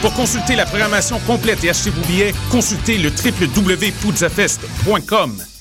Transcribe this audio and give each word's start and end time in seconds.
Pour 0.00 0.14
consulter 0.14 0.56
la 0.56 0.66
programmation 0.66 1.20
complète 1.20 1.62
et 1.64 1.70
acheter 1.70 1.90
vos 1.90 2.04
billets, 2.06 2.34
consultez 2.50 2.98
le 2.98 3.10
www.poudzafest.com. 3.10 5.55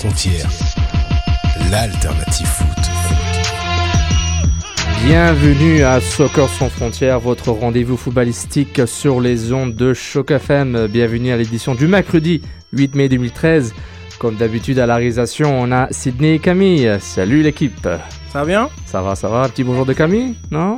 Frontières, 0.00 0.48
l'alternative 1.70 2.46
foot. 2.46 2.66
Bienvenue 5.04 5.82
à 5.82 6.00
Soccer 6.00 6.48
sans 6.48 6.70
frontières, 6.70 7.20
votre 7.20 7.50
rendez-vous 7.50 7.98
footballistique 7.98 8.80
sur 8.88 9.20
les 9.20 9.52
ondes 9.52 9.74
de 9.74 9.92
Choc 9.92 10.30
FM. 10.30 10.86
Bienvenue 10.86 11.32
à 11.32 11.36
l'édition 11.36 11.74
du 11.74 11.86
mercredi 11.86 12.40
8 12.72 12.94
mai 12.94 13.10
2013. 13.10 13.74
Comme 14.18 14.36
d'habitude 14.36 14.78
à 14.78 14.86
la 14.86 14.96
réalisation, 14.96 15.60
on 15.60 15.70
a 15.70 15.88
Sydney 15.90 16.36
et 16.36 16.38
Camille. 16.38 16.96
Salut 17.00 17.42
l'équipe. 17.42 17.86
Ça 18.32 18.40
va 18.40 18.44
bien? 18.46 18.70
Ça 18.86 19.02
va, 19.02 19.14
ça 19.14 19.28
va. 19.28 19.42
Un 19.42 19.48
petit 19.50 19.64
bonjour 19.64 19.84
de 19.84 19.92
Camille? 19.92 20.34
Non? 20.50 20.76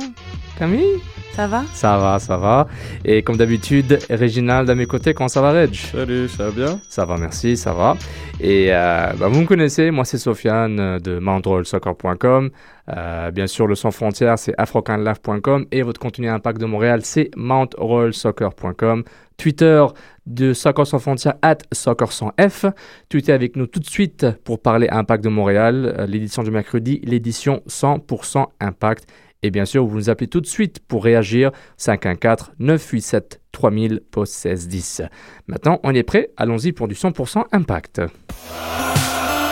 Camille? 0.59 0.99
Ça 1.33 1.47
va? 1.47 1.63
Ça 1.73 1.97
va, 1.97 2.19
ça 2.19 2.37
va. 2.37 2.67
Et 3.03 3.23
comme 3.23 3.37
d'habitude, 3.37 3.97
Réginald 4.07 4.69
à 4.69 4.75
mes 4.75 4.85
côtés, 4.85 5.15
comment 5.15 5.27
ça 5.27 5.41
va 5.41 5.51
Reg? 5.51 5.73
Salut, 5.73 6.29
ça 6.29 6.45
va 6.45 6.51
bien? 6.51 6.79
Ça 6.87 7.05
va, 7.05 7.17
merci, 7.17 7.57
ça 7.57 7.73
va. 7.73 7.97
Et 8.39 8.67
euh, 8.69 9.11
bah, 9.17 9.29
vous 9.29 9.41
me 9.41 9.47
connaissez, 9.47 9.89
moi 9.89 10.05
c'est 10.05 10.19
Sofiane 10.19 10.79
euh, 10.79 10.99
de 10.99 11.17
mountrollsoccer.com. 11.17 12.51
Euh, 12.95 13.31
bien 13.31 13.47
sûr, 13.47 13.65
le 13.65 13.73
sans 13.73 13.89
frontières, 13.89 14.37
c'est 14.37 14.53
afrocanlife.com. 14.59 15.65
Et 15.71 15.81
votre 15.81 15.99
contenu 15.99 16.29
Impact 16.29 16.61
de 16.61 16.67
Montréal, 16.67 17.01
c'est 17.03 17.31
mountrollsoccer.com. 17.35 19.03
Twitter 19.37 19.85
de 20.27 20.53
Soccer 20.53 20.85
sans 20.85 20.99
frontières, 20.99 21.35
at 21.41 21.57
Soccer 21.71 22.11
sans 22.11 22.31
F. 22.39 22.65
Tweetez 23.09 23.33
avec 23.33 23.55
nous 23.55 23.67
tout 23.67 23.79
de 23.79 23.89
suite 23.89 24.27
pour 24.43 24.61
parler 24.61 24.87
Impact 24.89 25.23
de 25.23 25.29
Montréal, 25.29 25.95
euh, 25.97 26.05
l'édition 26.05 26.43
du 26.43 26.51
mercredi, 26.51 27.01
l'édition 27.03 27.63
100% 27.67 28.45
Impact. 28.59 29.07
Et 29.45 29.51
bien 29.51 29.65
sûr, 29.65 29.85
vous 29.85 29.97
nous 29.97 30.09
appelez 30.09 30.29
tout 30.29 30.39
de 30.39 30.47
suite 30.47 30.79
pour 30.87 31.03
réagir 31.03 31.51
514-987-3000 31.77 33.99
post 34.09 34.45
1610. 34.45 35.01
Maintenant, 35.47 35.81
on 35.83 35.93
est 35.93 36.03
prêt. 36.03 36.29
Allons-y 36.37 36.71
pour 36.71 36.87
du 36.87 36.95
100% 36.95 37.43
Impact. 37.51 38.01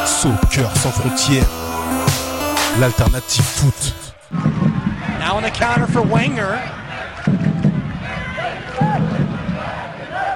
Soccer 0.06 0.74
sans 0.78 0.92
frontières, 0.92 1.46
l'alternative 2.80 3.44
foot. 3.44 3.94
Now 5.20 5.36
on 5.36 5.42
the 5.42 5.52
counter 5.52 5.86
for 5.88 6.02
Wenger. 6.02 6.58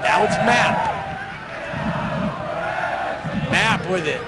Now 0.03 0.25
it's 0.25 0.35
Map. 0.45 0.75
Map 3.49 3.89
with 3.89 4.05
it. 4.05 4.19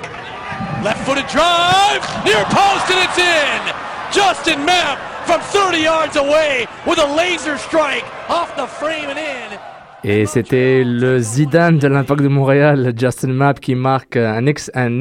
Left 0.84 1.04
footed 1.06 1.28
drive. 1.28 2.02
Near 2.24 2.46
post 2.46 2.90
and 2.90 3.00
it's 3.04 3.18
in. 3.18 3.74
Justin 4.14 4.64
Map 4.66 4.98
from 5.28 5.42
30 5.42 5.80
yards 5.80 6.16
away 6.16 6.66
with 6.86 7.00
a 7.00 7.16
laser 7.16 7.58
strike 7.58 8.06
off 8.30 8.56
the 8.56 8.66
frame 8.66 9.10
and 9.10 9.20
in. 9.20 9.58
Et 10.04 10.26
c'était 10.26 10.84
le 10.86 11.20
Zidane 11.20 11.80
de 11.80 11.88
l'Impact 11.88 12.22
de 12.22 12.30
Montréal, 12.30 12.94
Justin 12.96 13.34
Mapp, 13.34 13.60
qui 13.60 13.76
marque 13.76 14.16
un, 14.16 14.46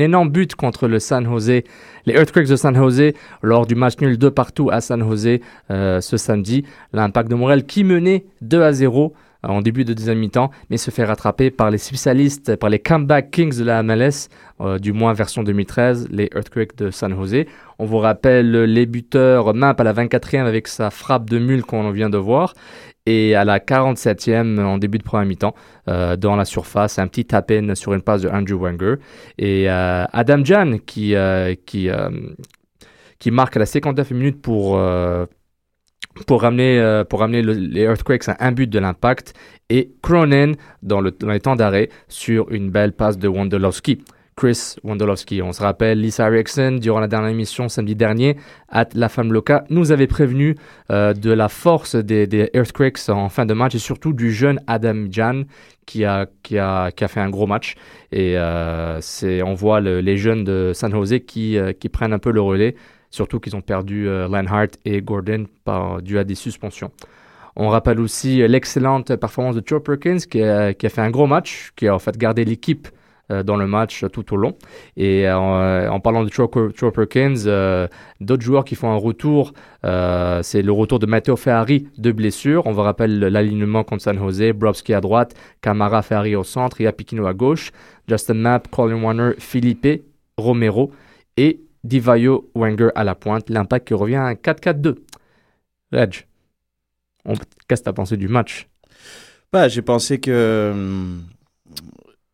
énorme 0.00 0.30
but 0.30 0.56
contre 0.56 0.88
le 0.88 0.98
San 0.98 1.24
Jose, 1.24 1.62
les 2.06 2.14
Earthquakes 2.14 2.48
de 2.48 2.56
San 2.56 2.74
Jose, 2.74 3.12
lors 3.42 3.66
du 3.66 3.76
match 3.76 4.00
nul 4.00 4.18
2 4.18 4.30
partout 4.32 4.68
à 4.72 4.80
San 4.80 5.00
Jose 5.00 5.38
euh, 5.70 6.00
ce 6.00 6.16
samedi. 6.16 6.64
L'Impact 6.92 7.30
de 7.30 7.36
Montréal 7.36 7.64
qui 7.64 7.84
menait 7.84 8.24
2 8.40 8.62
à 8.62 8.72
0 8.72 9.14
en 9.48 9.60
début 9.60 9.84
de 9.84 9.92
deuxième 9.92 10.18
mi-temps, 10.18 10.50
mais 10.70 10.76
se 10.76 10.90
fait 10.90 11.04
rattraper 11.04 11.50
par 11.50 11.70
les 11.70 11.78
spécialistes, 11.78 12.56
par 12.56 12.70
les 12.70 12.78
comeback 12.78 13.30
kings 13.30 13.58
de 13.58 13.64
la 13.64 13.82
MLS, 13.82 14.28
euh, 14.60 14.78
du 14.78 14.92
moins 14.92 15.12
version 15.12 15.42
2013, 15.42 16.08
les 16.10 16.28
Earthquakes 16.34 16.76
de 16.76 16.90
San 16.90 17.14
Jose. 17.14 17.44
On 17.78 17.84
vous 17.84 17.98
rappelle 17.98 18.50
les 18.64 18.86
buteurs 18.86 19.54
Map 19.54 19.74
à 19.78 19.84
la 19.84 19.92
24e 19.92 20.46
avec 20.46 20.68
sa 20.68 20.90
frappe 20.90 21.28
de 21.28 21.38
mule 21.38 21.62
qu'on 21.62 21.90
vient 21.90 22.10
de 22.10 22.18
voir. 22.18 22.54
Et 23.06 23.36
à 23.36 23.44
la 23.44 23.60
47e, 23.60 24.58
en 24.58 24.78
début 24.78 24.98
de 24.98 25.04
première 25.04 25.26
mi-temps, 25.26 25.54
euh, 25.88 26.16
dans 26.16 26.34
la 26.34 26.44
surface, 26.44 26.98
un 26.98 27.06
petit 27.06 27.24
tap-in 27.24 27.74
sur 27.76 27.94
une 27.94 28.02
passe 28.02 28.22
de 28.22 28.28
Andrew 28.28 28.58
Wenger. 28.60 28.96
Et 29.38 29.70
euh, 29.70 30.04
Adam 30.12 30.44
Jan 30.44 30.78
qui, 30.84 31.14
euh, 31.14 31.54
qui, 31.66 31.88
euh, 31.88 32.10
qui 33.20 33.30
marque 33.30 33.56
à 33.56 33.60
la 33.60 33.66
59e 33.66 34.14
minute 34.14 34.42
pour, 34.42 34.76
euh, 34.76 35.26
pour 36.26 36.42
ramener, 36.42 36.78
euh, 36.78 37.04
pour 37.04 37.20
ramener 37.20 37.42
le- 37.42 37.52
les 37.52 37.82
Earthquakes 37.82 38.28
à 38.28 38.36
un 38.40 38.52
but 38.52 38.68
de 38.68 38.78
l'impact. 38.78 39.34
Et 39.68 39.90
Cronin 40.02 40.52
dans, 40.82 41.00
le, 41.00 41.10
dans 41.10 41.30
les 41.30 41.40
temps 41.40 41.56
d'arrêt 41.56 41.88
sur 42.08 42.50
une 42.52 42.70
belle 42.70 42.92
passe 42.92 43.18
de 43.18 43.28
Wondolowski. 43.28 44.02
Chris 44.36 44.76
Wondolowski. 44.84 45.40
On 45.40 45.52
se 45.52 45.62
rappelle, 45.62 45.98
Lisa 45.98 46.28
Erickson, 46.28 46.78
durant 46.80 47.00
la 47.00 47.08
dernière 47.08 47.30
émission 47.30 47.70
samedi 47.70 47.94
dernier, 47.96 48.36
à 48.68 48.84
La 48.94 49.08
Femme 49.08 49.32
Loca, 49.32 49.64
nous 49.70 49.92
avait 49.92 50.06
prévenu 50.06 50.56
euh, 50.92 51.14
de 51.14 51.30
la 51.32 51.48
force 51.48 51.96
des, 51.96 52.50
Earthquakes 52.52 53.08
en 53.08 53.30
fin 53.30 53.46
de 53.46 53.54
match 53.54 53.74
et 53.74 53.78
surtout 53.78 54.12
du 54.12 54.30
jeune 54.32 54.60
Adam 54.66 55.06
Jan 55.10 55.44
qui 55.86 56.04
a, 56.04 56.26
qui 56.42 56.58
a, 56.58 56.90
qui 56.90 57.02
a 57.02 57.08
fait 57.08 57.20
un 57.20 57.30
gros 57.30 57.46
match. 57.46 57.76
Et 58.12 58.36
euh, 58.36 58.98
c'est, 59.00 59.42
on 59.42 59.54
voit 59.54 59.80
le- 59.80 60.00
les 60.00 60.18
jeunes 60.18 60.44
de 60.44 60.72
San 60.74 60.92
Jose 60.92 61.20
qui, 61.26 61.56
qui 61.80 61.88
prennent 61.88 62.12
un 62.12 62.18
peu 62.18 62.30
le 62.30 62.42
relais, 62.42 62.76
surtout 63.10 63.40
qu'ils 63.40 63.56
ont 63.56 63.60
perdu 63.60 64.08
euh, 64.08 64.66
et 64.84 65.02
Gordon 65.02 65.46
par, 65.64 66.02
dû 66.02 66.18
à 66.18 66.24
des 66.24 66.34
suspensions. 66.34 66.90
On 67.56 67.70
rappelle 67.70 68.00
aussi 68.00 68.42
euh, 68.42 68.48
l'excellente 68.48 69.16
performance 69.16 69.56
de 69.56 69.62
Joe 69.64 69.82
Perkins 69.82 70.18
qui 70.18 70.42
a, 70.42 70.74
fait 70.74 71.00
un 71.00 71.10
gros 71.10 71.26
match, 71.26 71.72
qui 71.74 71.88
a 71.88 71.94
en 71.94 71.98
fait 71.98 72.16
gardé 72.18 72.44
l'équipe 72.44 72.88
euh, 73.32 73.42
dans 73.42 73.56
le 73.56 73.66
match 73.66 74.04
euh, 74.04 74.08
tout 74.08 74.34
au 74.34 74.36
long. 74.36 74.56
Et 74.98 75.28
en 75.28 75.98
parlant 76.00 76.22
de 76.22 76.30
Joe 76.30 76.92
Perkins, 76.92 77.88
d'autres 78.20 78.42
joueurs 78.42 78.64
qui 78.64 78.74
font 78.74 78.90
un 78.90 78.96
retour, 78.96 79.54
c'est 79.82 80.62
le 80.62 80.72
retour 80.72 80.98
de 80.98 81.06
Matteo 81.06 81.36
Ferrari 81.36 81.88
de 81.96 82.12
blessure. 82.12 82.66
On 82.66 82.72
vous 82.72 82.82
rappelle 82.82 83.18
l'alignement 83.18 83.84
contre 83.84 84.02
San 84.02 84.18
Jose, 84.18 84.52
Brobski 84.52 84.92
à 84.92 85.00
droite, 85.00 85.34
Camara 85.62 86.02
Ferrari 86.02 86.36
au 86.36 86.44
centre, 86.44 86.80
et 86.80 86.86
Apikino 86.86 87.26
à 87.26 87.32
gauche, 87.32 87.72
Justin 88.06 88.34
Mapp, 88.34 88.68
Colin 88.68 89.02
Warner, 89.02 89.32
Felipe, 89.38 90.02
Romero 90.36 90.92
et 91.38 91.60
Divayo 91.86 92.50
Wenger 92.54 92.90
à 92.94 93.04
la 93.04 93.14
pointe. 93.14 93.50
L'impact 93.50 93.88
qui 93.88 93.94
revient 93.94 94.16
à 94.16 94.26
un 94.26 94.34
4-4-2. 94.34 94.96
Reg, 95.92 96.26
qu'est-ce 97.68 97.80
que 97.80 97.84
tu 97.84 97.88
as 97.88 97.92
pensé 97.92 98.16
du 98.16 98.28
match? 98.28 98.68
Bah, 99.52 99.68
j'ai 99.68 99.82
pensé 99.82 100.18
que 100.20 100.70
hum, 100.72 101.22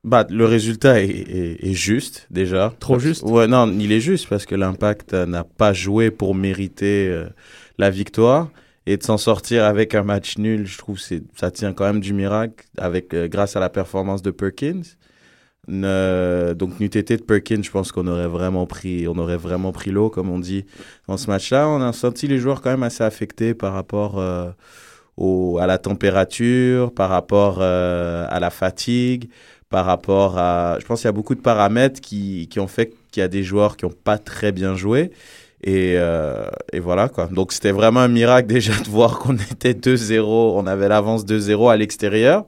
bah, 0.04 0.26
le 0.31 0.44
résultat 0.44 1.00
est, 1.00 1.08
est- 1.08 1.64
est 1.64 1.75
juste 1.75 2.26
déjà. 2.31 2.75
Trop 2.81 2.99
juste? 2.99 3.22
Ouais, 3.22 3.46
non, 3.46 3.72
il 3.78 3.93
est 3.93 4.00
juste 4.00 4.28
parce 4.28 4.46
que 4.46 4.54
l'Impact 4.54 5.14
n'a 5.14 5.44
pas 5.44 5.72
joué 5.72 6.10
pour 6.10 6.34
mériter 6.34 7.08
euh, 7.08 7.26
la 7.78 7.90
victoire 7.90 8.50
et 8.87 8.96
de 8.96 9.02
s'en 9.04 9.16
sortir 9.16 9.64
avec 9.64 9.94
un 9.94 10.02
match 10.02 10.38
nul, 10.38 10.66
je 10.66 10.76
trouve 10.76 10.99
c'est 10.99 11.22
ça 11.37 11.52
tient 11.52 11.72
quand 11.72 11.84
même 11.84 12.00
du 12.00 12.12
miracle 12.12 12.66
avec 12.76 13.14
euh, 13.14 13.28
grâce 13.28 13.54
à 13.54 13.60
la 13.60 13.69
performance 13.69 14.22
de 14.22 14.32
Perkins. 14.32 14.82
Donc 15.69 16.81
n'eût 16.81 16.88
de 16.88 17.23
Perkins, 17.23 17.62
je 17.62 17.70
pense 17.70 17.93
qu'on 17.93 18.06
aurait 18.06 18.26
vraiment 18.26 18.67
pris 18.67 19.06
pris 19.73 19.91
l'eau 19.91 20.11
comme 20.11 20.31
on 20.31 20.38
dit 20.38 20.64
dans 21.09 21.17
ce 21.17 21.29
match-là. 21.29 21.69
On 21.69 21.81
a 21.81 21.93
senti 21.93 22.26
les 22.26 22.38
joueurs 22.38 22.62
quand 22.62 22.70
même 22.70 22.82
assez 22.82 23.05
affectés 23.05 23.55
par 23.55 23.73
rapport 23.73 24.19
euh, 24.19 24.50
à 25.59 25.67
la 25.67 25.79
température, 25.79 26.93
par 26.93 27.11
rapport 27.11 27.59
euh, 27.61 28.26
à 28.29 28.41
la 28.41 28.50
fatigue, 28.50 29.29
par 29.69 29.87
rapport 29.87 30.38
à... 30.38 30.79
Je 30.81 30.87
pense 30.87 31.00
qu'il 31.00 31.09
y 31.09 31.09
a 31.09 31.12
beaucoup 31.12 31.35
de 31.35 31.41
paramètres 31.41 32.00
qui, 32.00 32.49
qui 32.50 32.61
ont 32.61 32.67
fait 32.67 32.93
qu'il 33.11 33.20
y 33.20 33.25
a 33.25 33.29
des 33.29 33.43
joueurs 33.43 33.76
qui 33.76 33.85
n'ont 33.85 33.93
pas 33.93 34.19
très 34.19 34.53
bien 34.53 34.75
joué. 34.75 35.11
Et, 35.64 35.94
euh, 35.97 36.49
et 36.73 36.81
voilà 36.81 37.09
quoi. 37.09 37.26
Donc 37.26 37.53
c'était 37.53 37.70
vraiment 37.70 38.00
un 38.00 38.09
miracle 38.09 38.49
déjà 38.53 38.73
de 38.81 38.88
voir 38.88 39.19
qu'on 39.20 39.37
était 39.37 39.75
2-0, 39.75 40.20
on 40.25 40.67
avait 40.67 40.88
l'avance 40.88 41.25
2-0 41.25 41.70
à 41.70 41.76
l'extérieur. 41.76 42.44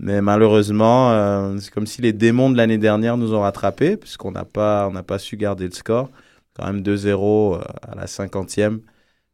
Mais 0.00 0.22
malheureusement, 0.22 1.10
euh, 1.10 1.56
c'est 1.58 1.72
comme 1.72 1.86
si 1.86 2.02
les 2.02 2.12
démons 2.12 2.50
de 2.50 2.56
l'année 2.56 2.78
dernière 2.78 3.16
nous 3.16 3.34
ont 3.34 3.40
rattrapés, 3.40 3.96
puisqu'on 3.96 4.30
n'a 4.30 4.44
pas, 4.44 4.90
pas 5.02 5.18
su 5.18 5.36
garder 5.36 5.64
le 5.64 5.72
score. 5.72 6.08
Quand 6.54 6.66
même 6.66 6.82
2-0 6.82 7.56
euh, 7.56 7.60
à 7.82 7.94
la 7.96 8.06
50e, 8.06 8.80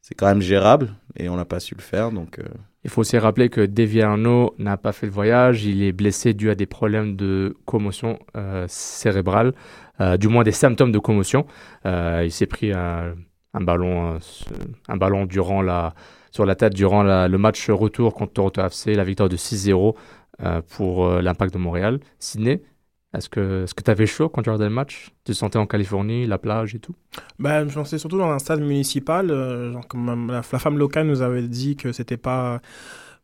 c'est 0.00 0.14
quand 0.14 0.26
même 0.26 0.40
gérable, 0.40 0.94
et 1.16 1.28
on 1.28 1.36
n'a 1.36 1.44
pas 1.44 1.60
su 1.60 1.74
le 1.74 1.82
faire. 1.82 2.12
Donc, 2.12 2.38
euh, 2.38 2.44
Il 2.82 2.90
faut 2.90 3.02
aussi 3.02 3.18
rappeler 3.18 3.50
que 3.50 3.60
Deviano 3.60 4.54
n'a 4.58 4.78
pas 4.78 4.92
fait 4.92 5.06
le 5.06 5.12
voyage. 5.12 5.64
Il 5.66 5.82
est 5.82 5.92
blessé 5.92 6.32
dû 6.32 6.50
à 6.50 6.54
des 6.54 6.66
problèmes 6.66 7.14
de 7.16 7.56
commotion 7.66 8.18
cérébrale, 8.66 9.54
du 10.18 10.28
moins 10.28 10.44
des 10.44 10.52
symptômes 10.52 10.92
de 10.92 10.98
commotion. 10.98 11.46
Il 11.86 12.30
s'est 12.30 12.46
pris 12.46 12.72
un, 12.72 13.14
ballon, 13.54 14.18
un 14.88 14.96
ballon 14.98 15.26
sur 16.30 16.44
la 16.44 16.54
tête 16.54 16.74
durant 16.74 17.02
le 17.02 17.38
match 17.38 17.70
retour 17.70 18.12
contre 18.12 18.34
Toronto 18.34 18.60
FC, 18.60 18.94
la 18.94 19.04
victoire 19.04 19.30
de 19.30 19.36
6-0 19.38 19.94
euh, 20.42 20.62
pour 20.76 21.06
euh, 21.06 21.22
l'Impact 21.22 21.54
de 21.54 21.58
Montréal. 21.58 22.00
Sydney, 22.18 22.62
est-ce 23.16 23.28
que 23.28 23.64
tu 23.66 23.90
avais 23.90 24.06
chaud 24.06 24.28
quand 24.28 24.42
tu 24.42 24.50
regardais 24.50 24.68
le 24.68 24.74
match? 24.74 25.10
Tu 25.24 25.32
te 25.32 25.36
sentais 25.36 25.58
en 25.58 25.66
Californie, 25.66 26.26
la 26.26 26.38
plage 26.38 26.74
et 26.74 26.80
tout? 26.80 26.94
Ben, 27.38 27.68
je 27.68 27.74
pensais 27.74 27.98
surtout 27.98 28.18
dans 28.18 28.30
un 28.30 28.38
stade 28.38 28.60
municipal. 28.60 29.30
euh, 29.30 29.72
la, 29.94 30.34
la 30.34 30.42
femme 30.42 30.78
locale 30.78 31.06
nous 31.06 31.22
avait 31.22 31.46
dit 31.46 31.76
que 31.76 31.92
c'était 31.92 32.16
pas 32.16 32.60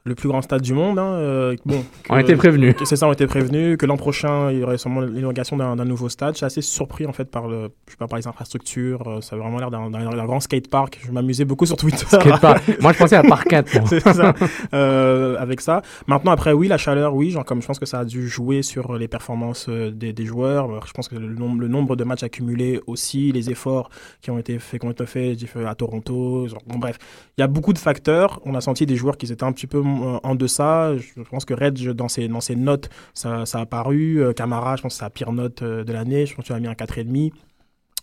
le 0.05 0.15
plus 0.15 0.29
grand 0.29 0.41
stade 0.43 0.63
du 0.63 0.73
monde. 0.73 0.99
Hein, 0.99 1.13
euh, 1.13 1.57
bon, 1.67 1.85
On 2.11 2.17
était 2.19 2.35
prévenus. 2.37 2.75
C'est 2.85 2.97
ça, 2.97 3.07
on 3.07 3.13
était 3.13 3.27
prévenus 3.27 3.77
que 3.77 3.85
l'an 3.87 3.97
prochain, 3.99 4.51
il 4.51 4.59
y 4.61 4.63
aurait 4.65 4.79
sûrement 4.79 5.03
l'inauguration 5.03 5.57
d'un 5.57 5.85
nouveau 5.85 6.09
stade. 6.09 6.33
Je 6.35 6.39
suis 6.39 6.47
assez 6.47 6.63
surpris 6.63 7.05
en 7.07 7.13
fait 7.13 7.27
par, 7.31 7.49
le, 7.49 7.71
je 7.87 7.93
sais 7.93 7.97
pas, 7.99 8.07
par 8.09 8.19
les 8.19 8.27
infrastructures. 8.27 9.07
euh, 9.07 9.21
Ça 9.21 9.37
a 9.37 9.39
vraiment 9.39 9.59
l'air 9.59 9.71
d'un 9.71 10.27
grand 10.27 10.41
skatepark. 10.41 11.01
Je 11.05 11.13
m'amusais 11.13 11.45
beaucoup 11.45 11.67
sur 11.67 11.77
Twitter. 11.77 12.07
Moi, 12.81 12.93
je 12.93 12.99
pensais 12.99 13.17
à. 13.17 13.23
C'est 13.87 14.01
ça. 14.01 14.35
Euh, 14.75 15.37
avec 15.39 15.61
ça. 15.61 15.83
Maintenant, 16.07 16.33
après, 16.33 16.53
oui, 16.53 16.69
la 16.69 16.79
chaleur, 16.79 17.15
oui. 17.15 17.31
Genre, 17.31 17.45
comme 17.45 17.61
je 17.61 17.67
pense 17.67 17.79
que 17.79 17.87
ça 17.87 18.01
a 18.01 18.05
dû 18.05 18.29
jouer 18.29 18.63
sur 18.63 18.97
les 18.97 19.09
performances 19.09 19.67
euh, 19.69 19.91
des, 19.91 20.13
des 20.13 20.25
joueurs. 20.25 20.87
Je 20.87 20.93
pense 20.93 21.09
que 21.09 21.17
le 21.17 21.29
nombre, 21.35 21.61
le 21.61 21.69
nombre 21.69 21.97
de 21.97 22.05
matchs 22.05 22.23
accumulés 22.23 22.81
aussi, 22.87 23.33
les 23.33 23.51
efforts 23.51 23.91
qui 24.23 24.31
ont 24.31 24.39
été 24.39 24.59
faits, 24.59 24.81
qui 24.81 24.87
ont 24.87 24.91
été 24.91 25.05
faits 25.07 25.39
à 25.67 25.75
Toronto. 25.75 26.49
Genre, 26.49 26.63
bon, 26.67 26.79
bref, 26.79 26.99
il 27.37 27.41
y 27.41 27.45
a 27.45 27.47
beaucoup 27.47 27.73
de 27.73 27.79
facteurs. 27.79 28.41
On 28.45 28.55
a 28.55 28.61
senti 28.61 28.87
des 28.87 28.97
joueurs 28.97 29.17
qui 29.17 29.31
étaient 29.31 29.45
un 29.45 29.53
petit 29.53 29.67
peu 29.67 29.83
en 30.23 30.35
deçà. 30.35 30.97
Je 30.97 31.23
pense 31.31 31.45
que 31.45 31.55
Red, 31.55 31.79
je- 31.79 31.91
dans 31.91 32.09
ses, 32.09 32.29
dans 32.29 32.41
ses 32.41 32.57
notes, 32.57 32.89
ça, 33.15 33.47
ça 33.47 33.59
a 33.59 33.63
apparu. 33.63 34.23
Euh, 34.23 34.33
Camara, 34.33 34.77
je 34.77 34.83
pense 34.83 34.93
que 34.95 34.99
c'est 34.99 35.05
sa 35.05 35.11
pire 35.11 35.33
note 35.33 35.63
euh, 35.63 35.85
de 35.85 35.93
l'année. 35.93 36.27
Je 36.27 36.35
pense 36.35 36.45
qu'il 36.47 36.55
a 36.55 36.61
mis 36.61 36.69
un 36.69 36.75
4,5. 36.75 37.33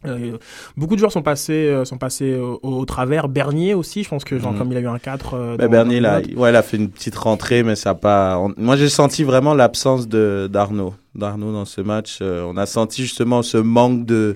Euh, 0.06 0.38
beaucoup 0.78 0.94
de 0.94 1.00
joueurs 1.00 1.12
sont 1.12 1.24
passés, 1.24 1.54
euh, 1.70 1.84
sont 1.84 1.98
passés 1.98 2.36
au, 2.36 2.60
au 2.62 2.86
travers. 2.86 3.28
Bernier 3.28 3.74
aussi, 3.74 4.04
je 4.04 4.10
pense 4.10 4.24
que 4.24 4.38
genre, 4.38 4.52
Mhm. 4.52 4.58
comme 4.60 4.72
il 4.72 4.78
a 4.78 4.82
eu 4.82 4.88
un 4.88 5.00
4. 5.00 5.34
euh, 5.34 5.58
bah, 5.58 5.68
Bernier, 5.68 6.00
là, 6.00 6.20
ouais, 6.36 6.52
il 6.52 6.56
a 6.56 6.62
fait 6.62 6.78
une 6.78 6.90
petite 6.90 7.16
rentrée, 7.16 7.64
mais 7.64 7.76
ça 7.76 7.96
pas. 7.96 8.38
on- 8.38 8.54
Moi, 8.58 8.76
j'ai 8.76 8.90
senti 8.90 9.24
vraiment 9.24 9.56
l'absence 9.56 10.08
de 10.08 10.48
d'Arnaud, 10.52 10.94
d'Arnaud 11.16 11.52
dans 11.52 11.66
ce 11.66 11.82
match. 11.82 12.20
Euh, 12.22 12.44
on 12.48 12.58
a 12.58 12.68
senti 12.68 13.02
justement 13.02 13.42
ce 13.42 13.58
manque 13.58 14.06
de 14.06 14.36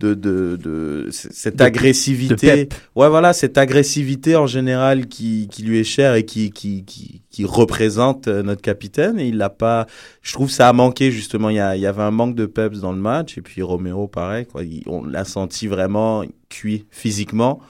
de 0.00 0.14
de, 0.14 0.56
de 0.56 1.08
cette 1.10 1.56
De- 1.56 1.62
agressivité. 1.64 2.68
Ouais, 2.96 3.08
voilà, 3.08 3.32
cette 3.32 3.56
agressivité 3.58 4.34
en 4.36 4.46
général 4.46 5.06
qui, 5.06 5.48
qui 5.50 5.62
lui 5.62 5.78
est 5.78 5.84
chère 5.84 6.14
et 6.14 6.24
qui, 6.24 6.50
qui, 6.50 6.84
qui, 6.84 7.22
qui 7.30 7.44
représente 7.44 8.26
euh, 8.28 8.42
notre 8.42 8.60
capitaine. 8.62 9.20
Et 9.20 9.28
il 9.28 9.36
l'a 9.36 9.50
pas. 9.50 9.86
Je 10.22 10.32
trouve 10.32 10.48
que 10.48 10.52
ça 10.54 10.68
a 10.68 10.72
manqué 10.72 11.10
justement. 11.12 11.48
Il 11.50 11.56
y, 11.56 11.60
a, 11.60 11.76
il 11.76 11.82
y 11.82 11.86
avait 11.86 12.02
un 12.02 12.10
manque 12.10 12.34
de 12.34 12.46
peps 12.46 12.80
dans 12.80 12.92
le 12.92 12.98
match. 13.00 13.38
Et 13.38 13.40
puis 13.42 13.62
Romero, 13.62 14.08
pareil. 14.08 14.46
Quoi. 14.46 14.64
Il- 14.64 14.82
on 14.86 15.04
l'a 15.04 15.24
senti 15.24 15.66
vraiment 15.68 16.24
cuit 16.48 16.86
physiquement. 16.90 17.60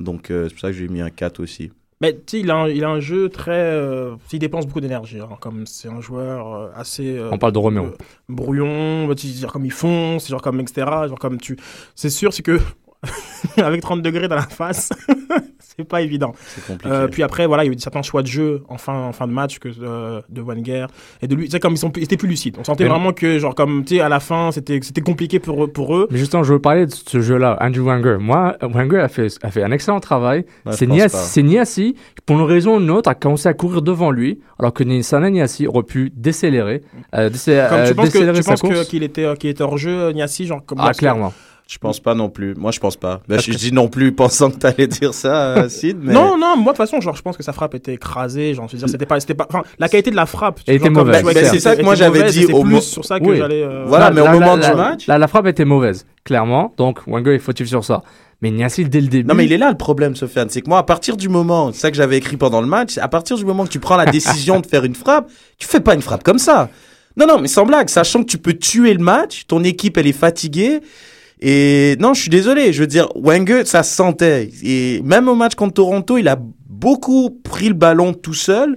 Donc 0.00 0.30
euh, 0.30 0.48
c'est 0.48 0.54
pour 0.54 0.60
ça 0.60 0.68
que 0.68 0.76
j'ai 0.76 0.88
mis 0.88 1.00
un 1.00 1.10
4 1.10 1.40
aussi. 1.40 1.70
Mais 2.02 2.14
tu 2.14 2.20
sais, 2.28 2.40
il, 2.40 2.50
a 2.50 2.56
un- 2.56 2.68
il 2.68 2.82
a 2.84 2.88
un 2.88 3.00
jeu 3.00 3.28
très. 3.28 3.52
euh, 3.52 4.14
il 4.32 4.38
dépense 4.38 4.66
beaucoup 4.66 4.80
d'énergie. 4.80 5.20
hein, 5.20 5.28
comme 5.40 5.66
c'est 5.66 5.88
un 5.88 6.00
joueur 6.00 6.54
euh, 6.54 6.68
assez. 6.74 7.18
euh, 7.18 7.28
On 7.30 7.36
parle 7.38 7.52
de 7.52 7.58
Romero. 7.58 7.88
brouillon, 8.28 9.06
bah, 9.06 9.14
genre 9.16 9.52
comme 9.52 9.66
il 9.66 9.72
fonce, 9.72 10.28
genre 10.28 10.40
comme 10.40 10.60
etc. 10.60 10.86
Genre 11.08 11.18
comme 11.18 11.38
tu. 11.38 11.56
C'est 11.94 12.10
sûr, 12.10 12.32
c'est 12.32 12.42
que. 12.42 12.58
avec 13.56 13.80
30 13.82 14.02
degrés 14.02 14.28
dans 14.28 14.36
la 14.36 14.42
face, 14.42 14.90
c'est 15.76 15.84
pas 15.84 16.02
évident. 16.02 16.34
C'est 16.46 16.66
compliqué. 16.66 16.94
Euh, 16.94 17.08
puis 17.08 17.22
après, 17.22 17.46
voilà, 17.46 17.64
il 17.64 17.68
y 17.68 17.70
a 17.70 17.72
eu 17.74 17.78
certains 17.78 18.02
choix 18.02 18.22
de 18.22 18.26
jeu 18.26 18.62
en 18.68 18.78
fin, 18.78 18.94
en 18.94 19.12
fin 19.12 19.26
de 19.26 19.32
match 19.32 19.58
que, 19.58 19.68
euh, 19.82 20.20
de 20.28 20.40
Wenger 20.40 20.86
et 21.22 21.26
de 21.28 21.34
lui. 21.34 21.44
Tu 21.46 21.50
sais, 21.52 21.60
comme 21.60 21.74
ils, 21.74 21.78
sont, 21.78 21.92
ils 21.96 22.02
étaient 22.04 22.16
plus 22.16 22.28
lucides. 22.28 22.56
On 22.58 22.64
sentait 22.64 22.84
Mais- 22.84 22.90
vraiment 22.90 23.12
que, 23.12 23.38
genre, 23.38 23.54
comme, 23.54 23.84
tu 23.84 23.96
sais, 23.96 24.00
à 24.00 24.08
la 24.08 24.20
fin, 24.20 24.50
c'était 24.52 24.78
c'était 24.82 25.00
compliqué 25.00 25.38
pour, 25.38 25.64
eux- 25.64 25.68
pour 25.68 25.96
eux. 25.96 26.08
Mais 26.10 26.18
justement, 26.18 26.42
je 26.42 26.52
veux 26.52 26.58
parler 26.60 26.86
de 26.86 26.90
ce 26.92 27.20
jeu-là, 27.20 27.56
Andrew 27.60 27.82
Wenger. 27.84 28.16
Moi, 28.20 28.56
Wenger 28.62 28.98
a 29.00 29.08
fait, 29.08 29.28
a 29.42 29.50
fait 29.50 29.62
un 29.62 29.70
excellent 29.72 30.00
travail. 30.00 30.44
Ouais, 30.66 30.72
c'est 30.72 30.86
Niassi, 30.86 31.12
pas. 31.16 31.22
c'est 31.22 31.42
Niassi, 31.42 31.96
pour 32.26 32.38
une 32.38 32.44
raison 32.44 32.76
ou 32.76 32.80
une 32.80 32.90
autre, 32.90 33.08
a 33.10 33.14
commencé 33.14 33.48
à 33.48 33.54
courir 33.54 33.82
devant 33.82 34.10
lui, 34.10 34.40
alors 34.58 34.72
que 34.72 34.84
Nisana 34.84 35.30
Niassi 35.30 35.66
aurait 35.66 35.82
pu 35.82 36.12
décélérer, 36.14 36.82
euh, 37.14 37.28
décé- 37.30 37.56
Comme 37.68 37.78
euh, 37.78 37.88
tu 37.88 37.94
penses 37.94 38.06
que- 38.08 38.12
décélérer 38.12 38.36
tu 38.38 38.42
sa 38.42 38.50
penses 38.52 38.62
que- 38.62 38.66
course. 38.68 38.88
qu'il 38.88 39.02
était, 39.02 39.26
qu'il 39.38 39.50
était 39.50 39.62
hors 39.62 39.78
jeu, 39.78 40.10
Niassi, 40.12 40.46
genre, 40.46 40.64
comme. 40.64 40.78
Ah, 40.80 40.92
que- 40.92 40.98
clairement. 40.98 41.32
Je 41.70 41.78
pense 41.78 42.00
pas 42.00 42.16
non 42.16 42.28
plus. 42.30 42.56
Moi, 42.56 42.72
je 42.72 42.80
pense 42.80 42.96
pas. 42.96 43.20
Ben, 43.28 43.36
Parce 43.36 43.46
je, 43.46 43.52
que- 43.52 43.56
dis 43.56 43.72
non 43.72 43.86
plus 43.86 44.10
pensant 44.16 44.50
que 44.50 44.56
t'allais 44.56 44.88
dire 44.88 45.14
ça, 45.14 45.56
euh, 45.56 45.68
Sid. 45.68 45.98
Mais... 46.02 46.12
Non, 46.12 46.36
non, 46.36 46.56
moi 46.56 46.56
de 46.56 46.68
toute 46.70 46.76
façon, 46.78 47.00
genre, 47.00 47.14
je 47.14 47.22
pense 47.22 47.36
que 47.36 47.44
sa 47.44 47.52
frappe 47.52 47.76
était 47.76 47.94
écrasée. 47.94 48.54
Genre, 48.54 48.66
je 48.66 48.72
veux 48.72 48.78
dire, 48.80 48.88
c'était 48.88 49.06
pas, 49.06 49.20
c'était 49.20 49.34
pas, 49.34 49.46
enfin, 49.48 49.62
la 49.78 49.88
qualité 49.88 50.10
de 50.10 50.16
la 50.16 50.26
frappe. 50.26 50.58
Elle 50.66 50.76
était 50.76 50.90
mauvaise. 50.90 51.22
Ben, 51.22 51.32
c'est 51.44 51.60
ça 51.60 51.76
que 51.76 51.82
moi, 51.82 51.94
j'avais 51.94 52.28
dit 52.32 52.46
au 52.46 52.64
plus 52.64 52.80
sur 52.80 53.04
ça 53.04 53.20
que 53.20 53.24
Oui. 53.24 53.36
j'allais. 53.36 53.62
euh, 53.62 53.84
Voilà, 53.86 54.06
Là, 54.06 54.10
mais 54.10 54.20
au 54.20 54.32
moment 54.40 54.56
du 54.56 54.66
match- 54.74 55.06
la 55.06 55.28
frappe 55.28 55.46
était 55.46 55.64
mauvaise, 55.64 56.06
clairement. 56.24 56.74
Donc, 56.76 57.06
Wenger 57.06 57.36
est 57.36 57.38
fautif 57.38 57.68
sur 57.68 57.84
ça? 57.84 58.02
Mais 58.42 58.50
Niassi, 58.50 58.84
dès 58.86 59.00
le 59.02 59.06
début. 59.06 59.28
Non, 59.28 59.34
mais 59.34 59.44
il 59.44 59.52
est 59.52 59.58
là 59.58 59.70
le 59.70 59.76
problème, 59.76 60.16
Sofiane. 60.16 60.48
C'est 60.48 60.62
que 60.62 60.68
moi, 60.68 60.78
à 60.78 60.82
partir 60.82 61.16
du 61.16 61.28
moment, 61.28 61.70
c'est 61.72 61.80
ça 61.82 61.90
que 61.92 61.96
j'avais 61.96 62.16
écrit 62.16 62.36
pendant 62.36 62.60
le 62.62 62.66
match, 62.66 62.98
à 62.98 63.06
partir 63.06 63.36
du 63.36 63.44
moment 63.44 63.64
que 63.64 63.70
tu 63.70 63.78
prends 63.78 63.96
la 63.98 64.06
décision 64.06 64.58
de 64.60 64.66
faire 64.66 64.84
une 64.84 64.94
frappe, 64.96 65.30
tu 65.58 65.68
fais 65.68 65.80
pas 65.80 65.94
une 65.94 66.02
frappe 66.02 66.24
comme 66.24 66.38
ça. 66.38 66.68
Non, 67.16 67.26
non, 67.26 67.38
mais 67.40 67.48
sans 67.48 67.64
blague, 67.66 67.88
sachant 67.90 68.20
que 68.22 68.28
tu 68.30 68.38
peux 68.38 68.54
tuer 68.54 68.94
le 68.94 69.02
match, 69.04 69.44
ton 69.46 69.62
équipe, 69.62 69.98
elle 69.98 70.06
est 70.06 70.12
fatiguée. 70.12 70.80
Et 71.40 71.96
non, 71.98 72.14
je 72.14 72.22
suis 72.22 72.30
désolé. 72.30 72.72
Je 72.72 72.80
veux 72.80 72.86
dire, 72.86 73.08
Wenger, 73.14 73.64
ça 73.64 73.82
se 73.82 73.94
sentait. 73.94 74.50
Et 74.62 75.00
même 75.02 75.28
au 75.28 75.34
match 75.34 75.54
contre 75.54 75.74
Toronto, 75.74 76.18
il 76.18 76.28
a 76.28 76.38
beaucoup 76.68 77.30
pris 77.30 77.68
le 77.68 77.74
ballon 77.74 78.12
tout 78.12 78.34
seul. 78.34 78.76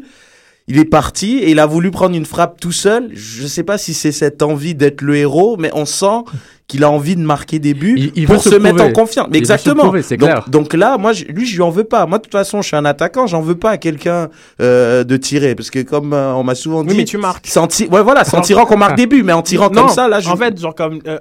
Il 0.68 0.80
est 0.80 0.86
parti 0.86 1.40
et 1.40 1.52
il 1.52 1.60
a 1.60 1.66
voulu 1.66 1.92
prendre 1.92 2.16
une 2.16 2.26
frappe 2.26 2.60
tout 2.60 2.72
seul. 2.72 3.10
Je 3.14 3.46
sais 3.48 3.64
pas 3.64 3.78
si 3.78 3.94
c'est 3.94 4.14
cette 4.14 4.42
envie 4.42 4.76
d'être 4.76 5.02
le 5.02 5.18
héros, 5.18 5.58
mais 5.58 5.72
on 5.74 5.86
sent 5.86 6.24
qu'il 6.68 6.84
a 6.84 6.90
envie 6.90 7.16
de 7.16 7.22
marquer 7.22 7.60
des 7.60 7.74
buts 7.74 7.96
Il- 7.98 8.12
il 8.16 8.26
pour 8.26 8.42
se, 8.42 8.50
se 8.50 8.56
mettre 8.56 8.82
en 8.84 8.92
confiance. 8.92 9.28
Mais 9.30 9.38
Il 9.38 9.42
exactement. 9.42 9.84
prouver, 9.84 10.02
c'est 10.02 10.18
donc, 10.18 10.30
clair. 10.30 10.46
donc 10.50 10.74
là, 10.74 10.98
moi, 10.98 11.14
je- 11.14 11.26
lui, 11.26 11.46
je 11.46 11.56
lui 11.56 11.62
en 11.62 11.70
veux 11.70 11.84
pas. 11.84 12.06
Moi, 12.06 12.18
de 12.20 12.24
toute 12.24 12.32
façon, 12.32 12.62
je 12.62 12.68
suis 12.68 12.76
un 12.78 12.86
attaquant. 12.86 13.28
J'en 13.28 13.42
veux 13.42 13.56
pas 13.56 13.72
à 13.72 13.78
quelqu'un 13.78 14.30
euh, 14.62 15.04
de 15.04 15.18
tirer, 15.18 15.56
parce 15.56 15.70
que 15.70 15.80
comme 15.80 16.14
euh, 16.14 16.34
on 16.34 16.44
m'a 16.44 16.56
souvent 16.56 16.84
dit, 16.84 16.92
Oui, 16.92 16.98
mais 16.98 17.04
tu 17.06 17.18
marques. 17.18 17.48
sans 17.48 17.68
ti- 17.68 17.88
ouais, 17.88 18.02
voilà, 18.02 18.24
sans 18.24 18.42
tirant 18.42 18.66
qu'on 18.66 18.78
marque 18.78 18.96
des 18.98 19.08
buts, 19.08 19.24
mais 19.24 19.34
en 19.34 19.42
tirant 19.42 19.70
Non, 19.70 19.84
comme 19.84 19.90
ça, 19.90 20.08
là, 20.08 20.20
je... 20.20 20.30
En 20.30 20.38
fait, 20.38 20.60
genre, 20.60 20.74
comme, 20.76 21.00
euh, 21.08 21.18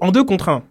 en 0.00 0.10
deux 0.12 0.24
contre 0.24 0.48
un, 0.50 0.62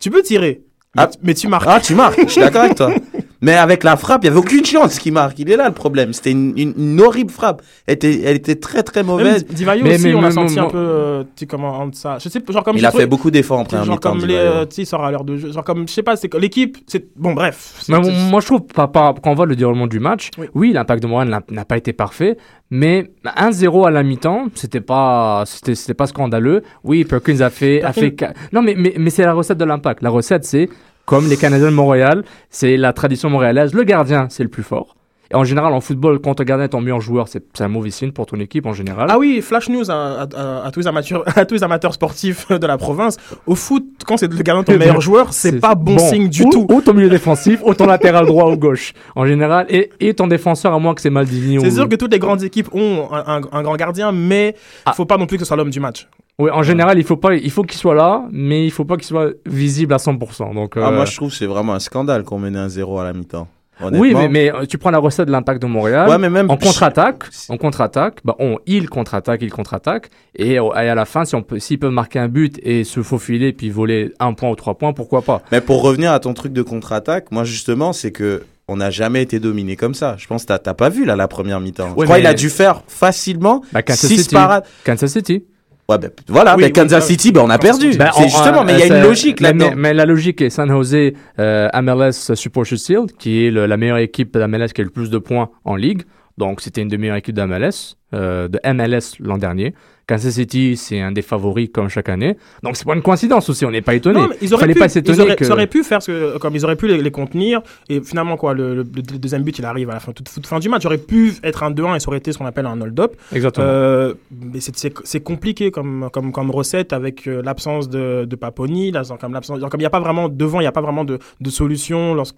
tu 0.00 0.10
peux 0.10 0.22
tirer. 0.22 0.62
Mais, 0.96 1.02
Ah. 1.02 1.06
tu- 1.06 1.18
mais 1.22 1.34
tu 1.34 1.46
marques. 1.48 1.66
ah, 1.68 1.80
tu 1.80 1.94
marques. 1.94 2.20
Je 2.26 2.30
suis 2.32 2.40
d'accord 2.40 2.62
avec 2.62 2.74
toi. 2.76 2.90
Mais 3.42 3.54
avec 3.54 3.84
la 3.84 3.96
frappe, 3.96 4.22
il 4.24 4.26
y 4.26 4.30
avait 4.30 4.38
aucune 4.38 4.64
chance 4.64 4.98
qu'il 4.98 5.12
marque. 5.14 5.38
Il 5.38 5.50
est 5.50 5.56
là 5.56 5.66
le 5.68 5.74
problème. 5.74 6.12
C'était 6.12 6.32
une, 6.32 6.52
une, 6.58 6.74
une 6.76 7.00
horrible 7.00 7.30
frappe. 7.30 7.62
Elle 7.86 7.94
était, 7.94 8.20
elle 8.22 8.36
était 8.36 8.56
très 8.56 8.82
très 8.82 9.02
mauvaise. 9.02 9.46
Divayo 9.46 9.82
Mais- 9.82 9.94
aussi, 9.94 10.04
mais- 10.08 10.14
on 10.14 10.18
a 10.18 10.22
mais- 10.22 10.30
senti 10.30 10.54
mais- 10.56 10.60
un 10.60 10.66
peu, 10.66 10.76
euh, 10.78 11.22
tu 11.24 11.30
sais, 11.40 11.46
comment, 11.46 11.78
en 11.78 11.90
ça. 11.92 12.18
Je 12.18 12.28
sais, 12.28 12.40
genre, 12.48 12.62
comme 12.64 12.76
Il 12.76 12.84
a 12.84 12.88
trouvé- 12.90 13.04
fait 13.04 13.08
beaucoup 13.08 13.30
d'efforts 13.30 13.60
en 13.60 13.64
première 13.64 13.84
genre 13.86 13.98
comme 14.00 14.18
Di 14.18 14.26
les, 14.26 14.34
Maio. 14.34 14.46
euh, 14.46 14.66
tu 14.66 14.84
sort 14.84 15.02
à 15.04 15.10
l'heure 15.10 15.24
de 15.24 15.36
jeu. 15.38 15.52
Genre 15.52 15.64
comme, 15.64 15.88
je 15.88 15.92
sais 15.92 16.02
pas, 16.02 16.16
c'est 16.16 16.28
que 16.28 16.36
l'équipe, 16.36 16.76
c'est, 16.86 17.06
bon, 17.16 17.32
bref. 17.32 17.82
Mais 17.88 17.98
moi, 18.30 18.40
je 18.40 18.46
trouve, 18.46 18.62
par, 18.62 18.92
par- 18.92 19.14
quand 19.14 19.30
on 19.30 19.34
voit 19.34 19.46
le 19.46 19.56
déroulement 19.56 19.86
du 19.86 20.00
match, 20.00 20.30
Oui. 20.38 20.46
oui, 20.54 20.72
l'impact 20.72 21.02
de 21.02 21.08
Montréal 21.08 21.42
n'a- 21.50 21.64
pas 21.64 21.76
été 21.78 21.92
parfait, 21.94 22.36
mais 22.70 23.10
1-0 23.36 23.86
à 23.86 23.90
la 23.90 24.02
mi-temps, 24.02 24.48
c'était 24.54 24.80
pas, 24.82 25.44
c'était, 25.46 25.74
c'était 25.74 25.94
pas 25.94 26.06
scandaleux. 26.06 26.62
Oui, 26.84 27.04
Perkins 27.04 27.40
a 27.40 27.48
fait, 27.50 27.82
a 27.82 27.92
fait, 27.94 28.14
ca- 28.18 28.34
non, 28.52 28.60
mais, 28.60 28.74
mais, 28.76 28.94
mais 28.98 29.08
c'est 29.10 29.22
la 29.24 29.32
recette 29.32 29.56
de 29.58 29.64
l'impact. 29.64 30.02
La 30.02 30.10
recette, 30.10 30.44
c'est, 30.44 30.68
comme 31.10 31.28
les 31.28 31.36
Canadiens 31.36 31.70
de 31.70 31.74
Montréal, 31.74 32.22
c'est 32.50 32.76
la 32.76 32.92
tradition 32.92 33.28
montréalaise, 33.30 33.74
le 33.74 33.82
gardien, 33.82 34.28
c'est 34.30 34.44
le 34.44 34.48
plus 34.48 34.62
fort. 34.62 34.94
Et 35.32 35.36
en 35.36 35.42
général, 35.44 35.72
en 35.72 35.80
football, 35.80 36.20
quand 36.20 36.34
ton 36.36 36.44
gardien 36.44 36.66
est 36.66 36.70
ton 36.70 36.80
meilleur 36.80 37.00
joueur, 37.00 37.26
c'est, 37.28 37.42
un 37.60 37.68
mauvais 37.68 37.90
signe 37.90 38.12
pour 38.12 38.26
ton 38.26 38.38
équipe 38.40 38.66
en 38.66 38.72
général. 38.72 39.08
Ah 39.10 39.18
oui, 39.18 39.40
flash 39.42 39.68
news 39.68 39.88
à, 39.90 39.94
à- 39.94 40.26
à- 40.36 40.66
à 40.66 40.70
tous 40.72 40.80
les 40.80 40.86
amateurs, 40.88 41.22
à 41.38 41.44
tous 41.44 41.54
les 41.54 41.62
amateurs 41.64 41.94
sportifs 41.94 42.48
de 42.48 42.64
la 42.66 42.78
province. 42.78 43.16
Au 43.46 43.54
foot, 43.56 43.84
quand 44.06 44.16
c'est 44.16 44.32
le 44.32 44.42
gardien 44.42 44.62
ton 44.64 44.76
meilleur 44.78 45.00
joueur, 45.00 45.32
c'est 45.32 45.58
pas 45.60 45.74
bon, 45.74 45.98
signe 45.98 46.28
du 46.28 46.42
ou, 46.44 46.50
tout. 46.50 46.66
Ou 46.72 46.80
ton 46.80 46.94
milieu 46.94 47.08
défensif, 47.08 47.60
ou 47.64 47.74
ton 47.74 47.86
latéral 47.86 48.26
droit 48.26 48.50
ou 48.52 48.56
gauche, 48.56 48.92
en 49.16 49.24
général, 49.26 49.66
et, 49.68 49.90
et 50.00 50.14
ton 50.14 50.26
défenseur, 50.28 50.72
à 50.74 50.78
moins 50.78 50.94
que 50.94 51.00
c'est 51.00 51.10
Maldini 51.10 51.58
ou... 51.58 51.60
C'est 51.62 51.70
sûr 51.72 51.88
que 51.88 51.94
toutes 51.96 52.12
les 52.12 52.18
grandes 52.20 52.42
équipes 52.42 52.68
ont 52.72 53.08
un, 53.12 53.36
un- 53.36 53.40
un 53.52 53.62
grand 53.62 53.76
gardien, 53.76 54.10
mais 54.12 54.54
il 54.56 54.82
Ah. 54.86 54.92
faut 54.94 55.06
pas 55.06 55.16
non 55.16 55.26
plus 55.26 55.36
que 55.38 55.44
ce 55.44 55.48
soit 55.48 55.56
l'homme 55.56 55.70
du 55.70 55.80
match. 55.80 56.08
Oui, 56.40 56.50
en 56.50 56.62
général, 56.62 56.98
il 56.98 57.04
faut 57.04 57.16
pas, 57.16 57.34
il 57.34 57.50
faut 57.50 57.62
qu'il 57.62 57.78
soit 57.78 57.94
là, 57.94 58.24
mais 58.32 58.64
il 58.66 58.70
faut 58.70 58.84
pas 58.84 58.96
qu'il 58.96 59.04
soit 59.06 59.30
visible 59.46 59.94
à 59.94 59.98
100%. 59.98 60.54
Donc, 60.54 60.72
Ah, 60.76 60.88
euh, 60.88 60.92
moi, 60.92 61.04
je 61.04 61.14
trouve 61.16 61.30
que 61.30 61.36
c'est 61.36 61.46
vraiment 61.46 61.74
un 61.74 61.78
scandale 61.80 62.24
qu'on 62.24 62.38
menait 62.38 62.58
un 62.58 62.68
0 62.68 62.98
à 62.98 63.04
la 63.04 63.12
mi-temps. 63.12 63.46
Oui, 63.92 64.12
mais, 64.14 64.28
mais 64.28 64.52
euh, 64.52 64.66
tu 64.66 64.76
prends 64.76 64.90
la 64.90 64.98
recette 64.98 65.26
de 65.26 65.32
l'impact 65.32 65.62
de 65.62 65.66
Montréal. 65.66 66.06
Ouais, 66.08 66.18
mais 66.18 66.28
même 66.28 66.50
En 66.50 66.58
contre-attaque, 66.58 67.24
en 67.48 67.56
contre-attaque, 67.56 68.18
bah 68.24 68.36
on, 68.38 68.58
il 68.66 68.90
contre-attaque, 68.90 69.40
il 69.42 69.50
contre-attaque, 69.50 70.10
et, 70.36 70.58
euh, 70.60 70.70
et 70.74 70.88
à 70.90 70.94
la 70.94 71.06
fin, 71.06 71.24
si 71.24 71.34
on 71.34 71.42
peut, 71.42 71.58
s'ils 71.58 71.78
peuvent 71.78 71.90
marquer 71.90 72.18
un 72.18 72.28
but 72.28 72.60
et 72.62 72.84
se 72.84 73.02
faufiler 73.02 73.54
puis 73.54 73.70
voler 73.70 74.12
un 74.20 74.34
point 74.34 74.50
ou 74.50 74.54
trois 74.54 74.76
points, 74.76 74.92
pourquoi 74.92 75.22
pas? 75.22 75.40
Mais 75.50 75.62
pour 75.62 75.80
revenir 75.82 76.12
à 76.12 76.20
ton 76.20 76.34
truc 76.34 76.52
de 76.52 76.60
contre-attaque, 76.60 77.32
moi 77.32 77.44
justement, 77.44 77.94
c'est 77.94 78.12
que 78.12 78.42
on 78.68 78.76
n'a 78.76 78.90
jamais 78.90 79.22
été 79.22 79.40
dominé 79.40 79.76
comme 79.76 79.94
ça. 79.94 80.14
Je 80.18 80.26
pense 80.26 80.42
que 80.42 80.48
t'as- 80.48 80.58
t'as 80.58 80.74
pas 80.74 80.90
vu 80.90 81.06
là 81.06 81.16
la 81.16 81.26
première 81.26 81.58
mi-temps. 81.60 81.88
Ouais, 81.92 82.00
je 82.00 82.04
crois 82.04 82.18
qu'il 82.18 82.26
a 82.26 82.34
dû 82.34 82.50
faire 82.50 82.82
facilement 82.86 83.62
bah, 83.72 83.82
Kansas 83.82 84.08
6 84.10 84.22
City. 84.24 84.34
parades. 84.34 84.64
Kansas 84.84 85.10
City. 85.10 85.44
Ouais, 85.90 85.98
ben, 85.98 86.10
voilà, 86.28 86.54
Oui, 86.56 86.64
oui, 86.64 86.72
Kansas 86.72 87.04
City, 87.06 87.32
ben, 87.32 87.42
on 87.44 87.50
a 87.50 87.58
perdu. 87.58 87.96
Ben, 87.96 88.10
c'est 88.16 88.22
justement, 88.28 88.60
euh, 88.60 88.64
mais 88.64 88.74
il 88.74 88.78
y 88.78 88.82
a 88.82 88.86
c'est- 88.86 88.96
une 88.98 89.02
logique 89.02 89.40
là-dedans. 89.40 89.70
Mais, 89.70 89.76
mais 89.76 89.94
la 89.94 90.06
logique 90.06 90.40
est 90.40 90.50
San 90.50 90.68
Jose 90.68 90.94
euh, 91.40 91.68
MLS 91.82 92.34
Supporters 92.34 92.78
Shield, 92.78 93.12
qui 93.18 93.46
est 93.46 93.50
le- 93.50 93.66
la 93.66 93.76
meilleure 93.76 93.98
équipe 93.98 94.32
de 94.34 94.40
MLS 94.46 94.68
qui 94.72 94.82
a 94.82 94.84
le 94.84 94.90
plus 94.90 95.10
de 95.10 95.18
points 95.18 95.50
en 95.64 95.74
ligue. 95.74 96.02
Donc, 96.38 96.60
c'était 96.60 96.80
une 96.80 96.88
des 96.88 96.96
meilleures 96.96 97.16
équipes 97.16 97.34
de 97.34 97.42
MLS, 97.42 97.96
euh, 98.14 98.48
de 98.48 98.58
MLS 98.72 99.16
l'an 99.20 99.38
dernier. 99.38 99.74
Kansas 100.06 100.34
City, 100.34 100.76
c'est 100.76 101.00
un 101.00 101.12
des 101.12 101.22
favoris 101.22 101.68
comme 101.72 101.88
chaque 101.88 102.08
année. 102.08 102.36
Donc, 102.64 102.76
c'est 102.76 102.84
pas 102.84 102.96
une 102.96 103.02
coïncidence 103.02 103.48
aussi, 103.48 103.64
on 103.64 103.70
n'est 103.70 103.80
pas 103.80 103.94
étonné. 103.94 104.18
Ils 104.42 104.52
auraient 104.52 104.62
Fallait 104.62 104.72
pu, 104.74 104.80
pas 104.80 104.86
ils 104.86 104.90
s'étonner 104.90 105.20
auraient, 105.20 105.36
que. 105.36 105.44
ça 105.44 105.52
aurait 105.52 105.68
pu 105.68 105.84
faire 105.84 106.02
ce 106.02 106.10
que, 106.10 106.38
comme 106.38 106.56
ils 106.56 106.64
auraient 106.64 106.74
pu 106.74 106.88
les, 106.88 107.00
les 107.00 107.10
contenir 107.12 107.62
et 107.88 108.00
finalement 108.00 108.36
quoi 108.36 108.52
le, 108.52 108.74
le- 108.74 108.82
le 108.82 109.18
deuxième 109.18 109.44
but 109.44 109.56
il 109.60 109.64
arrive 109.64 109.88
à 109.88 109.94
la 109.94 110.00
fin 110.00 110.10
toute, 110.10 110.28
toute 110.34 110.48
fin 110.48 110.58
du 110.58 110.68
match 110.68 110.84
aurait 110.84 110.98
pu 110.98 111.34
être 111.44 111.62
un 111.62 111.70
2-1 111.70 111.94
et 111.94 112.00
ça 112.00 112.08
aurait 112.08 112.18
été 112.18 112.32
ce 112.32 112.38
qu'on 112.38 112.46
appelle 112.46 112.66
un 112.66 112.80
hold-up 112.80 113.14
Exactement. 113.32 113.64
Euh, 113.68 114.14
mais 114.32 114.58
c'est- 114.58 115.20
compliqué 115.20 115.70
comme, 115.70 116.08
comme, 116.12 116.32
comme 116.32 116.50
recette 116.50 116.92
avec 116.92 117.28
euh, 117.28 117.40
l'absence 117.44 117.88
de, 117.88 118.24
de 118.24 118.34
Paponi 118.34 118.90
là, 118.90 119.02
comme 119.20 119.32
l'absence 119.32 119.60
comme 119.60 119.70
il 119.74 119.78
n'y 119.78 119.86
a 119.86 119.90
pas 119.90 120.00
vraiment 120.00 120.28
devant 120.28 120.58
il 120.58 120.64
n'y 120.64 120.66
a 120.66 120.72
pas 120.72 120.80
vraiment 120.80 121.04
de, 121.04 121.20
de 121.40 121.50
solution 121.50 122.14
lorsque 122.14 122.34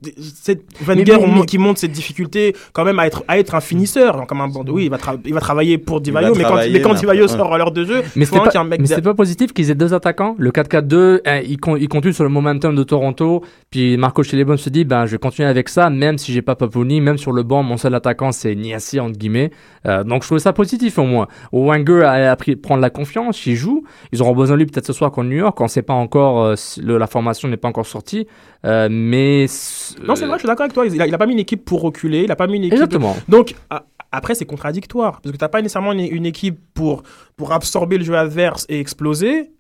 montre- 1.27 1.41
mais- 1.41 1.47
qui 1.47 1.57
montre 1.57 1.81
cette 1.81 1.93
difficulté 1.93 2.55
quand 2.75 2.85
même 2.85 2.99
à 2.99 3.07
être 3.07 3.25
à 3.29 3.39
être 3.39 3.55
un 3.55 3.61
finisseur 3.63 4.27
comme 4.27 4.43
un 4.43 4.49
bon 4.49 4.63
oui 4.73 4.85
il 4.85 4.91
va, 4.91 4.99
il 5.25 5.33
va 5.33 5.41
travailler 5.41 5.62
pour 5.79 5.97
va 5.97 6.03
Divayo 6.03 6.35
mais 6.35 6.45
quand, 6.45 6.57
mais 6.57 6.81
quand 6.83 6.97
sort 7.29 7.53
à 7.55 7.59
l'heure 7.59 7.73
de 7.73 7.85
jeu 7.85 8.03
Mais 8.17 8.25
c'était 8.25 8.39
un 8.39 8.43
pas, 8.45 8.49
qu'il 8.51 8.59
y 8.59 8.63
ait 8.63 8.67
un 8.67 8.69
mec 8.69 8.81
mais 8.81 8.87
derrière. 8.87 8.97
c'était 8.97 9.09
pas 9.11 9.15
positif 9.15 9.53
qu'ils 9.53 9.71
aient 9.71 9.75
deux 9.75 9.95
attaquants. 9.95 10.35
Le 10.39 10.51
4-4-2, 10.51 11.21
hein, 11.27 11.41
il, 11.47 11.59
con- 11.59 11.77
il 11.77 11.89
continue 11.89 12.13
sur 12.13 12.25
le 12.25 12.31
momentum 12.31 12.75
de 12.75 12.83
Toronto. 12.83 13.43
Puis 13.71 13.97
Marco 13.97 14.23
Chelebon 14.23 14.57
se 14.57 14.71
dit, 14.71 14.85
ben, 14.85 15.07
je 15.07 15.13
vais 15.13 15.19
continuer 15.19 15.49
avec 15.49 15.69
ça, 15.69 15.91
même 15.91 16.19
si 16.19 16.33
j'ai 16.33 16.43
pas 16.43 16.55
Paponi, 16.55 17.01
même 17.01 17.19
sur 17.19 17.33
le 17.33 17.43
banc, 17.43 17.63
mon 17.63 17.77
seul 17.77 17.95
attaquant, 17.95 18.33
c'est 18.33 18.55
Niassi, 18.55 19.01
entre 19.01 19.19
guillemets. 19.19 19.51
Euh, 19.87 20.05
donc, 20.05 20.23
je 20.23 20.29
trouvais 20.29 20.41
ça 20.41 20.53
positif, 20.53 20.99
au 20.99 21.05
moins. 21.05 21.27
Wenger 21.53 22.03
a 22.05 22.31
appris 22.31 22.53
à 22.53 22.57
prendre 22.57 22.81
la 22.81 22.91
confiance, 22.91 23.45
il 23.47 23.57
joue. 23.57 23.85
Ils 24.13 24.23
auront 24.23 24.35
besoin 24.35 24.57
de 24.57 24.63
lui 24.63 24.67
peut-être 24.71 24.87
ce 24.87 24.93
soir 24.93 25.11
contre 25.11 25.29
New 25.29 25.37
York. 25.39 25.61
On 25.61 25.69
sait 25.69 25.83
pas 25.83 25.95
encore, 25.95 26.45
euh, 26.45 26.55
le- 26.83 26.99
la 26.99 27.07
formation 27.07 27.49
n'est 27.49 27.57
pas 27.57 27.69
encore 27.69 27.87
sortie. 27.87 28.27
Euh, 28.65 28.89
mais. 28.91 29.47
non 30.07 30.15
c'est 30.15 30.25
vrai 30.27 30.35
je 30.37 30.41
suis 30.43 30.47
d'accord 30.47 30.65
avec 30.65 30.73
toi 30.73 30.87
il 30.87 31.03
a, 31.03 31.07
il 31.09 31.13
a 31.15 31.19
pas 31.19 31.27
mis 31.27 31.33
une 31.33 31.41
équipe 31.41 31.65
pour 31.65 31.81
reculer 31.81 32.23
il 32.23 32.31
a 32.31 32.37
pas 32.37 32.47
mis 32.47 32.57
une 32.59 32.65
équipe 32.65 32.75
Exactement. 32.75 33.17
Donc, 33.29 33.55
après, 34.13 34.35
c'est 34.35 34.45
contradictoire. 34.45 35.21
Parce 35.23 35.33
que 35.33 35.39
tu 35.39 35.43
n'as 35.43 35.49
pas 35.49 35.63
nécessairement 35.63 35.93
une, 35.93 36.01
une 36.01 36.27
équipe 36.27 36.59
pour, 36.75 37.03
pour 37.37 37.53
absorber 37.53 37.97
le 37.99 38.05
jeu 38.05 38.15
adverse 38.15 38.67
et 38.69 38.79
exploser. 38.79 39.51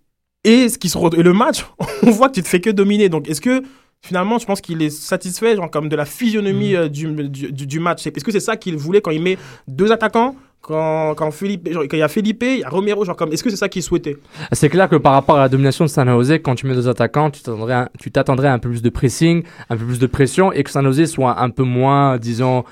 Et, 0.45 0.69
ce 0.69 0.77
qui 0.79 0.89
se 0.91 0.99
et 1.19 1.23
le 1.23 1.33
match, 1.33 1.65
on 2.03 2.11
voit 2.11 2.29
que 2.29 2.35
tu 2.35 2.43
te 2.43 2.49
fais 2.49 2.61
que 2.61 2.69
dominer. 2.69 3.09
Donc, 3.09 3.29
est-ce 3.29 3.41
que 3.41 3.63
finalement, 4.03 4.39
tu 4.39 4.45
penses 4.47 4.61
qu'il 4.61 4.83
est 4.83 4.91
satisfait 4.91 5.57
genre, 5.57 5.71
comme 5.71 5.89
de 5.89 5.97
la 5.97 6.05
physionomie 6.05 6.77
euh, 6.77 6.89
du, 6.89 7.07
du, 7.29 7.51
du- 7.51 7.67
du 7.67 7.81
match? 7.81 8.07
Est-ce 8.07 8.23
que 8.25 8.31
c'est 8.33 8.41
ça 8.41 8.57
qu'il 8.59 8.77
voulait 8.77 9.01
quand 9.01 9.11
il 9.11 9.23
met 9.23 9.39
deux 9.69 9.91
attaquants 9.91 10.37
quand, 10.63 11.15
quand, 11.17 11.31
Philippe, 11.33 11.69
quand 11.75 11.97
il 11.97 11.99
y 11.99 12.03
a 12.03 12.09
Felipe, 12.09 12.43
il 12.45 12.61
y 12.61 12.65
a 12.65 12.69
Romero, 12.69 13.05
genre 13.05 13.17
est-ce 13.31 13.43
que 13.43 13.51
c'est 13.51 13.57
ça 13.57 13.69
qu'il 13.69 13.83
souhaitait? 13.83 14.17
C'est 14.53 14.69
clair 14.69 14.89
que 14.89 14.95
par 14.97 15.13
rapport 15.13 15.37
à 15.37 15.41
la 15.41 15.49
domination 15.49 15.85
de 15.85 15.91
San 15.91 16.09
Jose, 16.09 16.35
quand 16.43 16.55
tu 16.55 16.67
mets 16.67 16.75
deux 16.75 16.89
attaquants, 16.89 17.31
tu 17.31 17.43
t'attendrais, 17.43 17.75
un- 17.75 17.89
tu 17.99 18.11
t'attendrais 18.13 18.47
à 18.49 18.53
un 18.55 18.59
peu 18.61 18.69
plus 18.69 18.81
de 18.81 18.89
pressing, 18.89 19.43
un 19.69 19.77
peu 19.77 19.85
plus 19.85 19.99
de 19.99 20.07
pression, 20.07 20.53
et 20.53 20.63
que 20.63 20.71
San 20.71 20.85
Jose 20.85 21.07
soit 21.11 21.41
un 21.41 21.51
peu 21.51 21.65
moins, 21.65 22.17
disons, 22.17 22.65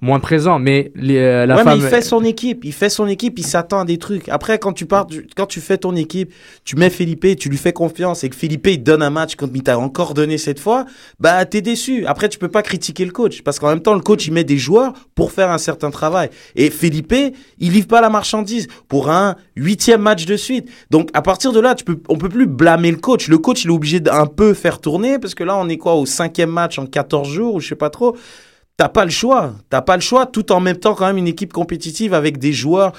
moins 0.00 0.20
présent. 0.20 0.58
Mais 0.58 0.92
les, 0.94 1.16
euh, 1.18 1.46
la 1.46 1.56
ouais, 1.56 1.64
femme, 1.64 1.78
mais 1.78 1.84
il 1.84 1.88
fait 1.88 2.02
son 2.02 2.22
équipe, 2.24 2.64
il 2.64 2.72
fait 2.72 2.88
son 2.88 3.06
équipe, 3.06 3.38
il 3.38 3.46
s'attend 3.46 3.80
à 3.80 3.84
des 3.84 3.98
trucs. 3.98 4.28
Après, 4.28 4.58
quand 4.58 4.72
tu 4.72 4.86
pars, 4.86 5.06
du- 5.06 5.26
quand 5.36 5.46
tu 5.46 5.60
fais 5.60 5.78
ton 5.78 5.94
équipe, 5.96 6.32
tu 6.64 6.76
mets 6.76 6.90
Felipe, 6.90 7.36
tu 7.38 7.48
lui 7.48 7.56
fais 7.56 7.72
confiance 7.72 8.24
et 8.24 8.28
que 8.28 8.36
Felipe 8.36 8.66
il 8.66 8.82
donne 8.82 9.02
un 9.02 9.10
match 9.10 9.34
comme 9.36 9.50
il 9.54 9.62
t'a 9.62 9.78
encore 9.78 10.14
donné 10.14 10.38
cette 10.38 10.60
fois, 10.60 10.84
bah 11.20 11.44
t'es 11.44 11.60
déçu. 11.60 12.06
Après, 12.06 12.28
tu 12.28 12.38
peux 12.38 12.48
pas 12.48 12.62
critiquer 12.62 13.04
le 13.04 13.10
coach 13.12 13.42
parce 13.42 13.58
qu'en 13.58 13.68
même 13.68 13.80
temps, 13.80 13.94
le 13.94 14.00
coach 14.00 14.26
il 14.26 14.32
met 14.32 14.44
des 14.44 14.58
joueurs 14.58 14.92
pour 15.14 15.32
faire 15.32 15.50
un 15.50 15.58
certain 15.58 15.90
travail. 15.90 16.30
Et 16.56 16.70
Felipe, 16.70 17.14
il 17.58 17.72
livre 17.72 17.86
pas 17.88 18.00
la 18.00 18.10
marchandise 18.10 18.68
pour 18.88 19.10
un 19.10 19.36
huitième 19.56 20.02
match 20.02 20.26
de 20.26 20.36
suite. 20.36 20.68
Donc 20.90 21.10
à 21.14 21.22
partir 21.22 21.52
de 21.52 21.60
là, 21.60 21.74
tu 21.74 21.84
peux, 21.84 21.98
on 22.08 22.16
peut 22.18 22.28
plus 22.28 22.46
blâmer 22.46 22.90
le 22.90 22.98
coach. 22.98 23.28
Le 23.28 23.38
coach 23.38 23.64
il 23.64 23.68
est 23.70 23.74
obligé 23.74 24.00
d'un 24.00 24.26
peu 24.26 24.54
faire 24.54 24.80
tourner 24.80 25.18
parce 25.18 25.34
que 25.34 25.44
là, 25.44 25.56
on 25.56 25.68
est 25.68 25.76
quoi 25.78 25.94
au 25.94 26.06
cinquième 26.06 26.50
match 26.50 26.78
en 26.78 26.86
14 26.86 27.28
jours 27.28 27.54
ou 27.54 27.60
je 27.60 27.68
sais 27.68 27.74
pas 27.74 27.90
trop. 27.90 28.16
T'as 28.78 28.88
pas 28.88 29.04
le 29.04 29.10
choix. 29.10 29.52
T'as 29.68 29.82
pas 29.82 29.96
le 29.96 30.00
choix, 30.02 30.24
tout 30.24 30.50
en 30.52 30.60
même 30.60 30.76
temps 30.76 30.94
quand 30.94 31.06
même 31.06 31.18
une 31.18 31.26
équipe 31.28 31.52
compétitive 31.52 32.14
avec 32.14 32.38
des 32.38 32.52
joueurs 32.52 32.92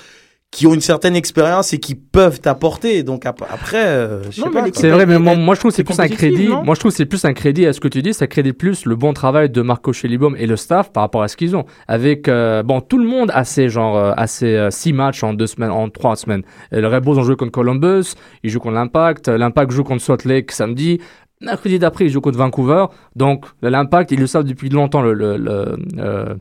qui 0.52 0.66
ont 0.66 0.74
une 0.74 0.82
certaine 0.82 1.16
expérience 1.16 1.74
et 1.74 1.78
qui 1.80 1.94
peuvent 1.94 2.42
t'apporter. 2.42 3.04
Donc 3.04 3.26
ap- 3.28 3.44
après, 3.50 3.86
euh, 3.86 4.24
je 4.32 4.42
sais 4.42 4.50
pas. 4.50 4.64
C'est 4.74 4.90
vrai, 4.90 5.06
mais 5.06 5.20
moi, 5.36 5.54
je 5.56 5.60
trouve 5.60 5.72
que 5.72 5.76
c'est 5.76 5.84
plus 5.86 6.00
un 6.00 6.08
crédit. 6.18 6.48
Moi 6.66 6.74
je 6.76 6.80
trouve 6.80 6.92
que 6.92 6.98
c'est 6.98 7.06
plus 7.06 7.24
un 7.24 7.34
crédit 7.34 7.66
à 7.68 7.72
ce 7.72 7.80
que 7.80 7.88
tu 7.88 8.02
dis. 8.02 8.14
Ça 8.16 8.26
crédite 8.28 8.58
plus 8.58 8.86
le 8.86 8.96
bon 8.98 9.14
travail 9.14 9.50
de 9.52 9.62
Marco 9.62 9.94
Schellibaum 9.94 10.36
et 10.38 10.48
le 10.48 10.58
staff 10.58 10.92
par 10.92 11.04
rapport 11.04 11.22
à 11.24 11.28
ce 11.30 11.38
qu'ils 11.38 11.56
ont. 11.56 11.66
Avec 11.88 12.28
euh, 12.28 12.62
bon, 12.64 12.82
tout 12.82 12.98
le 12.98 13.06
monde 13.06 13.32
a 13.34 13.46
ses 13.46 13.70
genre 13.70 13.96
euh, 13.96 14.12
a 14.18 14.26
ses 14.28 14.56
euh, 14.56 14.72
six 14.72 14.92
matchs 14.92 15.24
en 15.24 15.34
deux 15.34 15.48
semaines, 15.48 15.70
en 15.72 15.88
trois 15.90 16.16
semaines. 16.16 16.42
Et 16.74 16.82
le 16.82 16.88
Red 16.88 17.04
Bulls 17.06 17.20
ont 17.20 17.24
joué 17.24 17.36
contre 17.38 17.52
Columbus, 17.52 18.16
ils 18.44 18.50
jouent 18.50 18.60
contre 18.60 18.76
l'Impact, 18.76 19.30
l'Impact 19.30 19.72
joue 19.72 19.84
contre 19.86 20.02
Salt 20.02 20.26
Lake 20.28 20.52
samedi. 20.52 21.00
Mercredi 21.42 21.80
d'après, 21.80 22.04
ils 22.04 22.10
jouent 22.10 22.20
contre 22.20 22.38
Vancouver. 22.38 22.88
Donc, 23.16 23.46
l'Impact, 23.62 24.12
ils 24.12 24.20
le 24.20 24.28
savent 24.28 24.44
depuis 24.44 24.68
longtemps, 24.68 25.02
le, 25.02 25.14
le, 25.14 25.38
le, 25.38 25.78
euh, 25.98 26.34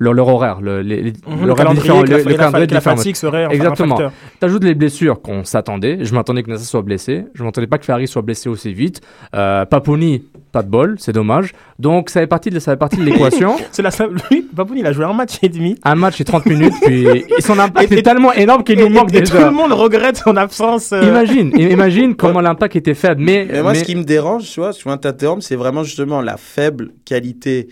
leur, 0.00 0.12
leur 0.12 0.26
horaire, 0.26 0.60
le, 0.60 0.82
les, 0.82 1.12
Mhm, 1.24 1.46
leur 1.46 1.54
que 1.56 1.62
le- 1.62 1.68
la, 1.68 1.72
le 1.72 2.10
et 2.10 2.24
la, 2.32 2.36
calendrier 2.36 2.66
la 2.66 2.78
différent. 2.80 2.96
fatigue 2.96 3.14
serait 3.14 3.46
Exactement. 3.48 3.94
facteur. 3.96 4.12
T'ajoutes 4.40 4.64
les 4.64 4.74
blessures 4.74 5.22
qu'on 5.22 5.44
s'attendait. 5.44 5.98
Je 6.04 6.12
m'attendais 6.16 6.42
que 6.42 6.50
Nassa 6.50 6.64
soit 6.64 6.82
blessé. 6.82 7.26
Je 7.34 7.44
m'attendais 7.44 7.68
pas 7.68 7.78
que 7.78 7.84
Ferrari 7.84 8.08
soit 8.08 8.22
blessé 8.22 8.48
aussi 8.48 8.72
vite. 8.74 9.00
Euh, 9.36 9.64
Paponi, 9.66 10.24
pas 10.50 10.64
de 10.64 10.68
bol, 10.68 10.96
c'est 10.98 11.12
dommage. 11.12 11.52
Donc, 11.78 12.10
ça 12.10 12.18
fait 12.18 12.26
partie 12.26 12.50
de, 12.50 12.58
ça 12.58 12.72
fait 12.72 12.76
partie 12.76 12.96
de 12.96 13.04
l'équation. 13.04 13.54
C'est 13.70 13.82
la 13.82 13.92
seule. 13.92 14.16
Lui, 14.32 14.48
Baboun, 14.52 14.78
il 14.78 14.86
a 14.86 14.90
joué 14.90 15.04
un 15.04 15.12
match 15.12 15.34
et 15.42 15.48
demi. 15.48 15.76
Un 15.84 15.94
match 15.94 16.20
et 16.20 16.24
30 16.24 16.46
minutes, 16.46 16.74
puis 16.82 17.06
son 17.38 17.56
impact 17.60 17.92
Et- 17.92 17.98
est 17.98 18.02
tellement 18.02 18.32
énorme 18.32 18.64
qu'il 18.64 18.80
Et, 18.80 18.82
nous 18.82 18.88
manque 18.92 19.14
et- 19.14 19.18
et 19.18 19.22
tout 19.22 19.36
le 19.36 19.50
monde 19.52 19.72
regrette 19.72 20.16
son 20.16 20.36
absence. 20.36 20.90
euh, 20.92 21.02
Imagine, 21.04 21.52
imagine 21.56 22.16
comment 22.16 22.40
l'impact 22.40 22.74
était 22.74 22.94
faible. 22.94 23.22
Mais, 23.22 23.46
Mais 23.48 23.62
moi, 23.62 23.72
mais- 23.72 23.78
ce 23.78 23.84
qui 23.84 23.94
me 23.94 24.02
dérange, 24.02 24.39
tu 24.40 24.60
vois, 24.60 24.72
tu 24.72 24.84
vois, 24.84 24.98
t'interrompre, 24.98 25.42
c'est 25.42 25.56
vraiment 25.56 25.84
justement 25.84 26.20
la 26.20 26.36
faible 26.36 26.92
qualité 27.04 27.68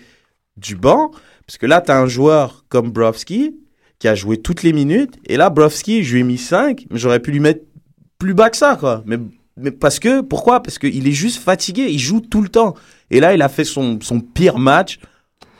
du 0.57 0.75
banc. 0.75 1.11
Parce 1.45 1.57
que 1.57 1.65
là, 1.65 1.81
tu 1.81 1.91
as 1.91 1.99
un 1.99 2.07
joueur 2.07 2.65
comme 2.69 2.91
Brovski 2.91 3.55
qui 3.97 4.07
a 4.07 4.15
joué 4.15 4.37
toutes 4.37 4.63
les 4.63 4.73
minutes. 4.73 5.15
Et 5.25 5.37
là, 5.37 5.49
Brovski, 5.49 6.03
je 6.03 6.13
lui 6.13 6.21
ai 6.21 6.23
mis 6.23 6.37
5, 6.37 6.85
mais 6.89 6.97
j'aurais 6.97 7.19
pu 7.19 7.31
lui 7.31 7.39
mettre 7.39 7.65
plus 8.17 8.33
bas 8.33 8.49
que 8.49 8.57
ça, 8.57 8.75
quoi. 8.79 9.03
Mais, 9.05 9.17
mais 9.57 9.71
parce 9.71 9.99
que, 9.99 10.21
pourquoi? 10.21 10.61
Parce 10.61 10.77
qu'il 10.79 11.07
est 11.07 11.11
juste 11.11 11.41
fatigué, 11.41 11.87
il 11.89 11.99
joue 11.99 12.21
tout 12.21 12.41
le 12.41 12.49
temps. 12.49 12.75
Et 13.09 13.19
là, 13.19 13.33
il 13.33 13.41
a 13.41 13.49
fait 13.49 13.63
son, 13.63 13.99
son 14.01 14.19
pire 14.19 14.59
match, 14.59 14.99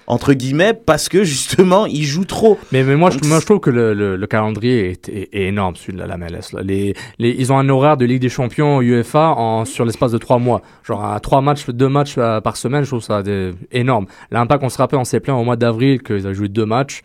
entre 0.09 0.33
guillemets, 0.33 0.73
parce 0.73 1.07
que 1.07 1.23
justement, 1.23 1.85
il 1.85 2.03
joue 2.03 2.25
trop. 2.25 2.57
Mais, 2.73 2.83
mais 2.83 2.95
moi, 2.97 3.11
je, 3.11 3.19
moi, 3.27 3.39
je 3.39 3.45
trouve 3.45 3.59
que 3.61 3.69
le, 3.69 3.93
le, 3.93 4.15
le 4.17 4.27
calendrier 4.27 4.89
est, 4.91 5.07
est- 5.09 5.29
est 5.31 5.43
énorme, 5.47 5.75
celui 5.75 5.97
de 5.97 6.03
la 6.03 6.17
MLS. 6.17 6.51
Là. 6.53 6.61
Les, 6.63 6.93
les, 7.19 7.29
ils 7.37 7.53
ont 7.53 7.57
un 7.59 7.69
horaire 7.69 7.95
de 7.95 8.05
Ligue 8.05 8.21
des 8.21 8.27
Champions 8.29 8.81
UEFA 8.81 9.29
en, 9.29 9.63
sur 9.65 9.85
l'espace 9.85 10.11
de 10.11 10.17
trois 10.17 10.39
mois. 10.39 10.61
Genre, 10.83 11.05
à 11.05 11.19
trois 11.19 11.41
matchs, 11.41 11.69
deux 11.69 11.87
matchs 11.89 12.15
euh, 12.17 12.41
par 12.41 12.57
semaine, 12.57 12.83
je 12.83 12.89
trouve 12.89 13.01
ça 13.03 13.23
des- 13.23 13.53
énorme. 13.71 14.07
L'impact, 14.31 14.63
on 14.63 14.69
se 14.69 14.77
rappelle, 14.79 14.99
on 14.99 15.03
s'est 15.05 15.19
plaint 15.19 15.37
au 15.39 15.43
mois 15.43 15.55
d'avril 15.55 16.01
qu'ils 16.01 16.27
ont 16.27 16.33
joué 16.33 16.49
deux 16.49 16.65
matchs. 16.65 17.01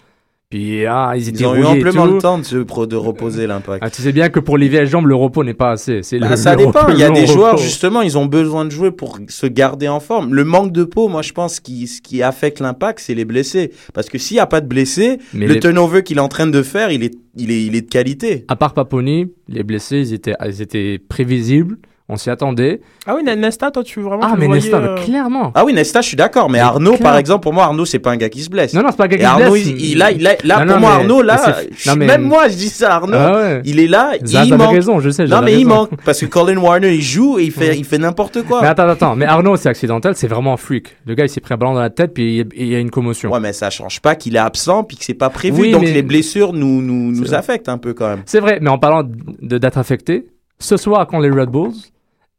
Puis, 0.51 0.87
ah, 0.87 1.15
ils 1.17 1.29
étaient 1.31 1.41
Ils 1.41 1.47
ont 1.47 1.55
eu 1.57 1.65
amplement 1.65 2.05
le 2.07 2.19
temps 2.19 2.39
de, 2.39 2.45
se, 2.45 2.57
de 2.57 2.97
reposer 2.97 3.47
l'impact. 3.49 3.83
Ah, 3.85 3.91
tu 3.91 4.03
sais 4.03 4.13
bien 4.13 4.29
que 4.29 4.39
pour 4.39 4.57
les 4.57 4.69
vieilles 4.69 4.87
jambes, 4.87 5.07
le 5.07 5.15
repos 5.17 5.43
n'est 5.43 5.55
pas 5.55 5.73
assez. 5.73 6.03
C'est 6.03 6.19
Bah, 6.21 6.37
ça 6.37 6.53
le 6.57 6.59
dépend. 6.67 6.81
repos- 6.81 6.93
Il 6.93 6.99
y 6.99 7.03
a 7.03 7.11
des 7.11 7.23
repos. 7.23 7.33
joueurs, 7.33 7.57
justement, 7.57 8.03
ils 8.03 8.17
ont 8.19 8.27
besoin 8.27 8.65
de 8.65 8.71
jouer 8.71 8.93
pour 8.93 9.19
se 9.29 9.47
garder 9.47 9.89
en 9.89 9.99
forme. 9.99 10.33
Le 10.33 10.45
manque 10.45 10.71
de 10.71 10.85
peau, 10.85 11.09
moi, 11.09 11.23
je 11.23 11.33
pense, 11.33 11.59
qui, 11.59 11.89
ce 11.89 12.01
qui 12.01 12.23
affecte 12.23 12.61
l'impact, 12.61 13.01
c'est 13.01 13.15
les 13.15 13.25
blessés. 13.25 13.73
Parce 13.95 14.09
que 14.09 14.19
s'il 14.19 14.37
n'y 14.37 14.41
a 14.41 14.47
pas 14.47 14.61
de 14.61 14.69
blessés, 14.69 15.19
Mais 15.33 15.47
le 15.49 15.55
les- 15.55 15.61
turnover 15.61 16.03
qu'il 16.05 16.19
est 16.19 16.21
en 16.21 16.29
train 16.29 16.47
de 16.47 16.63
faire, 16.63 16.93
il 16.93 17.03
est, 17.03 17.15
il 17.37 17.51
est, 17.51 17.65
il 17.65 17.75
est 17.75 17.83
de 17.83 17.91
qualité. 17.91 18.45
À 18.47 18.55
part 18.55 18.75
Paponi, 18.75 19.33
les 19.49 19.65
blessés, 19.65 19.99
ils 19.99 20.13
étaient, 20.15 20.35
ils 20.47 20.63
étaient 20.63 21.01
prévisibles. 21.01 21.79
On 22.07 22.17
s'y 22.17 22.29
attendait. 22.29 22.83
Ah 23.07 23.15
oui, 23.17 23.23
Nesta, 23.25 23.71
toi, 23.71 23.83
tu 23.83 24.03
vraiment. 24.03 24.21
Ah, 24.25 24.33
tu 24.35 24.41
mais 24.41 24.47
voyais, 24.47 24.61
Nesta, 24.61 24.77
euh, 24.77 24.95
mais 24.95 25.05
clairement. 25.07 25.53
Ah 25.55 25.65
oui, 25.65 25.73
Nesta, 25.73 26.03
je 26.03 26.09
suis 26.09 26.17
d'accord. 26.19 26.51
Mais 26.51 26.59
Mais 26.59 26.63
Arnaud, 26.63 26.97
clair. 26.97 27.03
par 27.03 27.17
exemple, 27.17 27.43
pour 27.45 27.55
moi, 27.55 27.65
Arnaud, 27.65 27.87
c'est 27.87 27.99
pas 27.99 28.11
un 28.11 28.19
gars 28.19 28.29
qui 28.29 28.43
se 28.43 28.51
blesse. 28.51 28.75
Non, 28.75 28.83
non, 28.83 28.89
c'est 28.91 28.99
pas 28.99 29.07
Et 29.07 29.09
quelqu'un 29.09 29.37
qui 29.37 29.43
Arnaud, 29.43 29.53
blesse. 29.53 29.67
il, 29.69 29.85
il 29.93 30.03
a, 30.03 30.11
il 30.13 30.27
a- 30.27 30.37
là, 30.45 30.59
Non, 30.59 30.67
pour 30.67 30.75
non, 30.75 30.81
moi, 30.81 30.91
mais- 30.97 31.01
Arnaud, 31.03 31.23
là, 31.23 31.57
non, 31.87 31.97
mais- 31.97 32.07
même 32.07 32.23
moi, 32.25 32.49
je 32.49 32.57
dis 32.57 32.69
ça, 32.69 32.97
Arnaud. 32.97 33.17
Ah 33.17 33.33
ouais. 33.37 33.63
Il 33.65 33.81
est 33.81 33.87
là, 33.87 34.13
Zaz 34.23 34.47
il 34.47 34.55
manque. 34.55 34.71
raison, 34.75 35.01
je 35.01 35.09
sais. 35.09 35.25
Non, 35.25 35.41
mais 35.41 35.59
il 35.59 35.67
manque. 35.67 35.93
Parce 36.05 36.21
que 36.21 36.27
Colin 36.27 36.59
Warner, 36.59 36.95
il 36.95 37.01
joue 37.01 37.39
et 37.39 37.45
il 37.45 37.51
fait, 37.53 37.75
il 37.75 37.85
fait 37.87 37.97
n'importe 37.97 38.43
quoi. 38.43 38.61
Mais 38.61 38.69
attends, 38.69 38.87
attends, 38.87 39.17
mais 39.17 39.25
Arnaud, 39.25 39.57
c'est 39.57 39.71
accidentel, 39.71 40.15
c'est 40.15 40.29
vraiment 40.29 40.53
un 40.53 40.57
freak. 40.59 40.99
Le 41.07 41.15
gars, 41.15 41.25
il 41.25 41.31
s'est 41.31 41.41
pris 41.41 41.55
un 41.55 41.57
ballon 41.57 41.73
dans 41.73 41.81
la 41.81 41.89
tête, 41.89 42.13
puis 42.13 42.37
il 42.41 42.47
il 42.55 42.67
y 42.69 42.75
a 42.75 42.81
une 42.81 42.91
commotion. 42.91 43.33
Ouais, 43.33 43.41
mais 43.41 43.55
ça 43.55 43.71
change 43.71 44.01
pas 44.03 44.15
qu'il 44.15 44.37
est 44.37 44.39
absent 44.39 44.85
puis 44.85 44.99
que 44.99 45.05
c'est 45.05 45.15
pas 45.15 45.31
prévu. 45.31 45.59
Oui, 45.63 45.71
donc 45.73 45.83
les 45.85 46.03
blessures 46.03 46.53
nous, 46.53 46.83
nous, 46.83 47.33
affectent 47.33 47.71
un 47.71 47.79
peu 47.79 47.95
quand 47.95 48.09
même. 48.09 48.23
C'est 48.27 48.41
vrai, 48.41 48.59
mais 48.61 48.69
en 48.69 48.77
parlant 48.79 49.05
de 49.05 49.57
d'être 49.57 49.79
affecté, 49.79 50.27
ce 50.59 50.77
soir, 50.77 51.07
contre 51.07 51.23
les 51.23 51.31
Red 51.31 51.49
Bulls, 51.49 51.73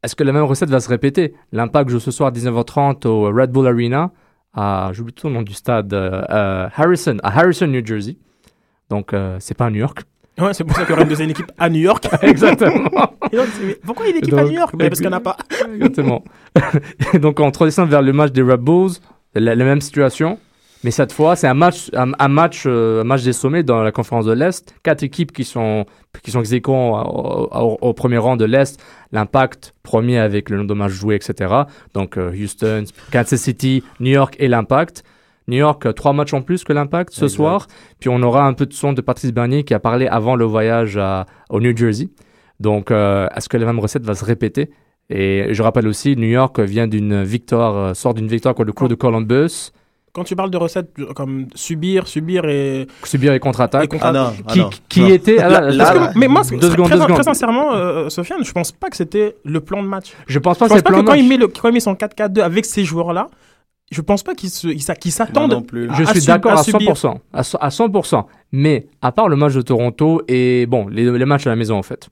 est-ce 0.02 0.14
que 0.14 0.24
la 0.24 0.32
même 0.32 0.44
recette 0.44 0.70
va 0.70 0.80
se 0.80 0.88
répéter? 0.88 1.34
L'impact 1.52 1.90
joue 1.90 2.00
ce 2.00 2.10
soir 2.10 2.28
à 2.28 2.32
19h30 2.32 3.06
au 3.06 3.24
Red 3.32 3.50
Bull 3.50 3.66
Arena. 3.66 4.10
à, 4.54 4.90
j'oublie 4.92 5.12
tout 5.12 5.28
le 5.28 5.34
nom 5.34 5.42
du 5.42 5.52
stade, 5.54 5.92
euh, 5.92 6.22
euh, 6.30 6.68
Harrison, 6.76 7.16
à 7.22 7.36
Harrison, 7.38 7.66
New 7.66 7.84
Jersey. 7.84 8.16
Donc, 8.88 9.12
euh, 9.12 9.36
c'est 9.40 9.54
pas 9.56 9.66
à 9.66 9.70
New 9.70 9.78
York. 9.80 10.02
Ouais, 10.38 10.52
c'est 10.52 10.64
pour 10.64 10.76
ça 10.76 10.82
qu'il 10.82 10.90
y 10.90 10.92
aura 10.92 11.02
une 11.02 11.08
deuxième 11.08 11.30
équipe 11.30 11.50
à 11.58 11.68
New 11.70 11.80
York. 11.80 12.06
Exactement. 12.22 12.90
Et 13.32 13.36
donc, 13.36 13.46
pourquoi 13.84 14.06
il 14.06 14.10
y 14.10 14.12
a 14.12 14.16
une 14.16 14.22
équipe 14.22 14.34
à 14.34 14.44
New 14.44 14.50
York? 14.52 14.74
Mais 14.78 14.88
Parce 14.88 15.00
qu'il 15.00 15.08
n'y 15.08 15.14
en 15.14 15.18
a 15.18 15.20
pas. 15.20 15.36
Exactement. 15.74 16.22
Et 17.14 17.18
donc, 17.18 17.40
on 17.40 17.50
descend 17.50 17.88
vers 17.88 18.02
le 18.02 18.12
match 18.12 18.32
des 18.32 18.42
Red 18.42 18.60
Bulls, 18.60 18.92
la, 19.34 19.54
la 19.54 19.64
même 19.64 19.80
situation. 19.80 20.38
Mais 20.86 20.92
cette 20.92 21.12
fois, 21.12 21.34
c'est 21.34 21.48
un 21.48 21.54
match, 21.54 21.90
un, 21.94 22.12
un 22.16 22.28
match, 22.28 22.62
euh, 22.64 23.00
un 23.00 23.04
match 23.04 23.24
des 23.24 23.32
sommets 23.32 23.64
dans 23.64 23.82
la 23.82 23.90
conférence 23.90 24.24
de 24.24 24.30
l'Est. 24.30 24.72
Quatre 24.84 25.02
équipes 25.02 25.32
qui 25.32 25.42
sont, 25.42 25.84
qui 26.22 26.30
sont 26.30 26.44
ex 26.44 26.68
au, 26.68 26.70
au- 26.72 27.78
au 27.80 27.92
premier 27.92 28.18
rang 28.18 28.36
de 28.36 28.44
l'Est. 28.44 28.80
L'Impact, 29.10 29.74
premier 29.82 30.18
avec 30.20 30.48
le 30.48 30.58
nombre 30.58 30.68
de 30.68 30.74
matchs 30.74 30.92
joués, 30.92 31.16
etc. 31.16 31.52
Donc, 31.92 32.16
euh, 32.16 32.30
Houston, 32.30 32.84
Kansas 33.10 33.40
City, 33.40 33.82
New 33.98 34.12
York 34.12 34.36
et 34.38 34.46
l'Impact. 34.46 35.02
New 35.48 35.56
York, 35.58 35.84
euh, 35.86 35.92
trois 35.92 36.12
matchs 36.12 36.34
en 36.34 36.42
plus 36.42 36.62
que 36.62 36.72
l'Impact 36.72 37.12
ce 37.12 37.24
Exact. 37.24 37.36
soir. 37.36 37.66
Puis 37.98 38.08
on 38.08 38.22
aura 38.22 38.46
un 38.46 38.52
peu 38.52 38.66
de 38.66 38.72
son 38.72 38.92
de 38.92 39.00
Patrice 39.00 39.32
Bernier 39.32 39.64
qui 39.64 39.74
a 39.74 39.80
parlé 39.80 40.06
avant 40.06 40.36
le 40.36 40.44
voyage 40.44 40.96
à- 40.98 41.26
au 41.50 41.58
New 41.60 41.76
Jersey. 41.76 42.10
Donc, 42.60 42.92
euh, 42.92 43.26
est-ce 43.34 43.48
que 43.48 43.56
la 43.56 43.66
même 43.66 43.80
recette 43.80 44.04
va 44.04 44.14
se 44.14 44.24
répéter? 44.24 44.70
Et 45.10 45.48
je 45.50 45.62
rappelle 45.64 45.88
aussi, 45.88 46.14
New 46.16 46.28
York 46.28 46.60
vient 46.60 46.86
d'une 46.86 47.24
victoire, 47.24 47.76
euh, 47.76 47.94
sort 47.94 48.14
d'une 48.14 48.28
victoire 48.28 48.54
contre 48.54 48.68
le 48.68 48.72
coup 48.72 48.86
de 48.86 48.94
Columbus, 48.94 49.72
Quand 50.16 50.24
tu 50.24 50.34
parles 50.34 50.50
de 50.50 50.56
recettes 50.56 50.88
comme 51.14 51.46
subir, 51.54 52.08
subir 52.08 52.46
et. 52.46 52.86
subir 53.04 53.34
et 53.34 53.38
contre-attaques. 53.38 53.90
contre- 53.90 54.06
Ah 54.06 54.12
non, 54.12 54.32
ah 54.46 54.52
Qui, 54.52 54.58
non. 54.60 54.70
qui 54.88 55.00
non. 55.02 55.08
était 55.08 55.38
ah, 55.38 55.48
là, 55.50 55.60
Là- 55.70 56.08
que- 56.14 56.18
mais 56.18 56.26
moi, 56.26 56.40
deux 56.50 56.56
très, 56.58 56.70
secondes, 56.70 56.86
très, 56.86 56.94
deux 56.96 57.00
très 57.02 57.12
secondes. 57.12 57.24
sincèrement, 57.24 57.74
euh, 57.74 58.08
Sofiane, 58.08 58.42
je 58.42 58.50
pense 58.52 58.72
pas 58.72 58.88
que 58.88 58.96
c'était 58.96 59.36
le 59.44 59.60
plan 59.60 59.82
de 59.82 59.88
match. 59.88 60.14
Je 60.26 60.38
pense 60.38 60.56
pas 60.56 60.68
Je 60.68 60.70
que 60.70 60.74
pense 60.76 60.82
pas 60.82 60.90
le 60.90 60.96
que 60.96 61.02
plan 61.02 61.12
quand 61.12 61.12
de 61.12 61.18
il, 61.22 61.28
match. 61.28 61.38
met 61.38 61.44
le, 61.44 61.48
quand 61.48 61.68
il 61.68 61.74
met 61.74 61.80
son 61.80 61.94
4-4-2 61.94 62.40
avec 62.40 62.64
ces 62.64 62.82
joueurs-là, 62.84 63.28
je 63.92 64.00
pense 64.00 64.22
pas 64.22 64.34
qu'ils 64.34 64.50
s'attendent. 65.12 65.52
non 65.52 65.62
plus. 65.62 65.88
Je 65.94 66.02
à 66.02 66.06
suis 66.14 66.24
d'accord 66.26 66.52
à 66.52 66.60
à 66.60 66.62
subir. 66.64 66.94
100%, 66.94 67.18
à, 67.34 67.42
so- 67.42 67.58
à 67.60 67.68
100%. 67.68 68.24
Mais 68.52 68.86
à 69.02 69.12
part 69.12 69.28
le 69.28 69.36
match 69.36 69.52
de 69.54 69.60
Toronto 69.62 70.22
et 70.28 70.66
bon, 70.66 70.88
les, 70.88 71.04
les 71.10 71.24
matchs 71.26 71.46
à 71.46 71.50
la 71.50 71.56
maison 71.56 71.76
en 71.76 71.82
fait. 71.82 72.08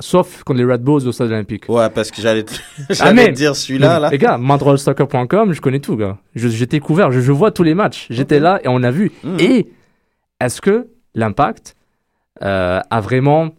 Sauf 0.00 0.44
contre 0.44 0.58
les 0.58 0.64
Red 0.64 0.82
Bulls 0.82 1.08
au 1.08 1.12
stade 1.12 1.28
olympique. 1.28 1.64
Ouais, 1.68 1.88
parce 1.90 2.10
que 2.10 2.22
j'allais 2.22 2.44
te, 2.44 2.54
Ah, 2.54 2.82
j'allais 2.90 3.12
mais- 3.14 3.26
te 3.28 3.32
dire 3.36 3.56
celui-là, 3.56 3.98
là. 3.98 4.10
Les 4.10 4.18
gars, 4.18 4.38
mandrollsoccer.com, 4.38 5.52
je 5.52 5.60
connais 5.60 5.80
tout, 5.80 5.96
gars. 5.96 6.18
J'étais 6.34 6.78
couvert, 6.78 7.10
je, 7.10 7.20
je 7.20 7.32
vois 7.32 7.50
tous 7.50 7.64
les 7.64 7.74
matchs. 7.74 8.06
J'étais 8.10 8.38
là 8.38 8.60
et 8.62 8.68
on 8.68 8.82
a 8.84 8.90
vu. 8.90 9.10
Mhm. 9.24 9.40
Et 9.40 9.68
est-ce 10.40 10.60
que 10.60 10.88
l'impact 11.14 11.74
euh, 12.44 12.80
a 12.90 13.00
vraiment 13.00 13.50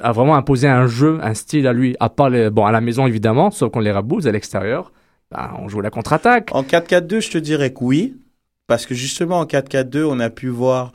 a 0.00 0.12
vraiment 0.12 0.36
imposé 0.36 0.68
un 0.68 0.86
jeu, 0.86 1.18
un 1.22 1.34
style 1.34 1.66
à 1.66 1.72
lui, 1.72 1.96
à 1.98 2.08
part 2.08 2.30
les, 2.30 2.48
bon 2.50 2.64
à 2.64 2.70
la 2.70 2.80
maison 2.80 3.08
évidemment, 3.08 3.50
sauf 3.50 3.72
qu'on 3.72 3.80
les 3.80 3.92
Bulls 4.04 4.28
à 4.28 4.30
l'extérieur, 4.30 4.92
ben, 5.32 5.50
on 5.58 5.68
joue 5.68 5.80
la 5.80 5.90
contre-attaque. 5.90 6.50
En 6.52 6.62
4-4-2, 6.62 7.20
je 7.20 7.30
te 7.30 7.38
dirais 7.38 7.72
que 7.72 7.82
oui. 7.82 8.14
Parce 8.68 8.86
que 8.86 8.94
justement, 8.94 9.40
en 9.40 9.44
4-4-2, 9.46 10.04
on 10.04 10.20
a 10.20 10.30
pu 10.30 10.48
voir, 10.48 10.92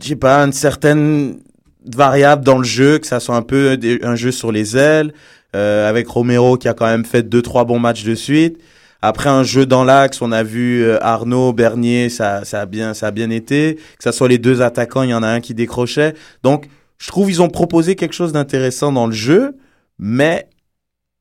je 0.00 0.08
sais 0.08 0.16
pas, 0.16 0.44
une 0.44 0.52
certaine 0.52 1.40
variable 1.86 2.44
dans 2.44 2.58
le 2.58 2.64
jeu, 2.64 2.98
que 2.98 3.06
ça 3.06 3.20
soit 3.20 3.36
un 3.36 3.42
peu 3.42 3.78
un 4.02 4.14
jeu 4.14 4.30
sur 4.30 4.52
les 4.52 4.76
ailes, 4.76 5.12
euh, 5.54 5.88
avec 5.88 6.08
Romero 6.08 6.56
qui 6.56 6.68
a 6.68 6.74
quand 6.74 6.86
même 6.86 7.04
fait 7.04 7.22
deux, 7.22 7.42
trois 7.42 7.64
bons 7.64 7.78
matchs 7.78 8.04
de 8.04 8.14
suite. 8.14 8.58
Après 9.02 9.28
un 9.28 9.42
jeu 9.42 9.66
dans 9.66 9.84
l'axe, 9.84 10.22
on 10.22 10.30
a 10.30 10.44
vu 10.44 10.84
euh, 10.84 10.98
Arnaud, 11.02 11.52
Bernier, 11.52 12.08
ça, 12.08 12.44
ça 12.44 12.60
a 12.60 12.66
bien, 12.66 12.94
ça 12.94 13.08
a 13.08 13.10
bien 13.10 13.30
été. 13.30 13.74
Que 13.98 14.04
ça 14.04 14.12
soit 14.12 14.28
les 14.28 14.38
deux 14.38 14.62
attaquants, 14.62 15.02
il 15.02 15.10
y 15.10 15.14
en 15.14 15.24
a 15.24 15.28
un 15.28 15.40
qui 15.40 15.54
décrochait. 15.54 16.14
Donc, 16.42 16.68
je 16.98 17.08
trouve 17.08 17.28
ils 17.30 17.42
ont 17.42 17.48
proposé 17.48 17.96
quelque 17.96 18.14
chose 18.14 18.32
d'intéressant 18.32 18.92
dans 18.92 19.08
le 19.08 19.12
jeu, 19.12 19.56
mais 19.98 20.46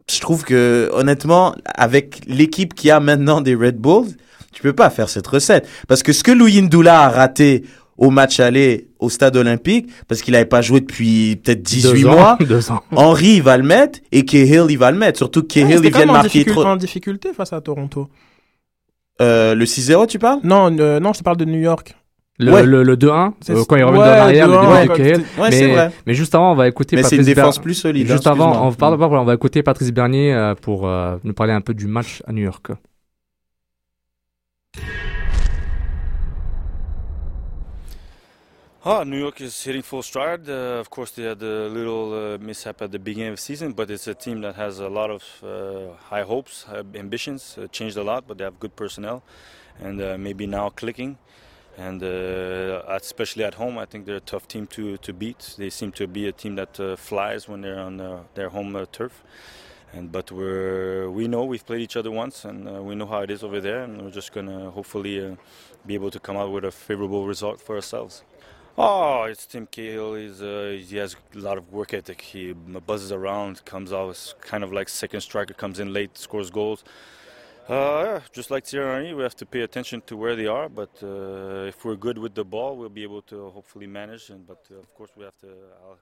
je 0.09 0.19
trouve 0.19 0.43
que 0.43 0.89
honnêtement, 0.93 1.55
avec 1.65 2.21
l'équipe 2.27 2.75
qui 2.75 2.91
a 2.91 2.99
maintenant 2.99 3.41
des 3.41 3.55
Red 3.55 3.77
Bulls, 3.77 4.11
tu 4.51 4.61
peux 4.61 4.73
pas 4.73 4.89
faire 4.89 5.09
cette 5.09 5.25
recette 5.27 5.67
parce 5.87 6.03
que 6.03 6.13
ce 6.13 6.23
que 6.23 6.31
Louis 6.31 6.61
Ndoula 6.61 7.01
a 7.01 7.09
raté 7.09 7.63
au 7.97 8.09
match 8.09 8.39
aller 8.39 8.89
au 9.01 9.09
stade 9.09 9.35
olympique 9.35 9.89
parce 10.07 10.21
qu'il 10.21 10.33
avait 10.35 10.45
pas 10.45 10.61
joué 10.61 10.79
depuis 10.79 11.35
peut-être 11.35 11.61
18 11.61 11.91
Deux 12.01 12.07
ans, 12.07 12.11
mois. 12.11 12.37
deux 12.39 12.71
ans. 12.71 12.81
Henry 12.95 13.35
il 13.35 13.43
va 13.43 13.57
le 13.57 13.63
mettre 13.63 13.99
et 14.13 14.23
Cahill 14.23 14.65
il 14.69 14.77
va 14.77 14.91
le 14.91 14.97
mettre. 14.97 15.17
Surtout 15.17 15.41
que 15.41 15.47
Ouais, 15.47 15.63
Cahill 15.63 15.75
c'était 15.77 15.87
il 15.89 15.93
vient 15.95 16.05
de 16.05 16.11
marquer 16.11 16.45
trop- 16.45 16.63
en 16.63 16.75
difficulté 16.77 17.33
face 17.33 17.51
à 17.51 17.59
Toronto. 17.61 18.07
Euh, 19.21 19.53
le 19.55 19.65
6-0 19.65 20.07
tu 20.07 20.19
parles? 20.19 20.39
Non, 20.43 20.75
euh, 20.79 20.99
non, 20.99 21.13
je 21.13 21.19
te 21.19 21.23
parle 21.23 21.37
de 21.37 21.45
New 21.45 21.59
York. 21.59 21.95
Le, 22.39 22.51
Ouais. 22.51 22.63
le, 22.63 22.81
le 22.81 22.95
2-1, 22.97 23.33
C'est- 23.41 23.53
euh, 23.53 23.63
quand 23.67 23.75
il 23.75 23.83
revient 23.83 23.99
ouais, 23.99 24.05
dans 24.05 24.11
l'arrière, 24.11 24.47
le 24.47 24.53
2-1, 24.53 24.61
début 24.61 24.73
ouais, 24.73 24.87
de 24.87 24.93
Cahill. 25.03 25.25
Ouais, 25.37 25.49
mais, 25.49 25.51
c'est 25.51 25.67
vrai. 25.73 25.91
mais 26.07 26.13
juste 26.15 26.33
avant, 26.33 26.53
on 26.53 26.55
va 26.55 26.67
écouter 26.67 26.95
Mais 26.95 27.03
c'est 27.03 27.17
Patrice 27.17 27.27
une 27.27 27.33
défense 27.35 27.57
Ber- 27.57 27.61
plus 27.63 27.73
solide. 27.75 28.07
Juste 28.07 28.25
hein, 28.25 28.31
avant, 28.31 28.67
on, 28.67 28.71
parle, 28.73 28.95
on 28.99 29.23
va 29.25 29.33
écouter 29.35 29.61
Patrice 29.61 29.91
Bernier 29.91 30.33
euh, 30.33 30.55
pour 30.55 30.87
euh, 30.87 31.17
nous 31.23 31.33
parler 31.33 31.53
un 31.53 31.61
peu 31.61 31.75
du 31.75 31.85
match 31.85 32.23
à 32.25 32.31
New 32.31 32.41
York. 32.41 32.67
Oh, 38.83 39.03
New 39.03 39.19
York 39.19 39.39
is 39.41 39.63
hitting 39.63 39.83
full 39.83 40.01
stride. 40.01 40.49
Uh, 40.49 40.79
of 40.79 40.89
course, 40.89 41.11
they 41.11 41.21
had 41.21 41.39
a 41.43 41.67
little 41.67 42.33
uh, 42.33 42.37
mishap 42.39 42.81
at 42.81 42.91
the 42.91 42.97
beginning 42.97 43.29
of 43.29 43.35
the 43.35 43.41
season, 43.41 43.73
but 43.73 43.91
it's 43.91 44.07
a 44.07 44.15
team 44.15 44.41
that 44.41 44.55
has 44.55 44.79
a 44.79 44.89
lot 44.89 45.11
of 45.11 45.23
uh, 45.43 45.93
high 46.05 46.23
hopes, 46.23 46.65
ambitions. 46.95 47.59
Uh, 47.59 47.67
changed 47.67 47.95
a 47.97 48.03
lot, 48.03 48.27
but 48.27 48.39
they 48.39 48.43
have 48.43 48.59
good 48.59 48.75
personnel, 48.75 49.21
and 49.79 50.01
uh, 50.01 50.17
maybe 50.17 50.47
now 50.47 50.69
clicking. 50.69 51.19
And 51.77 52.01
uh, 52.01 52.81
especially 52.87 53.43
at 53.43 53.53
home, 53.53 53.77
I 53.77 53.85
think 53.85 54.07
they're 54.07 54.15
a 54.15 54.19
tough 54.19 54.47
team 54.47 54.65
to, 54.67 54.97
to 54.97 55.13
beat. 55.13 55.53
They 55.59 55.69
seem 55.69 55.91
to 55.91 56.07
be 56.07 56.27
a 56.27 56.31
team 56.31 56.55
that 56.55 56.97
flies 56.97 57.47
when 57.47 57.61
they're 57.61 57.79
on 57.79 58.25
their 58.33 58.49
home 58.49 58.83
turf. 58.91 59.23
And 59.93 60.11
but 60.11 60.31
we're 60.31 61.07
we 61.11 61.27
know 61.27 61.43
we've 61.43 61.65
played 61.65 61.81
each 61.81 61.97
other 61.97 62.09
once, 62.09 62.45
and 62.45 62.67
uh, 62.67 62.81
we 62.81 62.95
know 62.95 63.05
how 63.05 63.19
it 63.19 63.29
is 63.29 63.43
over 63.43 63.59
there, 63.59 63.83
and 63.83 64.01
we're 64.01 64.09
just 64.09 64.31
gonna 64.31 64.71
hopefully 64.71 65.23
uh, 65.23 65.35
be 65.85 65.93
able 65.93 66.09
to 66.09 66.19
come 66.19 66.37
out 66.37 66.51
with 66.51 66.63
a 66.65 66.71
favorable 66.71 67.27
result 67.27 67.59
for 67.59 67.75
ourselves. 67.75 68.23
Oh, 68.77 69.23
it's 69.23 69.45
Tim 69.45 69.67
Cahill. 69.67 70.15
He's 70.15 70.41
uh, 70.41 70.77
he 70.87 70.95
has 70.97 71.15
a 71.35 71.39
lot 71.39 71.57
of 71.57 71.71
work 71.73 71.93
ethic. 71.93 72.21
He 72.21 72.53
buzzes 72.53 73.11
around, 73.11 73.63
comes 73.65 73.91
out 73.91 74.09
as 74.11 74.33
kind 74.39 74.63
of 74.63 74.71
like 74.71 74.87
second 74.87 75.21
striker, 75.21 75.53
comes 75.53 75.79
in 75.79 75.91
late, 75.91 76.17
scores 76.17 76.49
goals. 76.49 76.83
Uh, 77.67 78.21
just 78.31 78.49
like 78.49 78.65
Thierry 78.65 79.13
we 79.13 79.23
have 79.23 79.35
to 79.35 79.45
pay 79.45 79.61
attention 79.61 80.01
to 80.07 80.15
where 80.15 80.35
they 80.35 80.47
are. 80.47 80.69
But 80.69 80.91
uh, 81.03 81.67
if 81.67 81.83
we're 81.83 81.97
good 81.97 82.17
with 82.17 82.33
the 82.33 82.45
ball, 82.45 82.77
we'll 82.77 82.89
be 82.89 83.03
able 83.03 83.21
to 83.23 83.49
hopefully 83.49 83.87
manage. 83.87 84.29
And 84.29 84.47
but 84.47 84.65
uh, 84.71 84.79
of 84.79 84.93
course, 84.95 85.11
we 85.17 85.25
have 85.25 85.37
to 85.39 85.49
uh, 85.49 85.95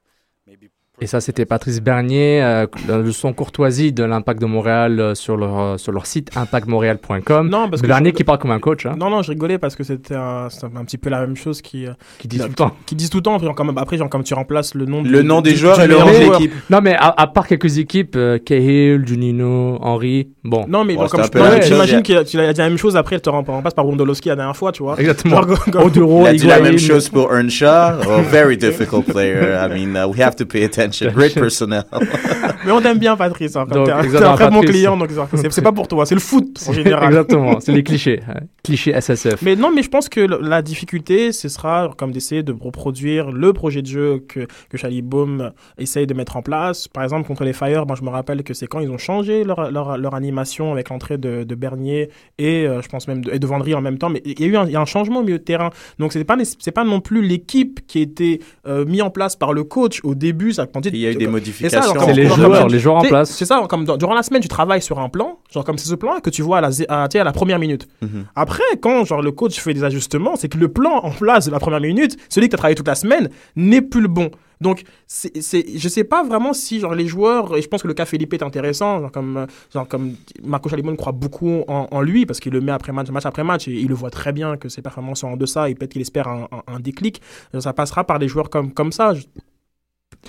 maybe. 0.46 0.70
Et 1.02 1.08
ça, 1.08 1.22
c'était 1.22 1.46
Patrice 1.46 1.80
Bernier, 1.82 2.42
euh, 2.44 2.66
le 2.90 3.14
son 3.14 3.32
courtoisie 3.32 3.94
de 3.94 4.04
l'Impact 4.04 4.42
de 4.42 4.46
Montréal 4.46 5.00
euh, 5.00 5.16
sur 5.16 5.38
leur, 5.38 5.58
euh, 5.58 5.78
sur 5.78 5.94
leur 5.94 6.06
site 6.06 6.30
impactmontréal.com. 6.36 7.50
Non, 7.50 7.70
parce 7.70 7.82
que 7.82 7.88
Bernier 7.88 8.10
je- 8.12 8.16
qui 8.16 8.26
parle 8.26 8.38
comme 8.40 8.52
un 8.52 8.60
coach, 8.60 8.86
hein, 8.86 8.96
Non, 9.00 9.10
non, 9.10 9.22
je 9.22 9.32
rigolais 9.32 9.58
parce 9.58 9.78
que 9.78 9.84
c'était 9.86 10.16
un, 10.16 10.50
un 10.76 10.84
petit 10.84 10.98
peu 10.98 11.10
la 11.10 11.22
même 11.22 11.38
chose 11.38 11.62
qui, 11.62 11.86
euh, 11.88 11.92
qui 12.18 12.28
dit 12.28 12.38
tout 12.38 12.48
le 12.50 12.54
temps. 12.54 12.72
qui 12.86 12.96
disent 12.96 13.10
tout 13.10 13.20
le 13.20 13.24
temps. 13.24 13.40
Genre, 13.40 13.56
comme, 13.56 13.78
après, 13.78 13.96
genre, 13.98 14.10
comme 14.10 14.24
tu 14.26 14.34
remplaces 14.34 14.76
le 14.76 14.84
nom, 14.88 15.02
Le 15.02 15.22
du- 15.22 15.24
nom 15.26 15.40
des 15.40 15.52
du- 15.54 15.58
joueurs 15.58 15.78
du 15.78 15.84
et 15.86 15.88
le 15.88 15.98
nom 15.98 16.06
de 16.06 16.12
l'équipe. 16.32 16.54
Non, 16.70 16.82
mais 16.82 16.96
à, 16.96 17.14
à 17.16 17.28
part 17.28 17.48
quelques 17.48 17.78
équipes, 17.78 18.16
euh, 18.18 18.38
Cahill, 18.38 19.08
Junino, 19.08 19.78
Henry, 19.82 20.28
bon. 20.44 20.66
Non, 20.68 20.84
mais 20.84 20.96
Bon, 20.98 21.08
comme 21.08 21.24
j'imagine 21.64 22.02
qu'il 22.04 22.18
a, 22.18 22.24
dit 22.26 22.36
la 22.36 22.68
même 22.68 22.78
chose 22.78 22.98
après, 22.98 23.16
il 23.16 23.22
te 23.22 23.30
rem- 23.30 23.46
remplace 23.48 23.74
par 23.74 23.88
Wondolowski 23.88 24.28
la 24.28 24.36
dernière 24.36 24.58
fois, 24.58 24.74
tu 24.74 24.84
vois. 24.84 25.00
Exactement. 25.00 25.38
Genre, 25.48 25.64
comme- 25.72 25.84
Oduro, 25.84 26.24
Il 26.24 26.28
a 26.28 26.34
dit 26.34 26.46
la 26.46 26.60
même 26.60 26.78
chose 26.78 27.08
pour 27.08 27.32
Earnshaw. 27.34 27.68
A 27.70 28.22
very 28.30 28.58
difficult 28.58 29.06
player. 29.06 29.56
I 29.66 29.70
mean, 29.70 29.96
uh, 29.96 30.06
we 30.06 30.20
have 30.20 30.36
to 30.36 30.46
pay 30.46 30.66
attention. 30.66 30.79
Great 31.14 31.34
personnel. 31.34 31.84
mais 32.66 32.72
on 32.72 32.82
t'aime 32.82 32.98
bien, 33.00 33.16
Patrice. 33.16 33.56
hein, 33.56 33.66
Donc, 33.70 33.86
t'es 33.86 33.92
un- 33.92 34.00
t'es 34.00 34.06
exactement, 34.06 34.32
un 34.34 34.36
très 34.36 34.50
bon 34.50 34.62
client, 34.62 34.98
donc 34.98 35.10
c'est 35.36 35.52
c'est 35.52 35.62
pas 35.62 35.72
pour 35.72 35.88
toi, 35.88 36.06
c'est 36.06 36.16
le 36.16 36.22
foot 36.22 36.64
en 36.68 36.74
général. 36.80 37.06
Exactement, 37.08 37.60
c'est 37.60 37.72
les 37.72 37.84
clichés. 37.84 38.22
hein. 38.28 38.42
Clichés 38.64 38.94
SSF. 39.00 39.42
Mais 39.42 39.56
non, 39.56 39.72
mais 39.74 39.84
je 39.84 39.90
pense 39.90 40.10
que 40.10 40.20
la 40.22 40.62
difficulté, 40.62 41.32
ce 41.32 41.50
sera 41.50 41.92
comme 41.98 42.12
d'essayer 42.12 42.44
de 42.44 42.54
reproduire 42.60 43.32
le 43.32 43.54
projet 43.54 43.82
de 43.82 43.88
jeu 43.88 44.24
que, 44.28 44.48
que 44.70 44.78
Charlie 44.78 45.02
Baum 45.02 45.52
essaye 45.78 46.06
de 46.08 46.14
mettre 46.14 46.38
en 46.38 46.42
place. 46.42 46.88
Par 46.88 47.04
exemple, 47.04 47.28
contre 47.28 47.44
les 47.44 47.54
Fire, 47.54 47.86
moi, 47.86 47.96
je 47.98 48.04
me 48.04 48.10
rappelle 48.10 48.44
que 48.44 48.54
c'est 48.54 48.68
quand 48.68 48.80
ils 48.80 48.90
ont 48.90 48.98
changé 48.98 49.44
leur, 49.44 49.72
leur, 49.72 49.98
leur 49.98 50.14
animation 50.16 50.72
avec 50.72 50.90
l'entrée 50.90 51.18
de, 51.18 51.44
de 51.44 51.56
Bernier 51.56 52.10
et 52.38 52.66
euh, 52.68 52.82
je 52.82 52.88
pense 52.90 53.08
même 53.08 53.24
de, 53.24 53.32
et 53.34 53.40
de 53.40 53.48
Vendry 53.48 53.74
en 53.74 53.82
même 53.82 53.98
temps. 53.98 54.10
Mais 54.10 54.22
il 54.26 54.40
y 54.40 54.44
a 54.44 54.48
eu 54.48 54.56
un, 54.58 54.68
y 54.68 54.76
a 54.76 54.82
un 54.82 54.86
changement 54.86 55.20
au 55.20 55.24
milieu 55.24 55.40
de 55.40 55.44
terrain. 55.44 55.70
Donc, 55.98 56.14
c'est 56.14 56.24
pas, 56.24 56.38
c'est 56.60 56.72
pas 56.72 56.84
non 56.84 57.00
plus 57.02 57.22
l'équipe 57.22 57.80
qui 57.88 58.00
a 58.00 58.02
été 58.02 58.42
euh, 58.68 58.86
mis 58.86 59.02
en 59.02 59.10
place 59.10 59.36
par 59.36 59.54
le 59.54 59.64
coach 59.64 60.00
au 60.04 60.16
début. 60.16 60.54
Ça, 60.54 60.68
Il 60.94 61.00
y 61.02 61.06
a 61.08 61.12
eu 61.12 61.16
des 61.16 61.26
modifications. 61.32 61.94
C'est 62.06 62.14
les 62.14 62.26
joueurs, 62.28 62.38
comment- 62.60 62.68
les 62.68 62.80
joueurs 62.80 62.96
en 62.98 63.02
place. 63.10 63.32
C'est 63.32 63.46
ça, 63.46 63.66
comme 63.70 63.86
dans- 63.86 63.98
durant 63.98 64.14
la 64.14 64.24
semaine, 64.24 64.42
tu 64.42 64.48
travailles 64.48 64.82
sur 64.82 65.00
un 65.00 65.10
plan, 65.10 65.40
genre 65.54 65.64
comme 65.64 65.78
c'est 65.78 65.90
ce 65.90 65.96
plan 65.96 66.20
que 66.20 66.30
tu 66.30 66.42
vois 66.42 66.60
à 66.60 66.62
la, 66.62 66.70
à, 66.90 67.04
à 67.06 67.32
première 67.32 67.60
minute. 67.60 67.88
Mhm. 68.02 68.26
Après, 68.36 68.64
quand 68.82 69.06
genre 69.06 69.22
le 69.22 69.32
coach 69.32 69.60
fait 69.60 69.74
des 69.74 69.84
ajustements, 69.84 70.36
c'est 70.36 70.50
que 70.50 70.58
le 70.58 70.68
plan 70.70 70.98
en 71.04 71.12
place 71.12 71.46
de 71.48 71.52
la 71.52 71.60
première 71.60 71.82
minute, 71.82 72.18
celui 72.30 72.48
que 72.48 72.52
tu 72.52 72.56
as 72.56 72.58
travaillé 72.58 72.76
toute 72.76 72.88
la 72.88 72.96
semaine, 72.96 73.30
n'est 73.56 73.82
plus 73.82 74.02
le 74.02 74.08
bon. 74.08 74.30
Donc, 74.62 74.84
c'est, 75.08 75.32
je 75.78 75.88
sais 75.88 76.04
pas 76.04 76.22
vraiment 76.22 76.52
si 76.52 76.82
genre 76.82 76.94
les 76.94 77.08
joueurs, 77.08 77.56
et 77.56 77.62
je 77.62 77.68
pense 77.70 77.82
que 77.82 77.88
le 77.88 77.94
cas 77.94 78.04
Felipe 78.04 78.34
est 78.34 78.44
intéressant, 78.44 79.00
genre 79.00 79.10
comme, 79.12 79.48
genre 79.74 79.88
comme 79.88 80.16
Marco 80.44 80.68
Chalimon 80.68 80.98
croit 80.98 81.14
beaucoup 81.14 81.64
en, 81.70 81.88
en 81.90 82.02
lui 82.02 82.26
parce 82.26 82.42
qu'il 82.42 82.52
le 82.52 82.60
met 82.60 82.74
après 82.74 82.92
match, 82.92 83.08
match 83.10 83.26
après 83.26 83.46
match, 83.46 83.70
et 83.70 83.72
il 83.72 83.88
le 83.88 83.96
voit 83.96 84.10
très 84.12 84.34
bien 84.34 84.58
que 84.58 84.68
ses 84.68 84.82
performances 84.82 85.22
sont 85.22 85.30
en 85.30 85.38
deçà, 85.38 85.70
et 85.70 85.76
peut-être 85.76 85.94
qu'il 85.94 86.02
espère 86.02 86.28
un, 86.28 86.50
un- 86.52 86.74
un 86.76 86.80
déclic. 86.82 87.22
Ça 87.58 87.72
passera 87.72 88.04
par 88.04 88.20
des 88.20 88.28
joueurs 88.28 88.50
comme, 88.50 88.74
comme 88.74 88.92
ça. 88.92 89.14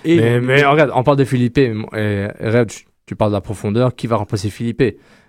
Et, 0.05 0.17
Mais, 0.17 0.41
mais 0.41 0.65
regarde, 0.65 0.91
on 0.95 1.03
parle 1.03 1.17
de 1.19 1.25
Philippe. 1.25 1.59
Et, 1.59 1.73
Red, 2.41 2.69
tu, 2.69 2.85
tu 3.07 3.17
parles 3.17 3.31
de 3.33 3.37
la 3.37 3.41
profondeur. 3.41 3.95
Qui 3.95 4.07
va 4.07 4.17
remplacer 4.17 4.51
Philippe 4.51 4.83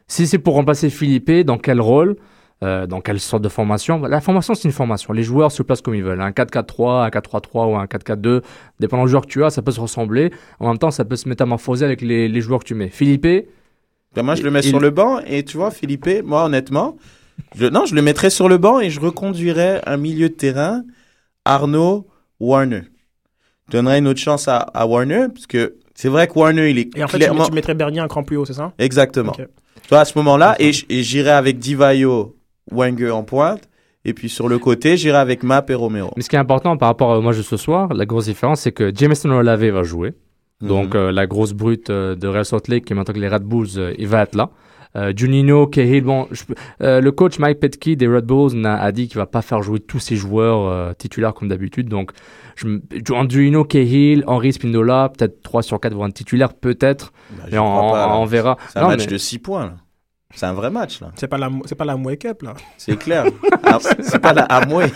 Si 0.08 0.28
c'est 0.28 0.38
pour 0.40 0.56
remplacer 0.56 0.90
Philippe, 0.90 1.32
dans 1.46 1.58
quel 1.58 1.82
rôle 1.82 2.16
euh, 2.64 2.86
dans 2.86 3.02
quelle 3.02 3.20
sorte 3.20 3.42
de 3.42 3.50
formation? 3.50 4.00
La 4.04 4.22
formation, 4.22 4.54
c'est 4.54 4.66
une 4.68 4.72
formation. 4.74 5.14
Les 5.14 5.24
joueurs 5.24 5.52
se 5.52 5.64
placent 5.64 5.82
comme 5.82 5.96
ils 5.96 6.04
veulent. 6.04 6.22
Un 6.22 6.30
4-4-3, 6.30 7.06
un 7.06 7.10
4-3-3 7.10 7.72
ou 7.72 7.76
un 7.76 7.86
4-4-2, 7.86 8.42
dépendant 8.80 9.06
du 9.06 9.10
joueur 9.10 9.24
que 9.24 9.32
tu 9.32 9.44
as, 9.44 9.50
ça 9.50 9.64
peut 9.64 9.72
se 9.72 9.80
ressembler. 9.80 10.32
En 10.60 10.68
même 10.68 10.78
temps, 10.78 10.92
ça 10.92 11.04
peut 11.04 11.16
se 11.16 11.28
métamorphoser 11.28 11.86
avec 11.86 12.02
les, 12.02 12.28
les 12.28 12.42
joueurs 12.42 12.60
que 12.60 12.66
tu 12.66 12.76
mets. 12.76 12.90
Philippe, 12.90 13.24
Ben, 13.24 14.22
moi, 14.24 14.36
je 14.36 14.44
le 14.44 14.52
mets 14.52 14.60
Il- 14.60 14.70
sur 14.70 14.80
le 14.80 14.92
banc 14.92 15.22
et 15.26 15.44
tu 15.44 15.58
vois, 15.58 15.72
Philippe, 15.72 16.08
moi, 16.24 16.46
honnêtement, 16.46 16.98
je, 17.56 17.66
non, 17.66 17.86
je 17.86 17.96
le 17.96 18.04
mettrais 18.04 18.30
sur 18.30 18.48
le 18.48 18.60
banc 18.60 18.80
et 18.80 18.92
je 18.92 19.00
reconduirais 19.00 19.82
un 19.88 19.98
milieu 19.98 20.30
de 20.30 20.36
terrain, 20.36 20.84
Arnaud, 21.46 22.06
Warner. 22.40 22.82
Donnerais 23.70 24.00
une 24.00 24.08
autre 24.08 24.20
chance 24.20 24.48
à, 24.48 24.58
à 24.58 24.86
Warner 24.86 25.28
parce 25.34 25.48
que 25.48 25.76
c'est 25.96 26.10
vrai 26.10 26.28
que 26.28 26.34
Warner, 26.38 26.70
il 26.72 26.80
est 26.80 26.98
Et 26.98 27.04
en 27.04 27.08
fait, 27.08 27.18
tu, 27.18 27.24
clairement. 27.26 27.46
tu 27.46 27.54
mettrais 27.54 27.74
Bernier 27.74 28.00
un 28.00 28.08
cran 28.08 28.24
plus 28.24 28.38
haut, 28.38 28.46
c'est 28.46 28.54
ça? 28.54 28.74
Exactement. 28.80 29.32
Ok. 29.32 29.46
Tu 29.84 29.90
vois, 29.90 30.00
à 30.00 30.06
ce 30.06 30.18
moment-là, 30.18 30.56
et 30.60 30.72
j'irai 30.74 31.30
avec 31.32 31.60
Divayo, 31.60 32.36
Wenger 32.72 33.12
en 33.12 33.24
pointe. 33.24 33.68
Et 34.04 34.14
puis 34.14 34.30
sur 34.30 34.48
le 34.50 34.58
côté, 34.58 34.98
j'irai 34.98 35.18
avec 35.20 35.44
Map 35.44 35.64
et 35.70 35.74
Romero. 35.76 36.12
Mais 36.18 36.24
ce 36.24 36.30
qui 36.30 36.36
est 36.36 36.40
important 36.40 36.76
par 36.76 36.88
rapport 36.90 37.10
au 37.10 37.22
match 37.22 37.38
de 37.38 37.42
ce 37.44 37.56
soir, 37.58 37.94
la 37.94 38.06
grosse 38.06 38.26
différence, 38.26 38.62
c'est 38.62 38.72
que 38.72 38.92
Jameson 38.94 39.30
Olave 39.30 39.64
va 39.70 39.84
jouer. 39.84 40.14
Donc, 40.60 40.94
Mhm. 40.96 41.00
euh, 41.00 41.12
la 41.12 41.28
grosse 41.28 41.54
brute 41.54 41.90
euh, 41.92 42.16
de 42.16 42.28
Real 42.28 42.46
Salt 42.46 42.68
Lake, 42.68 42.86
qui 42.86 42.94
est 42.94 42.96
maintenant 42.96 43.14
que 43.14 43.20
les 43.20 43.28
Red 43.28 43.44
Bulls, 43.44 43.68
euh, 43.78 43.94
il 43.98 44.08
va 44.08 44.24
être 44.24 44.36
là. 44.36 44.50
Euh, 44.96 45.14
Juninho, 45.16 45.68
Cahill, 45.68 46.04
bon, 46.04 46.28
je 46.32 46.44
euh, 46.82 47.00
le 47.00 47.12
coach 47.12 47.40
Mike 47.40 47.60
Petke 47.60 47.96
des 47.96 48.08
Red 48.08 48.26
Bulls 48.26 48.66
a 48.66 48.92
dit 48.92 49.08
qu'il 49.08 49.18
va 49.18 49.26
pas 49.26 49.42
faire 49.42 49.62
jouer 49.64 49.80
tous 49.80 50.00
ses 50.00 50.16
joueurs 50.18 50.68
euh, 50.68 50.94
titulaires 50.98 51.34
comme 51.34 51.48
d'habitude. 51.48 51.88
Donc, 51.88 52.12
je, 52.56 52.68
Juninho, 53.30 53.64
Cahill, 53.64 54.24
Henry 54.28 54.52
Spindola, 54.52 55.10
peut-être 55.18 55.42
3 55.44 55.62
sur 55.64 55.80
4 55.80 55.94
vont 55.94 56.08
être 56.08 56.14
titulaires, 56.14 56.54
peut-être. 56.54 57.14
Bah, 57.38 57.44
mais 57.52 57.58
on, 57.58 57.92
pas, 57.92 58.26
verra. 58.26 58.58
C'est 58.70 58.80
un 58.80 58.82
Non, 58.84 58.88
match 58.90 59.06
mais- 59.06 59.12
de 59.14 59.18
6 59.18 59.40
points. 59.40 59.66
là. 59.66 59.74
C'est 60.34 60.46
un 60.46 60.54
vrai 60.54 60.70
match, 60.72 61.02
là. 61.02 61.12
C'est 61.16 61.28
pas 61.28 61.38
la, 61.38 61.50
c'est 61.66 61.76
pas 61.76 61.86
la 61.86 61.96
Mouais 61.98 62.18
Cup, 62.18 62.42
là. 62.44 62.54
C'est 62.78 62.98
clair. 62.98 63.26
C'est 64.02 64.20
pas 64.20 64.34
la 64.34 64.44
Amway. 64.44 64.88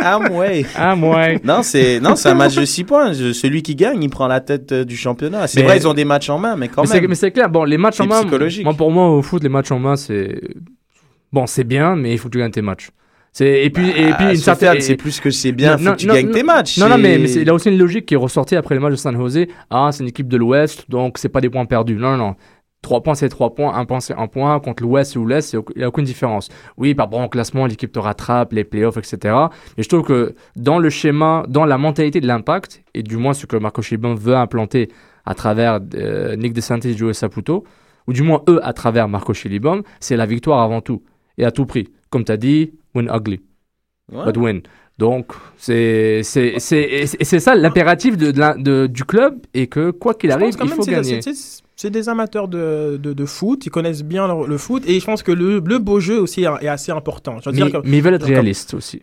Amway. 0.00 0.64
Ah, 0.76 0.94
ouais. 0.96 1.40
Non, 1.44 1.62
c'est 1.62 2.00
non, 2.00 2.16
c'est 2.16 2.28
un 2.28 2.34
match 2.34 2.54
de 2.56 2.64
6 2.64 2.84
points. 2.84 3.12
Je- 3.12 3.32
Celui 3.32 3.62
qui 3.62 3.74
gagne, 3.74 4.02
il 4.02 4.10
prend 4.10 4.26
la 4.26 4.40
tête 4.40 4.72
euh, 4.72 4.84
du 4.84 4.96
championnat. 4.96 5.46
C'est 5.46 5.60
Mais- 5.60 5.66
vrai, 5.66 5.76
ils 5.78 5.88
ont 5.88 5.94
des 5.94 6.04
matchs 6.04 6.28
en 6.30 6.38
main, 6.38 6.56
mais 6.56 6.68
quand 6.68 6.82
mais 6.82 6.88
c'est- 6.88 7.00
même. 7.00 7.08
mais 7.10 7.14
c'est 7.14 7.30
clair, 7.30 7.48
bon, 7.48 7.64
les 7.64 7.78
matchs 7.78 8.00
en 8.00 8.06
main, 8.06 8.20
psychologique. 8.22 8.64
moi, 8.64 8.74
pour 8.74 8.90
moi, 8.90 9.08
au 9.10 9.22
foot, 9.22 9.42
les 9.42 9.48
matchs 9.48 9.70
en 9.70 9.78
main, 9.78 9.96
c'est. 9.96 10.40
Bon, 11.32 11.46
c'est 11.46 11.64
bien, 11.64 11.94
mais 11.96 12.12
il 12.12 12.18
faut 12.18 12.28
que 12.28 12.32
tu 12.32 12.38
gagnes 12.38 12.50
tes 12.50 12.62
matchs. 12.62 12.90
C'est- 13.32 13.64
Et 13.64 13.70
puis, 13.70 13.88
et 13.90 14.12
puis 14.14 14.30
une 14.30 14.36
certaine. 14.36 14.80
c'est 14.80 14.96
plus 14.96 15.20
que 15.20 15.30
c'est 15.30 15.52
bien, 15.52 15.72
Non, 15.72 15.78
faut 15.78 15.84
non, 15.84 15.92
que 15.92 15.96
tu 15.98 16.06
non, 16.08 16.14
gagnes 16.14 16.26
non. 16.26 16.32
tes 16.32 16.42
matchs. 16.42 16.78
Non, 16.78 16.88
non, 16.88 16.98
mais, 16.98 17.16
mais 17.18 17.28
c'est- 17.28 17.40
il 17.42 17.46
y 17.46 17.50
a 17.50 17.54
aussi 17.54 17.68
une 17.68 17.78
logique 17.78 18.06
qui 18.06 18.14
est 18.14 18.18
ressortie 18.18 18.56
après 18.56 18.74
le 18.74 18.80
match 18.80 18.90
de 18.92 18.96
San 18.96 19.16
Jose. 19.16 19.46
Ah, 19.70 19.90
c'est 19.92 20.02
une 20.02 20.08
équipe 20.08 20.26
de 20.28 20.36
l'Ouest, 20.36 20.84
donc 20.90 21.16
c'est 21.18 21.28
pas 21.28 21.40
des 21.40 21.48
points 21.50 21.64
perdus. 21.66 21.94
Non, 21.94 22.16
non, 22.16 22.16
non. 22.16 22.34
3 22.82 23.02
points, 23.02 23.14
c'est 23.14 23.28
3 23.28 23.54
points. 23.54 23.74
1 23.74 23.84
point, 23.84 24.00
c'est 24.00 24.14
1 24.14 24.26
point. 24.26 24.58
Contre 24.60 24.82
l'Ouest 24.82 25.14
ou 25.16 25.26
l'Est, 25.26 25.52
il 25.52 25.60
n'y 25.76 25.82
a 25.84 25.88
aucune 25.88 26.04
différence. 26.04 26.48
Oui, 26.78 26.94
par 26.94 27.06
rapport 27.06 27.20
au 27.20 27.28
classement, 27.28 27.66
l'équipe 27.66 27.92
te 27.92 27.98
rattrape, 27.98 28.52
les 28.52 28.64
playoffs, 28.64 28.96
etc. 28.96 29.34
Mais 29.76 29.82
je 29.82 29.88
trouve 29.88 30.02
que 30.02 30.34
dans 30.56 30.78
le 30.78 30.88
schéma, 30.90 31.44
dans 31.48 31.64
la 31.66 31.76
mentalité 31.78 32.20
de 32.20 32.26
l'impact, 32.26 32.82
et 32.94 33.02
du 33.02 33.16
moins 33.16 33.34
ce 33.34 33.46
que 33.46 33.56
Marco 33.56 33.82
Chibon 33.82 34.14
veut 34.14 34.34
implanter 34.34 34.88
à 35.26 35.34
travers 35.34 35.78
euh, 35.94 36.36
Nick 36.36 36.52
DeSantis 36.54 36.88
et 36.88 36.96
Joe 36.96 37.14
Saputo, 37.16 37.64
ou 38.06 38.12
du 38.14 38.22
moins 38.22 38.42
eux 38.48 38.60
à 38.62 38.72
travers 38.72 39.08
Marco 39.08 39.34
Chilibom, 39.34 39.82
c'est 40.00 40.16
la 40.16 40.24
victoire 40.26 40.60
avant 40.60 40.80
tout, 40.80 41.02
et 41.36 41.44
à 41.44 41.50
tout 41.50 41.66
prix. 41.66 41.88
Comme 42.08 42.24
tu 42.24 42.32
as 42.32 42.36
dit, 42.38 42.72
win 42.94 43.10
ugly 43.14 43.40
Ouais. 44.10 44.24
but 44.24 44.36
win. 44.38 44.60
Donc, 44.98 45.32
c'est 45.56 46.22
ça 46.22 47.54
l'impératif 47.54 48.16
de, 48.16 48.30
de 48.32 48.62
de- 48.62 48.86
du 48.86 49.04
club 49.04 49.38
et 49.54 49.66
que 49.68 49.90
quoi 49.92 50.14
qu'il 50.14 50.30
arrive, 50.32 50.54
il 50.64 50.68
faut 50.76 50.82
gagner. 51.02 51.20
C'est- 51.80 51.90
des 51.90 52.08
amateurs 52.08 52.48
de, 52.48 52.98
de, 53.02 53.12
de 53.12 53.24
foot, 53.24 53.64
ils 53.66 53.70
connaissent 53.70 54.02
bien 54.04 54.26
leur- 54.26 54.46
le 54.46 54.58
foot 54.58 54.82
et 54.86 55.00
je 55.00 55.04
pense 55.04 55.22
que 55.22 55.32
le, 55.32 55.60
le 55.64 55.78
beau 55.78 56.00
jeu 56.00 56.20
aussi 56.20 56.42
est, 56.42 56.68
assez 56.68 56.92
important. 56.92 57.38
Je 57.40 57.50
veux 57.50 57.56
Mais, 57.56 57.62
dire 57.70 57.80
que- 57.82 57.86
mais 57.88 57.96
ils 57.98 58.02
veulent 58.02 58.14
être 58.14 58.22
comme- 58.26 58.34
réalistes 58.34 58.74
aussi. 58.74 59.00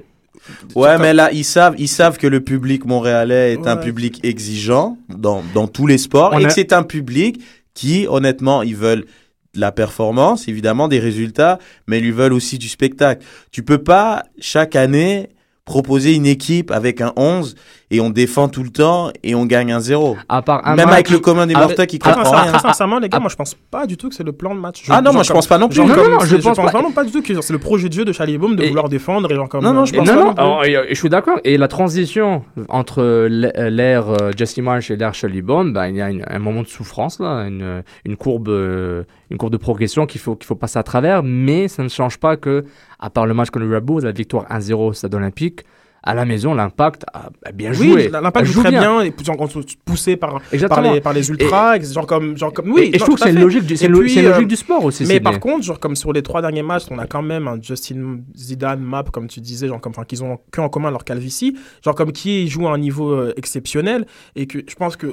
Ouais, 0.76 0.98
mais 0.98 1.14
là, 1.14 1.30
ils 1.34 1.44
savent, 1.44 1.76
ils 1.78 1.88
savent 1.90 2.18
que 2.18 2.28
le 2.28 2.40
public 2.42 2.86
montréalais 2.86 3.54
est 3.54 3.68
un 3.68 3.76
public 3.78 4.20
exigeant 4.24 4.98
dans, 5.10 5.44
dans 5.54 5.68
tous 5.68 5.88
les 5.88 5.98
sports 5.98 6.32
On 6.34 6.40
et 6.40 6.46
a- 6.46 6.48
que 6.48 6.54
c'est 6.54 6.72
un 6.74 6.84
public 6.84 7.42
qui, 7.74 8.06
honnêtement, 8.10 8.62
ils 8.64 8.76
veulent 8.76 9.06
de 9.54 9.60
la 9.60 9.72
performance, 9.72 10.48
évidemment, 10.48 10.88
des 10.88 11.00
résultats, 11.00 11.58
mais 11.88 12.00
ils 12.00 12.14
veulent 12.14 12.34
aussi 12.34 12.58
du 12.58 12.70
spectacle. 12.70 13.26
Tu 13.52 13.64
peux 13.64 13.80
pas, 13.84 14.24
chaque 14.40 14.76
année, 14.76 15.30
proposer 15.66 16.14
une 16.16 16.26
équipe 16.28 16.72
avec 16.72 17.02
un 17.02 17.12
11 17.18 17.56
et 17.90 18.02
on 18.02 18.10
défend 18.10 18.50
tout 18.50 18.64
le 18.64 18.70
temps 18.70 19.12
et 19.24 19.34
on 19.36 19.46
gagne 19.46 19.72
un 19.72 19.80
0. 19.80 20.18
À 20.28 20.42
part 20.42 20.68
un 20.68 20.76
Même 20.76 20.90
avec 20.90 21.10
le 21.10 21.20
commun 21.20 21.48
des 21.48 21.54
Ah, 21.56 21.60
mortels 21.62 21.88
qui 21.88 22.00
Très, 22.00 22.12
comprend 22.12 22.26
sincère- 22.26 22.44
rien. 22.44 22.52
très 22.52 22.68
sincèrement, 22.68 23.00
les 23.00 23.08
gars, 23.08 23.18
Ah. 23.18 23.22
moi 23.22 23.30
je 23.30 23.36
pense 23.38 23.54
pas 23.72 23.86
du 23.86 23.96
tout 23.96 24.10
que 24.10 24.16
c'est 24.16 24.26
le 24.26 24.34
plan 24.34 24.54
de 24.54 24.60
match. 24.60 24.84
Ah 24.90 25.02
non, 25.02 25.14
moi 25.14 25.24
je 25.24 25.32
pense 25.32 25.48
pas 25.48 25.58
non 25.58 25.68
plus. 25.70 25.78
Genre 25.78 25.88
Non, 25.88 25.96
comme- 25.96 26.04
non, 26.06 26.12
non, 26.12 26.20
je 26.20 26.36
c'est- 26.36 26.42
pense 26.42 26.58
pas- 26.58 26.64
vraiment 26.66 26.92
pas 26.92 27.06
du 27.06 27.12
tout 27.12 27.22
que 27.22 27.42
c'est 27.42 27.54
le 27.54 27.60
projet 27.60 27.88
de 27.88 27.94
jeu 27.94 28.04
de 28.04 28.12
Chalibaume 28.12 28.56
de 28.58 28.64
Et- 28.64 28.68
vouloir 28.68 28.90
défendre 28.90 29.32
et 29.32 29.36
genre 29.36 29.48
comme. 29.48 29.64
Non, 29.64 29.74
non, 29.74 29.86
je 29.86 29.94
et- 29.94 29.98
pense 29.98 30.08
non, 30.08 30.34
pas 30.34 30.44
non, 30.44 30.50
non 30.58 30.64
je 30.64 30.96
suis 30.96 31.10
d'accord. 31.10 31.40
Et 31.46 31.58
la 31.58 31.68
transition 31.70 32.44
entre 32.68 33.02
euh, 33.02 33.30
l'ère 33.70 34.10
euh, 34.10 34.32
Jesse 34.36 34.58
Marsh 34.58 34.92
et 34.92 34.98
l'ère 34.98 35.14
Baum, 35.44 35.72
ben, 35.72 35.88
il 35.88 35.96
y 35.96 36.02
a 36.02 36.10
une- 36.10 36.26
un 36.28 36.40
moment 36.40 36.64
de 36.64 36.68
souffrance, 36.68 37.20
là, 37.20 37.46
une, 37.48 37.84
une, 38.06 38.18
courbe, 38.18 38.50
euh, 38.50 39.04
une 39.32 39.38
courbe 39.38 39.54
de 39.54 39.58
progression 39.58 40.06
qu'il 40.06 40.20
faut, 40.20 40.36
qu'il 40.36 40.46
faut 40.46 40.56
passer 40.56 40.78
à 40.80 40.84
travers. 40.84 41.24
Mais 41.24 41.68
ça 41.70 41.84
ne 41.84 41.90
change 41.90 42.18
pas 42.18 42.36
que, 42.38 42.66
à 43.00 43.10
part 43.10 43.26
le 43.26 43.34
match 43.34 43.50
contre 43.50 43.66
le 43.66 43.76
Red 43.76 43.84
Bulls, 43.86 44.04
la 44.04 44.12
victoire 44.12 44.46
1-0 44.50 44.88
au 44.88 44.94
Stade 44.94 45.14
Olympique, 45.16 45.62
à 46.08 46.14
la 46.14 46.24
maison, 46.26 46.54
l'impact 46.54 47.04
a, 47.14 47.30
a 47.46 47.52
bien 47.52 47.74
joué. 47.74 47.94
Oui, 47.94 48.10
l'impact 48.12 48.46
Elle 48.48 48.52
joue 48.54 48.62
très 48.62 48.72
bien, 48.72 49.02
et 49.02 49.14
genre, 49.24 49.36
on 49.40 49.48
se- 49.48 49.60
poussé 49.84 50.16
par, 50.16 50.42
par, 50.70 50.82
les, 50.82 51.02
par 51.02 51.12
les 51.14 51.30
ultras, 51.30 51.76
et, 51.78 51.84
genre 51.84 52.08
comme, 52.08 52.38
genre 52.38 52.54
comme, 52.54 52.72
oui. 52.72 52.84
et, 52.84 52.96
et 52.96 53.00
je 53.00 53.04
trouve 53.04 53.16
que 53.16 53.24
c'est 53.24 53.34
logique, 53.34 53.66
du, 53.66 53.76
c'est 53.76 53.88
euh, 53.88 53.90
logique 53.90 54.48
du 54.48 54.56
sport 54.56 54.86
aussi. 54.86 55.04
Mais 55.06 55.20
par 55.20 55.34
bien. 55.34 55.40
contre, 55.40 55.64
genre 55.66 55.80
comme 55.80 55.96
sur 55.98 56.14
les 56.14 56.24
trois 56.24 56.42
derniers 56.42 56.64
matchs, 56.64 56.84
on 56.92 56.98
a 56.98 57.06
quand 57.08 57.22
même 57.22 57.48
un 57.50 57.62
Justin 57.62 58.20
Zidane 58.36 58.80
Map, 58.80 59.04
comme 59.12 59.28
tu 59.28 59.42
disais, 59.42 59.68
genre 59.68 59.82
comme 59.82 59.92
enfin, 59.92 60.06
qu'ils 60.06 60.24
ont 60.24 60.40
que 60.52 60.62
en 60.62 60.70
commun 60.70 60.92
leur 60.92 61.04
calvitie, 61.04 61.58
genre 61.84 61.94
comme 61.96 62.12
qui 62.14 62.48
joue 62.48 62.68
à 62.68 62.72
un 62.72 62.78
niveau 62.78 63.12
euh, 63.12 63.34
exceptionnel 63.36 64.06
et 64.36 64.48
que 64.48 64.60
je 64.68 64.76
pense 64.76 64.96
que 64.96 65.08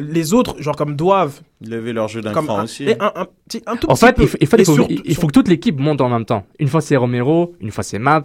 les 0.00 0.32
autres, 0.34 0.60
genre 0.62 0.76
comme 0.76 0.96
doivent 0.96 1.40
Lever 1.60 1.92
leur 1.92 2.06
jeu 2.08 2.20
d'un 2.22 2.32
cran 2.32 2.58
un, 2.60 2.64
aussi. 2.64 2.84
et 2.84 2.96
un, 3.02 3.10
un 3.16 3.26
petit- 3.48 3.62
un 3.66 3.76
tout 3.76 3.90
En 3.90 3.94
petit 3.94 4.06
fait, 4.06 4.12
peu. 4.12 4.22
il 4.22 4.28
faut, 4.28 4.36
il 4.40 4.46
faut, 4.46 4.56
Et 4.56 4.60
il 4.60 4.64
faut- 4.64 4.74
surtout- 4.74 5.02
il 5.04 5.14
faut 5.16 5.26
que 5.26 5.32
toute 5.32 5.48
l'équipe 5.48 5.78
monte 5.78 6.00
en 6.00 6.08
même 6.08 6.24
temps. 6.24 6.44
Une 6.60 6.68
fois 6.68 6.80
c'est 6.80 6.96
Romero, 6.96 7.54
une 7.60 7.70
fois 7.72 7.82
c'est 7.84 7.98
Map. 7.98 8.24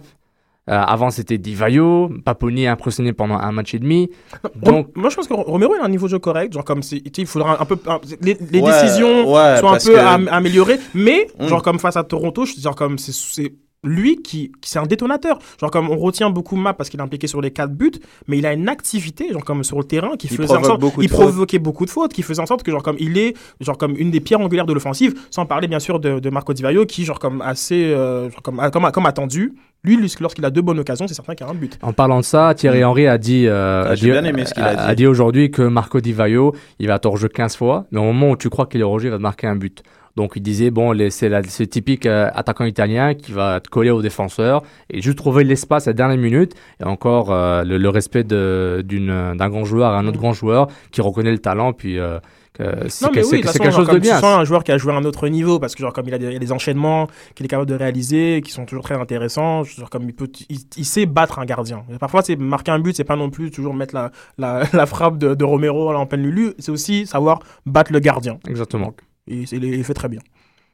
Euh, 0.70 0.80
avant 0.80 1.10
c'était 1.10 1.36
Divayo, 1.36 2.10
Paponi 2.24 2.66
a 2.66 2.72
impressionné 2.72 3.12
pendant 3.12 3.36
un 3.36 3.52
match 3.52 3.74
et 3.74 3.78
demi. 3.78 4.08
Donc, 4.56 4.96
moi 4.96 5.10
je 5.10 5.16
pense 5.16 5.28
que 5.28 5.34
Romero 5.34 5.74
il 5.74 5.80
a 5.82 5.84
un 5.84 5.88
niveau 5.90 6.06
de 6.06 6.12
jeu 6.12 6.18
correct, 6.18 6.54
genre 6.54 6.64
comme 6.64 6.82
si, 6.82 7.02
il 7.18 7.26
faudra 7.26 7.60
un 7.60 7.64
peu 7.66 7.76
un- 7.86 8.00
les, 8.22 8.34
les 8.50 8.60
Ouais, 8.60 8.70
décisions 8.82 9.30
ouais, 9.30 9.58
sont 9.60 9.68
un 9.68 9.72
peu 9.76 9.92
que- 9.92 10.28
améliorées, 10.30 10.80
mais 10.94 11.26
Mm. 11.38 11.48
genre 11.48 11.62
comme 11.62 11.78
face 11.78 11.98
à 11.98 12.04
Toronto, 12.04 12.46
je- 12.46 12.58
genre 12.58 12.74
comme 12.74 12.96
c'est- 12.96 13.12
c'est 13.12 13.52
lui 13.84 14.22
qui, 14.22 14.52
qui 14.60 14.70
c'est 14.70 14.78
un 14.78 14.86
détonateur. 14.86 15.38
Genre 15.60 15.70
comme 15.70 15.90
on 15.90 15.96
retient 15.96 16.30
beaucoup 16.30 16.56
Map 16.56 16.74
parce 16.74 16.88
qu'il 16.90 17.00
est 17.00 17.02
impliqué 17.02 17.26
sur 17.26 17.40
les 17.40 17.50
quatre 17.50 17.72
buts, 17.72 17.92
mais 18.28 18.38
il 18.38 18.46
a 18.46 18.52
une 18.52 18.68
activité 18.68 19.32
genre 19.32 19.44
comme 19.44 19.64
sur 19.64 19.78
le 19.78 19.84
terrain 19.84 20.16
qui 20.16 20.28
Il 20.30 20.36
faisait 20.36 20.56
en 20.56 20.62
sorte 20.62 20.80
beaucoup 20.80 21.02
il 21.02 21.08
fautes. 21.08 21.20
provoquait 21.20 21.58
beaucoup 21.58 21.84
de 21.84 21.90
fautes, 21.90 22.12
qui 22.12 22.22
faisait 22.22 22.40
en 22.42 22.46
sorte 22.46 22.62
que 22.62 22.70
genre 22.70 22.82
comme 22.82 22.96
il 22.98 23.18
est 23.18 23.34
genre 23.60 23.78
comme 23.78 23.94
une 23.96 24.10
des 24.10 24.20
pierres 24.20 24.40
angulaires 24.40 24.66
de 24.66 24.72
l'offensive, 24.72 25.14
sans 25.30 25.46
parler 25.46 25.68
bien 25.68 25.80
sûr 25.80 26.00
de, 26.00 26.20
de 26.20 26.30
Marco 26.30 26.52
Di 26.52 26.62
Vaio 26.62 26.86
qui 26.86 27.04
genre 27.04 27.18
comme 27.18 27.42
assez 27.42 27.84
euh, 27.84 28.30
genre 28.30 28.42
comme, 28.42 28.60
comme 28.72 28.90
comme 28.90 29.06
attendu, 29.06 29.54
lui 29.84 29.98
lorsqu'il 30.20 30.44
a 30.44 30.50
deux 30.50 30.62
bonnes 30.62 30.78
occasions, 30.78 31.06
c'est 31.06 31.14
certain 31.14 31.34
qu'il 31.34 31.46
y 31.46 31.48
a 31.48 31.52
un 31.52 31.54
but. 31.54 31.78
en 31.82 31.92
parlant 31.92 32.20
de 32.20 32.24
ça, 32.24 32.54
Thierry 32.54 32.84
Henry 32.84 33.06
a 33.06 33.18
dit, 33.18 33.46
euh, 33.46 33.84
Ah, 33.86 34.90
a 34.90 34.94
dit, 34.94 35.04
a 35.04 35.10
aujourd'hui 35.10 35.50
que 35.50 35.62
Marco 35.62 36.00
Di 36.00 36.12
Vaio, 36.12 36.54
il 36.78 36.86
va 36.88 36.96
être 36.96 37.16
jeu 37.16 37.28
15 37.28 37.56
fois, 37.56 37.86
mais 37.90 38.00
au 38.00 38.04
moment 38.04 38.30
où 38.30 38.36
tu 38.36 38.48
crois 38.48 38.66
qu'il 38.66 38.80
est 38.80 38.98
jeu, 38.98 39.04
il 39.04 39.10
va 39.10 39.16
te 39.18 39.22
marquer 39.22 39.46
un 39.46 39.56
but. 39.56 39.82
Donc 40.16 40.32
il 40.36 40.42
disait, 40.42 40.70
bon, 40.70 40.96
c'est 41.10 41.30
c'est 41.48 41.66
typique 41.66 42.06
euh, 42.06 42.30
attaquant 42.34 42.64
italien 42.64 43.14
qui 43.14 43.32
va 43.32 43.60
te 43.60 43.68
coller 43.68 43.90
au 43.90 44.00
défenseur 44.02 44.62
et 44.88 45.00
juste 45.02 45.18
trouver 45.18 45.42
l'espace 45.44 45.88
à 45.88 45.90
la 45.90 45.94
dernière 45.94 46.18
minute 46.18 46.52
et 46.80 46.84
encore 46.84 47.32
euh, 47.32 47.64
le, 47.64 47.78
le 47.78 47.88
respect 47.88 48.22
d'un 48.24 49.48
grand 49.48 49.64
joueur 49.64 49.90
à 49.92 49.98
un 49.98 50.06
autre 50.06 50.18
grand 50.18 50.32
joueur 50.32 50.68
qui 50.92 51.00
reconnaît 51.00 51.32
le 51.32 51.38
talent 51.38 51.72
puis 51.72 51.98
euh, 51.98 52.18
que 52.52 52.62
c'est 52.88 53.10
que- 53.10 53.22
c'est 53.22 53.36
oui, 53.36 53.42
c'est 53.44 53.58
quelque 53.58 53.64
genre, 53.72 53.80
chose 53.80 53.88
de 53.88 53.94
tu 53.94 54.00
bien. 54.02 54.20
sens 54.20 54.38
un 54.38 54.44
joueur 54.44 54.62
qui 54.62 54.70
a 54.70 54.78
joué 54.78 54.92
à 54.92 54.96
un 54.96 55.04
autre 55.04 55.26
niveau 55.26 55.58
parce 55.58 55.74
que 55.74 55.80
genre 55.82 55.92
comme 55.92 56.06
il 56.06 56.14
a 56.14 56.18
des, 56.18 56.26
il 56.26 56.32
y 56.34 56.36
a 56.36 56.38
des 56.38 56.52
enchaînements 56.52 57.08
qu'il 57.34 57.44
est 57.46 57.48
capable 57.48 57.68
de 57.68 57.74
réaliser 57.74 58.40
qui 58.44 58.52
sont 58.52 58.64
toujours 58.66 58.84
très 58.84 58.94
intéressants 58.94 59.64
genre 59.64 59.90
comme 59.90 60.04
il 60.04 60.14
peut 60.14 60.30
il, 60.48 60.58
il 60.76 60.84
sait 60.84 61.06
battre 61.06 61.40
un 61.40 61.44
gardien 61.44 61.82
Et 61.92 61.98
parfois 61.98 62.22
c'est 62.22 62.36
marquer 62.36 62.70
un 62.70 62.78
but 62.78 62.96
c'est 62.96 63.02
pas 63.02 63.16
non 63.16 63.30
plus 63.30 63.50
toujours 63.50 63.74
mettre 63.74 63.94
la, 63.96 64.12
la, 64.38 64.62
la 64.72 64.86
frappe 64.86 65.18
de, 65.18 65.34
de 65.34 65.44
Romero 65.44 65.92
en 65.92 66.06
pleine 66.06 66.22
lulu 66.22 66.52
c'est 66.60 66.70
aussi 66.70 67.06
savoir 67.06 67.40
battre 67.66 67.92
le 67.92 67.98
gardien 67.98 68.38
Exactement. 68.48 68.94
Et 69.28 69.44
il, 69.50 69.64
il 69.64 69.84
fait 69.84 69.94
très 69.94 70.08
bien 70.08 70.20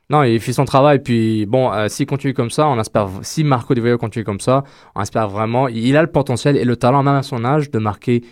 Non, 0.09 0.23
il 0.23 0.41
fait 0.41 0.53
son 0.53 0.65
travail. 0.65 0.99
Puis 1.01 1.47
bon, 1.47 1.73
euh, 1.73 1.89
s'il 1.89 2.07
continue 2.07 2.35
comme 2.35 2.51
ça, 2.51 2.67
on 2.69 2.79
espère. 2.81 3.09
Si 3.23 3.45
Marco 3.45 3.75
Di 3.75 3.81
Vaio 3.81 3.99
continue 3.99 4.25
comme 4.25 4.41
ça, 4.41 4.65
on 4.95 5.03
espère 5.03 5.29
vraiment. 5.29 5.69
Il 5.69 5.97
a 5.97 6.03
le 6.03 6.11
potentiel 6.11 6.57
et 6.57 6.65
le 6.65 6.77
talent, 6.77 7.03
même 7.03 7.15
à 7.15 7.23
son 7.23 7.45
âge, 7.45 7.71
de 7.71 7.79
marquer 7.79 8.23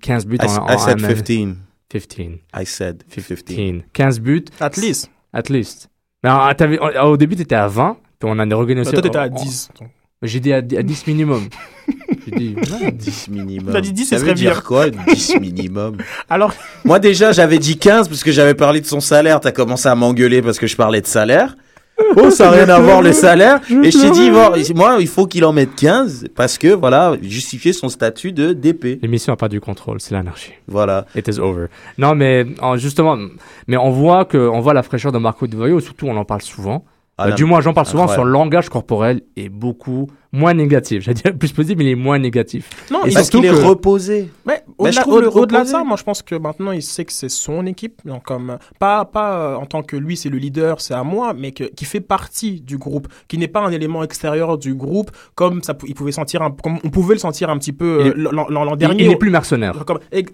15 0.00 0.26
buts 0.26 0.38
I, 0.42 0.46
en, 0.46 0.56
en 0.64 0.68
I 0.68 0.78
said 0.78 1.02
en- 1.02 1.08
15. 1.08 2.06
15. 2.06 2.28
I 2.58 2.64
said 2.66 3.04
15. 3.10 3.42
15. 3.44 3.82
15 3.92 4.20
buts, 4.20 4.44
at 4.60 4.76
least 4.76 5.10
at 5.32 5.44
least. 5.50 5.88
Mais 6.22 6.30
alors, 6.30 6.54
t'avais- 6.54 6.78
au 6.78 7.16
début, 7.16 7.36
tu 7.36 7.42
étais 7.42 7.54
à 7.54 7.66
20, 7.68 7.96
puis 8.18 8.28
on 8.30 8.38
a 8.38 8.44
regagné 8.54 8.82
Bah, 8.84 8.90
toi 8.92 9.02
t'étais 9.02 9.18
à 9.18 9.28
10 9.28 9.70
donc. 9.80 9.88
J'ai 10.22 10.38
dit 10.40 10.52
à, 10.52 10.58
à 10.58 10.60
10 10.62 11.06
minimum. 11.08 11.48
J'ai 12.26 12.36
dit, 12.36 12.54
ouais, 12.80 12.92
10 12.92 13.28
minimum. 13.28 13.72
T'as 13.72 13.80
dit 13.80 13.92
10, 13.92 14.04
ça 14.06 14.16
veut 14.16 14.22
serait 14.22 14.34
dire 14.34 14.52
bien. 14.52 14.60
quoi 14.60 14.90
10 14.90 15.36
minimum 15.40 15.96
alors 16.30 16.52
Moi 16.84 16.98
déjà 16.98 17.32
j'avais 17.32 17.58
dit 17.58 17.76
15 17.78 18.08
parce 18.08 18.22
que 18.24 18.32
j'avais 18.32 18.54
parlé 18.54 18.80
de 18.80 18.86
son 18.86 19.00
salaire. 19.00 19.40
T'as 19.40 19.52
commencé 19.52 19.88
à 19.88 19.94
m'engueuler 19.94 20.42
parce 20.42 20.58
que 20.58 20.66
je 20.66 20.76
parlais 20.76 21.00
de 21.00 21.06
salaire. 21.06 21.56
Oh, 22.16 22.30
ça 22.30 22.46
n'a 22.46 22.50
rien 22.52 22.68
à 22.70 22.80
voir 22.80 23.00
le 23.00 23.12
salaire. 23.12 23.60
Et 23.70 23.90
je 23.90 23.98
t'ai 24.00 24.10
dit, 24.10 24.30
bon, 24.30 24.50
moi, 24.74 24.96
il 24.98 25.06
faut 25.06 25.26
qu'il 25.26 25.44
en 25.44 25.52
mette 25.52 25.74
15 25.76 26.28
parce 26.34 26.58
que, 26.58 26.68
voilà, 26.68 27.14
justifier 27.22 27.72
son 27.72 27.88
statut 27.90 28.32
de 28.32 28.54
DP. 28.54 28.98
L'émission 29.02 29.32
n'a 29.32 29.36
pas 29.36 29.48
du 29.48 29.60
contrôle, 29.60 30.00
c'est 30.00 30.12
l'anarchie. 30.14 30.52
Voilà. 30.66 31.06
It 31.14 31.28
is 31.28 31.38
over. 31.38 31.66
Non, 31.98 32.14
mais 32.14 32.46
en- 32.60 32.76
justement, 32.76 33.16
mais 33.68 33.76
on 33.76 33.90
voit 33.90 34.24
que 34.24 34.36
on 34.38 34.60
voit 34.60 34.74
la 34.74 34.82
fraîcheur 34.82 35.12
de 35.12 35.18
Marco 35.18 35.46
Di 35.46 35.56
Vaio, 35.56 35.78
surtout 35.80 36.06
on 36.08 36.16
en 36.16 36.24
parle 36.24 36.42
souvent. 36.42 36.84
Ah, 37.18 37.28
Euh, 37.28 37.32
du 37.32 37.44
moins, 37.44 37.60
j'en 37.60 37.74
parle 37.74 37.86
souvent. 37.86 38.04
Son 38.06 38.12
incroyable. 38.12 38.30
langage 38.32 38.68
corporel 38.70 39.20
est 39.36 39.50
beaucoup 39.50 40.08
moins 40.32 40.54
négatif. 40.54 41.02
J'allais 41.04 41.20
dire 41.20 41.36
plus 41.38 41.52
positif, 41.52 41.76
mais 41.76 41.84
il 41.84 41.90
est 41.90 41.94
moins 41.94 42.18
négatif. 42.18 42.70
Non, 42.90 43.04
Et 43.04 43.08
il- 43.10 43.14
Parce 43.14 43.28
qu'il 43.28 43.44
est 43.44 43.50
que- 43.50 43.54
reposé. 43.54 44.30
Mais 44.46 44.64
je 44.66 44.72
au-delà, 44.78 45.04
le 45.20 45.28
au- 45.28 45.40
au-delà 45.42 45.62
de 45.64 45.68
ça, 45.68 45.84
moi 45.84 45.96
je 45.98 46.02
pense 46.04 46.22
que 46.22 46.34
maintenant 46.34 46.72
il 46.72 46.82
sait 46.82 47.04
que 47.04 47.12
c'est 47.12 47.28
son 47.28 47.66
équipe, 47.66 48.00
donc 48.06 48.22
comme 48.24 48.56
pas 48.78 49.04
pas 49.04 49.36
euh, 49.36 49.54
en 49.56 49.66
tant 49.66 49.82
que 49.82 49.94
lui 49.94 50.16
c'est 50.16 50.30
le 50.30 50.38
leader, 50.38 50.80
c'est 50.80 50.94
à 50.94 51.04
moi, 51.04 51.34
mais 51.34 51.52
que, 51.52 51.64
qui 51.64 51.84
fait 51.84 52.00
partie 52.00 52.62
du 52.62 52.78
groupe, 52.78 53.08
qui 53.28 53.36
n'est 53.36 53.46
pas 53.46 53.60
un 53.60 53.70
élément 53.70 54.02
extérieur 54.02 54.56
du 54.56 54.74
groupe, 54.74 55.10
comme 55.34 55.62
ça, 55.62 55.76
il 55.86 55.94
pouvait 55.94 56.12
sentir, 56.12 56.40
un, 56.40 56.50
comme 56.50 56.78
on 56.82 56.88
pouvait 56.88 57.14
le 57.14 57.20
sentir 57.20 57.50
un 57.50 57.58
petit 57.58 57.72
peu 57.74 58.06
euh, 58.06 58.14
l'an 58.16 58.74
dernier. 58.76 59.02
il 59.04 59.08
n'est 59.10 59.16
plus 59.16 59.30
mercenaire. 59.30 59.84
Comme- 59.86 60.00
et- 60.12 60.20
Et 60.20 60.26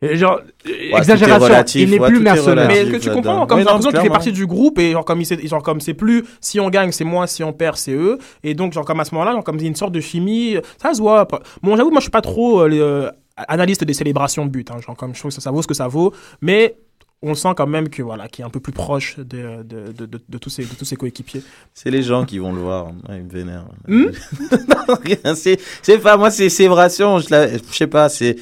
Genre, 0.00 0.40
est 0.64 0.96
exagération. 0.96 1.44
relatif, 1.44 1.82
il 1.82 1.90
n'est 1.90 1.98
ouais, 1.98 2.08
plus 2.08 2.20
mercenaire. 2.20 2.68
mais 2.68 2.84
que 2.88 2.96
tu 2.98 3.10
comprends, 3.10 3.46
comme 3.48 3.58
Oui, 3.58 3.64
j'ai 3.64 3.68
non, 3.68 3.72
l'impression 3.78 3.78
qu'il 3.78 3.84
fait 3.84 3.90
clairement. 4.02 4.10
partie 4.12 4.30
du 4.32 4.46
groupe 4.46 4.78
et 4.78 4.92
genre 4.92 5.04
comme 5.04 5.20
il 5.20 5.26
sait- 5.26 5.44
genre 5.48 5.60
comme 5.62 5.80
c'est 5.80 5.94
plus 5.94 6.24
si 6.40 6.60
on 6.60 6.70
gagne 6.70 6.92
c'est 6.92 7.02
moi, 7.02 7.26
si 7.26 7.42
on 7.42 7.52
perd 7.52 7.76
c'est 7.76 7.94
eux 7.94 8.18
et 8.44 8.54
donc 8.54 8.72
genre 8.74 8.84
comme 8.84 9.00
à 9.00 9.04
ce 9.04 9.12
moment-là 9.16 9.32
genre 9.32 9.42
comme 9.42 9.58
une 9.58 9.74
sorte 9.74 9.90
de 9.92 10.00
chimie, 10.00 10.54
ça 10.80 10.94
se 10.94 11.00
voit. 11.00 11.26
Bon 11.64 11.76
j'avoue 11.76 11.90
moi 11.90 11.98
je 11.98 12.04
suis 12.04 12.10
pas 12.12 12.20
trop 12.20 12.60
euh, 12.60 12.68
euh, 12.72 13.10
analyste 13.48 13.82
des 13.82 13.92
célébrations 13.92 14.46
de 14.46 14.50
but, 14.50 14.70
hein, 14.70 14.76
genre 14.86 14.96
comme 14.96 15.14
je 15.16 15.18
trouve 15.18 15.30
que 15.30 15.34
ça, 15.34 15.40
ça 15.40 15.50
vaut 15.50 15.62
ce 15.62 15.66
que 15.66 15.74
ça 15.74 15.88
vaut, 15.88 16.14
mais 16.40 16.76
on 17.20 17.34
sent 17.34 17.48
quand 17.56 17.66
même 17.66 17.88
que 17.88 18.00
voilà 18.00 18.28
qui 18.28 18.42
est 18.42 18.44
un 18.44 18.50
peu 18.50 18.60
plus 18.60 18.72
proche 18.72 19.16
de, 19.18 19.64
de, 19.64 19.90
de, 19.92 20.06
de- 20.06 20.20
de 20.28 20.38
tous 20.38 20.50
ses 20.50 20.62
de 20.62 20.74
tous 20.78 20.84
ses 20.84 20.94
coéquipiers. 20.94 21.42
C'est 21.74 21.90
les 21.90 22.04
gens 22.04 22.24
qui 22.24 22.38
vont 22.38 22.52
le 22.52 22.60
voir. 22.60 22.86
Ouais, 23.08 23.16
ils 23.16 23.24
me 23.24 23.28
vénèrent. 23.30 23.66
Hmm? 23.88 24.04
Non, 24.68 24.94
rien. 25.04 25.34
C'est, 25.34 25.58
c'est 25.82 25.98
pas, 25.98 26.16
moi, 26.16 26.30
c'est 26.30 26.48
célébration. 26.48 27.18
Je, 27.18 27.26
la- 27.30 27.48
je 27.56 27.58
sais 27.72 27.88
pas, 27.88 28.08
c'est, 28.08 28.36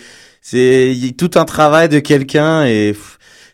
c'est 0.48 0.94
tout 1.18 1.32
un 1.34 1.44
travail 1.44 1.88
de 1.88 1.98
quelqu'un 1.98 2.64
et 2.66 2.94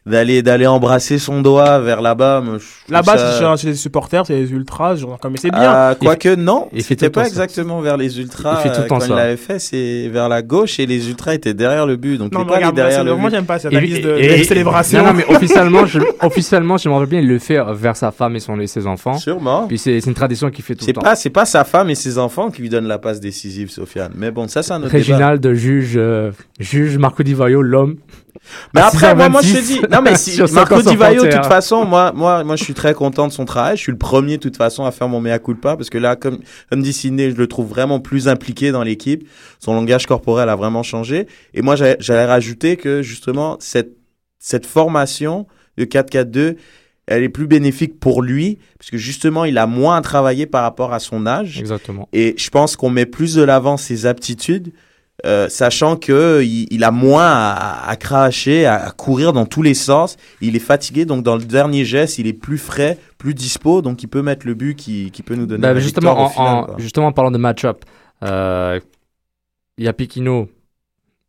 d'aller, 0.05 0.43
d'aller 0.43 0.67
embrasser 0.67 1.19
son 1.19 1.43
doigt 1.43 1.79
vers 1.79 2.01
là-bas. 2.03 2.43
Là-bas 2.89 3.19
ça- 3.19 3.57
c'est 3.57 3.69
les 3.69 3.75
supporters, 3.77 4.27
c'est 4.27 4.35
les 4.35 4.51
ultras, 4.51 4.97
genre 4.97 5.19
comme 5.21 5.37
c'est 5.37 5.51
bien. 5.51 5.61
Ah, 5.63 5.95
Quoique, 5.99 6.35
non, 6.35 6.69
c'était 6.81 7.09
pas 7.09 7.23
ça. 7.23 7.29
exactement 7.29 7.81
vers 7.81 7.97
les 7.97 8.19
ultras. 8.19 8.59
Il 8.59 8.63
fait 8.63 8.75
tout 8.75 8.81
le 8.81 8.85
euh, 8.85 8.89
temps 8.89 8.95
quand 8.97 9.01
ça. 9.03 9.07
il 9.11 9.15
l'avait 9.15 9.37
fait, 9.37 9.59
c'est 9.61 10.09
vers 10.09 10.29
la 10.29 10.43
gauche 10.43 10.81
et 10.81 10.87
les 10.87 11.09
ultras 11.09 11.35
étaient 11.35 11.55
derrière 11.55 11.87
le 11.87 11.95
but. 11.97 12.19
Donc, 12.19 12.33
non 12.33 12.45
mais 12.45 12.57
regarde, 12.57 12.75
derrière 12.75 13.05
le 13.05 13.15
moi 13.15 13.31
j'aime 13.31 13.45
pas 13.45 13.59
cette 13.61 13.73
Et- 13.73 13.77
analyse 13.77 14.01
de, 14.01 14.17
et- 14.17 14.39
de 14.41 14.43
célébration. 14.45 14.99
Non, 15.05 15.13
non, 15.13 15.15
mais 15.15 15.25
officiellement, 15.37 15.87
je, 15.87 16.01
officiellement, 16.21 16.77
je 16.79 16.89
me 16.89 16.95
rappelle 16.95 17.09
bien, 17.09 17.21
il 17.21 17.29
le 17.29 17.39
fait 17.39 17.61
vers 17.75 17.97
sa 17.97 18.11
femme 18.11 18.35
et 18.35 18.41
son, 18.41 18.59
et 18.59 18.67
ses 18.67 18.87
enfants. 18.89 19.15
Sûrement. 19.19 19.67
Puis 19.69 19.79
c'est 19.79 20.01
c'est 20.01 20.09
une 20.11 20.15
tradition 20.15 20.51
qu'il 20.51 20.65
fait 20.65 20.75
tout 20.75 20.81
le 20.83 20.87
C'est 20.87 20.93
temps. 20.95 21.01
pas, 21.03 21.15
c'est 21.15 21.31
pas 21.31 21.45
sa 21.45 21.63
femme 21.65 21.91
et 21.91 21.95
ses 21.95 22.19
enfants 22.19 22.51
qui 22.51 22.63
lui 22.63 22.69
donnent 22.69 22.89
la 22.89 22.99
passe 22.99 23.21
décisive, 23.21 23.71
Sofiane. 23.71 24.13
Mais 24.17 24.31
bon, 24.33 24.49
ça, 24.49 24.63
c'est 24.65 24.73
un 24.73 24.79
autre 24.83 24.87
débat. 24.87 24.97
Réginald 24.99 25.53
juge, 25.55 25.93
euh, 25.97 26.33
juge 26.59 26.99
Marco 26.99 27.23
Di 27.23 27.35
Vaio, 27.35 27.63
l'homme. 27.63 27.97
Mais 28.75 28.81
à 28.81 28.87
après, 28.87 29.15
moi, 29.15 29.29
moi, 29.29 29.43
je 29.43 29.53
te 29.53 29.59
6h26, 29.59 29.67
dis, 29.67 29.81
non, 29.91 30.03
mais 30.03 30.17
si, 30.17 30.33
sur 30.33 30.51
Marco 30.53 30.77
50 30.77 30.93
Di 30.93 30.97
Vaio, 30.97 31.25
de 31.25 31.31
toute 31.31 31.47
façon, 31.47 31.85
moi, 31.85 32.13
moi, 32.15 32.45
moi, 32.45 32.57
je 32.57 32.65
suis 32.65 32.75
très 32.75 32.95
content 32.95 33.27
de 33.29 33.33
son 33.33 33.45
travail. 33.45 33.77
Je 33.77 33.83
suis 33.83 33.93
le 33.93 33.99
premier, 33.99 34.37
de 34.37 34.43
toute 34.43 34.57
façon, 34.57 34.85
à 34.85 34.91
faire 34.91 35.09
mon 35.09 35.21
mea 35.21 35.39
culpa, 35.39 35.77
parce 35.77 35.91
que 35.91 35.99
là, 35.99 36.17
comme, 36.17 36.39
comme 36.71 36.83
dit 36.83 36.93
Sidney, 36.93 37.31
je 37.31 37.37
le 37.37 37.47
trouve 37.47 37.69
vraiment 37.69 38.01
plus 38.01 38.29
impliqué 38.29 38.73
dans 38.73 38.83
l'équipe. 38.83 39.29
Son 39.59 39.75
langage 39.75 40.07
corporel 40.07 40.49
a 40.49 40.57
vraiment 40.57 40.83
changé. 40.83 41.27
Et 41.55 41.63
moi, 41.63 41.77
j'allais 41.77 41.97
j'allais 42.01 42.27
rajouter 42.27 42.77
que, 42.77 43.03
justement, 43.03 43.57
cette, 43.61 43.97
cette 44.39 44.67
formation 44.67 45.47
de 45.79 45.85
4-4-2, 45.85 46.57
elle 47.07 47.23
est 47.25 47.29
plus 47.29 47.47
bénéfique 47.47 47.99
pour 47.99 48.23
lui, 48.23 48.59
parce 48.79 48.91
que 48.91 48.97
justement, 48.97 49.45
il 49.45 49.59
a 49.59 49.67
moins 49.67 49.97
à 49.97 50.01
travailler 50.03 50.47
par 50.47 50.63
rapport 50.63 50.93
à 50.93 51.01
son 51.01 51.27
âge. 51.27 51.59
Exactement. 51.59 52.09
Et 52.13 52.35
je 52.39 52.51
pense 52.51 52.77
qu'on 52.77 52.91
met 52.91 53.07
plus 53.07 53.35
de 53.35 53.43
l'avant 53.43 53.77
ses 53.77 54.07
aptitudes, 54.07 54.73
euh, 55.25 55.49
sachant 55.49 55.97
que 55.97 56.43
il, 56.43 56.67
il 56.71 56.85
a 56.85 56.91
moins 56.91 57.31
à, 57.31 57.89
à 57.89 57.97
cracher, 57.97 58.67
à, 58.67 58.87
à 58.87 58.91
courir 58.91 59.33
dans 59.33 59.47
tous 59.47 59.63
les 59.63 59.75
sens. 59.75 60.17
Il 60.41 60.57
est 60.57 60.61
fatigué, 60.61 61.05
donc 61.05 61.23
dans 61.23 61.37
le 61.37 61.45
dernier 61.45 61.85
geste, 61.85 62.19
il 62.19 62.27
est 62.27 62.33
plus 62.33 62.59
frais, 62.59 62.99
plus 63.19 63.35
dispo, 63.35 63.83
donc 63.83 64.03
il 64.03 64.09
peut 64.09 64.23
mettre 64.23 64.47
le 64.47 64.55
but 64.55 64.75
qui, 64.75 65.11
qui 65.11 65.23
peut 65.23 65.35
nous 65.37 65.47
donner 65.47 65.63
Bah, 65.63 65.75
la 65.75 65.81
justement, 65.81 66.11
victoire 66.15 66.19
au 66.19 66.27
en, 66.27 66.29
final, 66.31 66.57
en- 66.57 66.65
quoi. 66.65 66.75
justement, 66.79 67.07
en 67.09 67.13
parlant 67.13 67.31
de 67.31 67.39
match-up, 67.39 67.85
euh, 68.25 68.81
il 69.79 69.85
y 69.85 69.89
a 69.89 69.93
Piquino. 69.93 70.49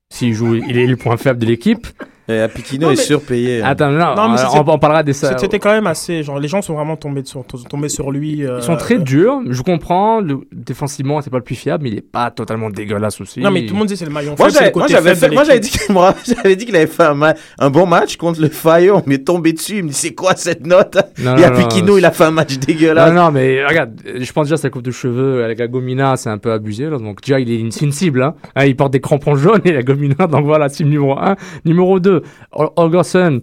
S'il 0.10 0.34
joue, 0.34 0.56
il 0.56 0.78
est 0.78 0.86
le 0.86 0.96
point 0.98 1.17
faible 1.17 1.39
de 1.39 1.46
l'équipe. 1.48 1.88
Et 2.29 2.39
Apikino 2.39 2.86
Non, 2.88 2.93
est 2.93 2.95
mais- 2.95 3.01
surpayé. 3.01 3.62
hein. 3.62 3.65
Attends, 3.67 3.91
non, 3.91 4.15
Non, 4.15 4.29
mais 4.29 4.39
euh, 4.39 4.43
on, 4.53 4.69
on 4.69 4.79
parlera 4.79 5.03
des 5.03 5.13
ça. 5.13 5.38
C'était 5.38 5.59
quand 5.59 5.71
même 5.71 5.88
assez 5.88 6.23
genre 6.23 6.39
les 6.39 6.47
gens 6.47 6.62
sont 6.62 6.73
vraiment 6.73 6.95
tombés 6.95 7.23
sur 7.25 7.43
tombés 7.69 7.89
sur 7.89 8.12
lui. 8.12 8.45
euh, 8.45 8.59
Ils 8.59 8.63
sont 8.63 8.77
très 8.77 8.97
durs. 8.97 9.41
Je 9.49 9.62
comprends. 9.62 10.21
Le, 10.21 10.39
défensivement, 10.53 11.21
c'est 11.21 11.29
pas 11.29 11.38
le 11.38 11.43
plus 11.43 11.55
fiable, 11.55 11.83
mais 11.83 11.89
il 11.89 11.97
est 11.97 12.01
pas 12.01 12.31
totalement 12.31 12.69
dégueulasse 12.69 13.19
aussi. 13.21 13.39
Non 13.41 13.51
mais 13.51 13.65
tout 13.65 13.73
le 13.73 13.79
monde 13.79 13.88
dit 13.88 13.97
c'est 13.97 14.05
le 14.05 14.12
maillon 14.12 14.36
Moi, 14.39 14.49
faible, 14.49 14.71
moi, 14.77 14.88
j'avais 14.88 15.15
fait- 15.15 15.29
dit 16.55 16.65
qu'il 16.65 16.75
avait 16.75 16.88
fait 16.88 17.03
un, 17.03 17.13
ma- 17.13 17.33
un 17.59 17.69
bon 17.69 17.86
match 17.86 18.15
contre 18.17 18.41
le 18.41 18.49
Fayot. 18.49 18.97
On 18.97 19.03
m'est 19.09 19.23
tombé 19.25 19.53
dessus. 19.53 19.77
Il 19.77 19.83
me 19.83 19.89
dit, 19.89 19.93
c'est 19.93 20.13
quoi 20.13 20.36
cette 20.36 20.65
note? 20.65 20.97
Non, 21.19 21.36
Et 21.38 21.43
Apikino, 21.43 21.97
il 21.97 22.05
a 22.05 22.12
fait 22.12 22.23
un 22.25 22.31
match 22.31 22.57
dégueulasse. 22.57 23.12
Non, 23.13 23.25
non, 23.25 23.31
mais 23.31 23.65
regarde, 23.65 23.99
je 24.19 24.31
pense 24.31 24.47
déjà 24.47 24.57
sa 24.57 24.69
coupe 24.69 24.83
de 24.83 24.91
cheveux 24.91 25.43
avec 25.43 25.59
la 25.59 25.67
Gomina, 25.67 26.15
c'est 26.17 26.29
un 26.29 26.38
peu 26.38 26.51
abusé. 26.51 26.86
Là. 26.89 26.97
Donc 26.97 27.21
déjà, 27.21 27.39
il 27.39 27.51
est 27.51 27.59
une 27.59 27.71
cible. 27.91 28.23
Hein. 28.23 28.36
Hein, 28.55 28.65
il 28.65 28.75
porte 28.75 28.93
des 28.93 29.01
crampons 29.01 29.36
jaunes 29.36 29.62
et 29.65 29.71
la 29.73 29.83
Gomina, 29.83 30.27
donc 30.27 30.45
voilà, 30.45 30.69
cible 30.69 30.89
numéro 30.89 31.17
1. 31.17 31.36
Numéro 31.65 31.99
2, 31.99 32.12
Holgerson. 32.52 33.39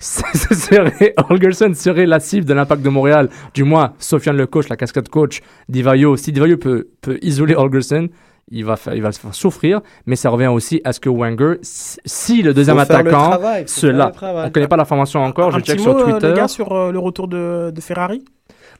ce 0.00 0.54
serait, 0.54 1.14
Holgerson 1.28 1.72
serait 1.74 2.06
la 2.06 2.20
cible 2.20 2.46
de 2.46 2.54
l'impact 2.54 2.82
de 2.82 2.88
Montréal. 2.88 3.28
Du 3.54 3.64
moins, 3.64 3.94
Sofiane 3.98 4.36
le 4.36 4.46
coach, 4.46 4.68
la 4.68 4.76
cascade 4.76 5.08
coach, 5.08 5.40
Divayo. 5.68 6.16
Si 6.16 6.30
Divayo 6.32 6.56
peut, 6.56 6.88
peut 7.00 7.18
isoler 7.22 7.54
Holgerson, 7.56 8.08
il 8.50 8.64
va, 8.64 8.76
faire, 8.76 8.94
il 8.94 9.02
va 9.02 9.10
se 9.12 9.18
faire 9.20 9.34
souffrir. 9.34 9.80
Mais 10.06 10.14
ça 10.16 10.30
revient 10.30 10.46
aussi 10.46 10.80
à 10.84 10.92
ce 10.92 11.00
que 11.00 11.08
Wenger, 11.10 11.56
si 11.62 12.42
le 12.42 12.54
deuxième 12.54 12.76
le 12.76 12.82
attaquant, 12.82 13.38
cela, 13.66 14.12
le 14.22 14.28
on 14.46 14.50
connaît 14.50 14.68
pas 14.68 14.76
la 14.76 14.84
formation 14.84 15.20
encore, 15.24 15.48
Un 15.54 15.58
je 15.58 15.64
check 15.64 15.76
petit 15.76 15.82
sur 15.82 15.94
mot, 15.94 16.00
euh, 16.00 16.10
Twitter. 16.12 16.28
les 16.28 16.34
gars, 16.34 16.48
sur 16.48 16.72
euh, 16.72 16.92
le 16.92 16.98
retour 16.98 17.26
de, 17.28 17.72
de 17.74 17.80
Ferrari? 17.80 18.24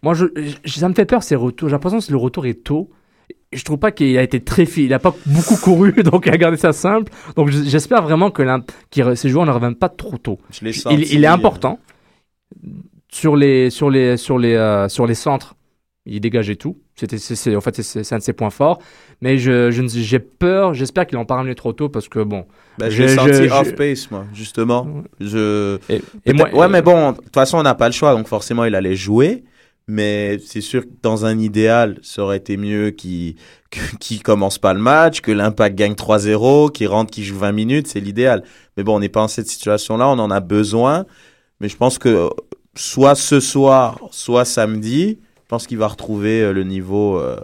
Moi, 0.02 0.14
je, 0.14 0.26
je- 0.64 0.78
ça 0.78 0.88
me 0.88 0.94
fait 0.94 1.04
peur 1.04 1.22
ces 1.24 1.34
retours. 1.34 1.68
J'ai 1.68 1.72
l'impression 1.74 1.98
que 1.98 2.10
le 2.12 2.16
retour 2.16 2.46
est 2.46 2.62
tôt. 2.62 2.88
Je 3.52 3.64
trouve 3.64 3.78
pas 3.78 3.92
qu'il 3.92 4.16
a 4.18 4.22
été 4.22 4.40
très 4.40 4.66
fi- 4.66 4.84
Il 4.84 4.92
a 4.92 4.98
pas 4.98 5.14
beaucoup 5.24 5.56
couru, 5.56 5.92
donc 6.04 6.26
il 6.26 6.32
a 6.32 6.36
gardé 6.36 6.56
ça 6.58 6.72
simple. 6.72 7.10
Donc 7.34 7.48
j'espère 7.50 8.02
vraiment 8.02 8.30
que 8.30 8.42
ces 9.14 9.28
joueurs 9.28 9.46
ne 9.46 9.50
reviennent 9.50 9.74
pas 9.74 9.88
trop 9.88 10.18
tôt. 10.18 10.38
Je 10.50 10.66
Il, 10.66 10.74
senti, 10.74 11.14
il 11.14 11.24
est 11.24 11.28
euh, 11.28 11.32
important 11.32 11.78
sur 13.10 13.36
les 13.36 13.70
sur 13.70 13.90
les 13.90 14.16
sur 14.16 14.38
les 14.38 14.54
euh, 14.54 14.88
sur 14.88 15.06
les 15.06 15.14
centres. 15.14 15.54
Il 16.10 16.20
dégageait 16.20 16.56
tout. 16.56 16.78
C'était 16.94 17.18
c'est, 17.18 17.54
en 17.54 17.60
fait 17.60 17.82
c'est, 17.82 18.12
un 18.14 18.18
de 18.18 18.22
ses 18.22 18.32
points 18.32 18.50
forts. 18.50 18.80
Mais 19.20 19.36
je, 19.38 19.70
j'ai 19.70 20.18
peur. 20.18 20.72
J'espère 20.72 21.06
qu'il 21.06 21.18
en 21.18 21.26
pas 21.26 21.34
ramené 21.36 21.54
trop 21.54 21.72
tôt 21.72 21.88
parce 21.90 22.08
que 22.08 22.20
bon. 22.22 22.46
L'ai 22.78 22.90
je- 22.90 23.06
senti 23.08 23.48
off 23.50 23.74
pace, 23.74 24.10
moi, 24.10 24.24
justement. 24.32 24.86
Je. 25.20 25.78
Et, 26.24 26.32
moi, 26.32 26.48
ouais, 26.54 26.68
mais 26.68 26.80
bon, 26.82 27.12
de 27.12 27.16
toute 27.18 27.34
façon, 27.34 27.58
on 27.58 27.62
n'a 27.62 27.74
pas 27.74 27.88
le 27.88 27.92
choix, 27.92 28.14
donc 28.14 28.26
forcément, 28.26 28.64
il 28.64 28.74
allait 28.74 28.96
jouer. 28.96 29.44
Mais 29.88 30.38
c'est 30.44 30.60
sûr 30.60 30.82
que 30.82 30.90
dans 31.02 31.24
un 31.24 31.38
idéal, 31.38 31.98
ça 32.02 32.22
aurait 32.22 32.36
été 32.36 32.58
mieux 32.58 32.90
qu'il 32.90 33.36
qui 34.00 34.20
commence 34.20 34.58
pas 34.58 34.74
le 34.74 34.80
match, 34.80 35.22
que 35.22 35.32
l'impact 35.32 35.76
gagne 35.76 35.94
3-0, 35.94 36.70
qu'il 36.72 36.88
rentre, 36.88 37.10
qu'il 37.10 37.24
joue 37.24 37.38
20 37.38 37.52
minutes, 37.52 37.86
c'est 37.86 38.00
l'idéal. 38.00 38.44
Mais 38.76 38.84
bon, 38.84 38.96
on 38.96 39.00
n'est 39.00 39.08
pas 39.08 39.22
en 39.22 39.28
cette 39.28 39.48
situation-là, 39.48 40.08
on 40.08 40.18
en 40.18 40.30
a 40.30 40.40
besoin. 40.40 41.06
Mais 41.60 41.68
je 41.68 41.76
pense 41.76 41.98
que 41.98 42.28
soit 42.76 43.14
ce 43.14 43.40
soir, 43.40 43.98
soit 44.10 44.44
samedi, 44.44 45.18
je 45.42 45.48
pense 45.48 45.66
qu'il 45.66 45.78
va 45.78 45.88
retrouver 45.88 46.42
euh, 46.42 46.52
le 46.52 46.64
niveau 46.64 47.18
euh, 47.18 47.40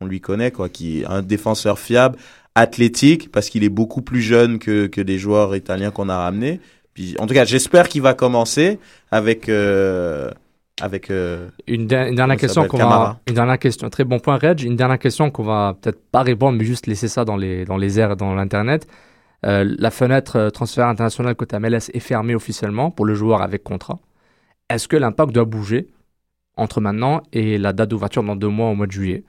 qu'on 0.00 0.06
lui 0.06 0.20
connaît, 0.20 0.50
quoi, 0.50 0.70
qui 0.70 1.00
est 1.00 1.04
un 1.04 1.20
défenseur 1.20 1.78
fiable, 1.78 2.16
athlétique, 2.54 3.30
parce 3.30 3.50
qu'il 3.50 3.64
est 3.64 3.68
beaucoup 3.68 4.02
plus 4.02 4.22
jeune 4.22 4.58
que, 4.58 4.86
que 4.86 5.00
des 5.00 5.18
joueurs 5.18 5.54
italiens 5.54 5.90
qu'on 5.90 6.08
a 6.08 6.16
ramenés. 6.16 6.60
Puis, 6.94 7.14
en 7.18 7.26
tout 7.26 7.34
cas, 7.34 7.44
j'espère 7.44 7.88
qu'il 7.88 8.02
va 8.02 8.14
commencer 8.14 8.78
avec 9.10 9.48
euh, 9.48 10.30
avec 10.82 11.10
euh, 11.10 11.48
Une, 11.66 11.86
der- 11.86 12.08
une 12.08 12.14
dernière 12.16 12.36
question 12.36 12.66
qu'on 12.66 12.76
va, 12.78 13.20
une 13.28 13.34
dernière 13.34 13.58
question, 13.58 13.88
très 13.90 14.04
bon 14.04 14.18
point 14.18 14.36
Reg, 14.36 14.60
une 14.62 14.76
dernière 14.76 14.98
question 14.98 15.30
qu'on 15.30 15.42
va 15.44 15.76
peut-être 15.80 16.00
pas 16.10 16.22
répondre, 16.22 16.58
mais 16.58 16.64
juste 16.64 16.86
laisser 16.86 17.08
ça 17.08 17.24
dans 17.24 17.36
les 17.36 17.64
dans 17.64 17.76
les 17.76 17.98
airs, 18.00 18.12
et 18.12 18.16
dans 18.16 18.34
l'internet. 18.34 18.86
Euh, 19.44 19.64
la 19.78 19.90
fenêtre 19.90 20.36
euh, 20.36 20.50
transfert 20.50 20.86
international 20.86 21.34
côté 21.34 21.58
MLS 21.58 21.90
est 21.94 22.00
fermée 22.00 22.34
officiellement 22.34 22.90
pour 22.90 23.06
le 23.06 23.14
joueur 23.14 23.42
avec 23.42 23.64
contrat. 23.64 23.98
Est-ce 24.70 24.86
que 24.88 24.96
l'impact 24.96 25.32
doit 25.32 25.44
bouger 25.44 25.88
entre 26.56 26.80
maintenant 26.80 27.22
et 27.32 27.58
la 27.58 27.72
date 27.72 27.88
d'ouverture 27.90 28.22
dans 28.22 28.36
deux 28.36 28.48
mois 28.48 28.70
au 28.70 28.74
mois 28.74 28.86
de 28.86 28.92
juillet? 28.92 29.24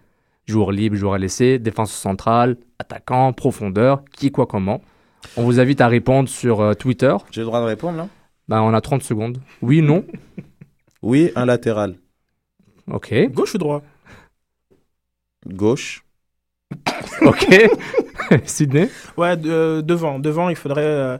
Joueur 0.45 0.71
libre, 0.71 0.95
joueur 0.97 1.13
à 1.13 1.17
laisser, 1.17 1.57
défense 1.57 1.91
centrale, 1.91 2.57
attaquant, 2.77 3.31
profondeur, 3.33 4.03
qui, 4.15 4.29
quoi, 4.29 4.45
comment? 4.45 4.81
On 5.37 5.43
vous 5.43 5.59
invite 5.61 5.79
à 5.81 5.87
répondre 5.87 6.27
sur 6.27 6.59
euh, 6.61 6.73
Twitter. 6.73 7.15
J'ai 7.31 7.41
le 7.41 7.45
droit 7.47 7.61
de 7.61 7.65
répondre 7.65 7.97
là 7.97 8.07
Ben, 8.49 8.61
on 8.61 8.73
a 8.73 8.81
30 8.81 9.01
secondes. 9.03 9.37
Oui, 9.61 9.81
non 9.81 10.03
Oui, 11.03 11.31
un 11.35 11.45
latéral. 11.45 11.95
Ok. 12.91 13.13
Gauche 13.31 13.53
ou 13.55 13.57
droit? 13.59 13.81
Gauche. 15.47 16.03
Ok. 17.21 17.47
Sydney? 18.45 18.89
Ouais, 19.17 19.37
de- 19.37 19.81
devant. 19.81 20.17
Devant, 20.19 20.49
il 20.49 20.55
faudrait. 20.55 20.81
euh, 20.85 21.17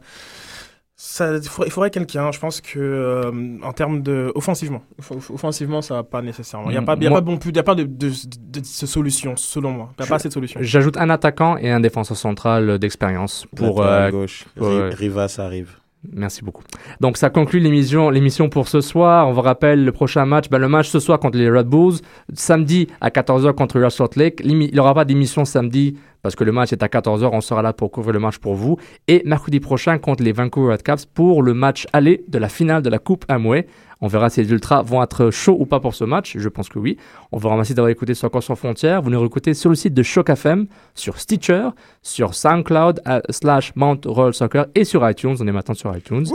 Ça, 0.96 1.36
il 1.36 1.70
faudrait, 1.72 1.90
quelqu'un, 1.92 2.32
je 2.32 2.40
pense 2.40 2.62
que 2.62 2.80
euh, 2.80 3.32
en 3.62 3.74
termes 3.74 4.02
de 4.02 4.32
offensivement, 4.36 4.82
Off- 5.00 5.30
offensivement 5.32 5.82
ça 5.82 5.96
va 5.96 6.04
pas 6.04 6.22
nécessairement. 6.22 6.70
Il 6.70 6.74
y 6.74 6.78
a 6.78 6.82
Mm, 6.82 6.86
pas, 6.86 6.96
il 6.96 7.04
y 7.04 7.08
a 7.08 7.10
moi- 7.10 7.20
pas 7.20 7.26
bon 7.26 7.38
plus, 7.38 7.50
il 7.50 7.56
y 7.58 7.60
a 7.60 7.64
pas 7.64 7.76
de, 7.76 7.84
de, 7.84 8.10
de, 8.10 8.60
de 8.60 8.64
solution 8.66 9.36
selon 9.36 9.72
moi. 9.72 9.90
Il 9.98 10.00
y 10.00 10.04
a 10.04 10.06
Je- 10.06 10.10
pas 10.10 10.16
assez 10.16 10.30
de 10.30 10.34
solutions. 10.34 10.60
J'ajoute 10.64 10.98
un 10.98 11.10
attaquant 11.10 11.58
et 11.58 11.70
un 11.70 11.82
défenseur 11.82 12.16
central 12.18 12.80
d'expérience 12.80 13.46
pour. 13.56 13.82
Euh, 13.84 14.10
gauche. 14.12 14.46
Rivas 14.58 15.36
arrive. 15.40 15.76
Merci 16.12 16.44
beaucoup. 16.44 16.64
Donc 17.00 17.18
ça 17.18 17.30
conclut 17.30 17.60
l'émission, 17.60 18.10
l'émission 18.10 18.50
pour 18.50 18.68
ce 18.68 18.82
soir. 18.82 19.28
On 19.28 19.32
vous 19.32 19.42
rappelle 19.42 19.86
le 19.86 19.92
prochain 19.92 20.26
match, 20.26 20.50
ben, 20.50 20.58
le 20.58 20.68
match 20.68 20.90
ce 20.90 21.00
soir 21.00 21.20
contre 21.20 21.38
les 21.38 21.50
Red 21.50 21.68
Bulls, 21.68 22.00
samedi 22.34 22.88
à 23.00 23.10
14h 23.10 23.54
contre 23.54 23.80
Real 23.80 23.92
Salt 23.92 24.18
Lake. 24.18 24.42
Il 24.44 24.58
n'y 24.58 24.80
aura 24.80 24.94
pas 24.94 25.06
d'émission 25.06 25.46
samedi 25.46 25.96
parce 26.24 26.36
que 26.36 26.44
le 26.44 26.52
match 26.52 26.74
est 26.74 26.82
à 26.82 26.88
14h. 26.88 27.30
On 27.32 27.42
sera 27.42 27.62
là 27.62 27.74
pour 27.74 27.92
couvrir 27.92 28.14
le 28.14 28.20
match 28.20 28.40
pour 28.40 28.56
vous. 28.56 28.78
Et 29.08 29.22
mercredi 29.26 29.60
prochain 29.60 30.00
contre 30.00 30.24
les 30.24 30.32
Vancouver 30.32 30.72
Redcaps 30.72 31.06
pour 31.06 31.44
le 31.44 31.54
match 31.54 31.86
aller 31.94 32.24
de 32.30 32.40
la 32.40 32.50
finale 32.50 32.82
de 32.82 32.90
la 32.90 32.98
Coupe 32.98 33.26
Amway. 33.28 33.68
On 34.02 34.08
verra 34.08 34.30
si 34.30 34.42
les 34.42 34.52
Ultras 34.52 34.82
vont 34.82 35.04
être 35.04 35.30
chauds 35.32 35.58
ou 35.60 35.66
pas 35.66 35.80
pour 35.80 35.94
ce 35.94 36.04
match. 36.04 36.36
Je 36.38 36.50
pense 36.50 36.70
que 36.70 36.80
oui. 36.80 36.98
On 37.32 37.38
vous 37.38 37.50
remercie 37.50 37.74
d'avoir 37.74 37.90
écouté 37.90 38.14
Encore 38.24 38.42
sans 38.42 38.56
frontières. 38.56 39.02
Vous 39.02 39.10
nous 39.10 39.20
réécoutez 39.20 39.54
sur 39.54 39.70
le 39.70 39.76
site 39.76 39.94
de 39.94 40.04
Choc 40.04 40.30
FM, 40.30 40.68
sur 40.96 41.20
Stitcher, 41.20 41.70
sur 42.02 42.34
SoundCloud 42.34 43.02
euh, 43.08 43.22
slash 43.30 43.74
Mount 43.76 44.00
Royal 44.06 44.34
Soccer 44.34 44.66
et 44.76 44.86
sur 44.86 45.08
iTunes. 45.10 45.36
On 45.40 45.48
est 45.48 45.52
maintenant 45.52 45.76
sur 45.76 45.96
iTunes. 45.96 46.26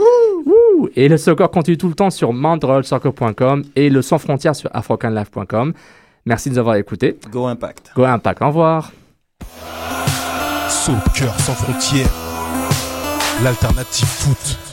Wouh 0.45 0.89
Et 0.95 1.07
le 1.09 1.17
soccer 1.17 1.49
continue 1.49 1.77
tout 1.77 1.89
le 1.89 1.95
temps 1.95 2.09
sur 2.11 2.31
mountroyalsoccer.com 2.31 3.63
et 3.75 3.89
le 3.89 4.01
sans 4.01 4.19
frontières 4.19 4.55
sur 4.55 4.69
africanlife.com. 4.73 5.73
Merci 6.25 6.49
de 6.49 6.55
nous 6.55 6.59
avoir 6.59 6.75
écoutés. 6.75 7.17
Go 7.31 7.45
Impact. 7.47 7.91
Go 7.95 8.03
Impact. 8.03 8.41
Au 8.41 8.47
revoir. 8.47 8.91
Soccer 10.69 11.33
sans 11.39 11.55
frontières, 11.55 12.09
l'alternative 13.43 14.07
foot. 14.07 14.68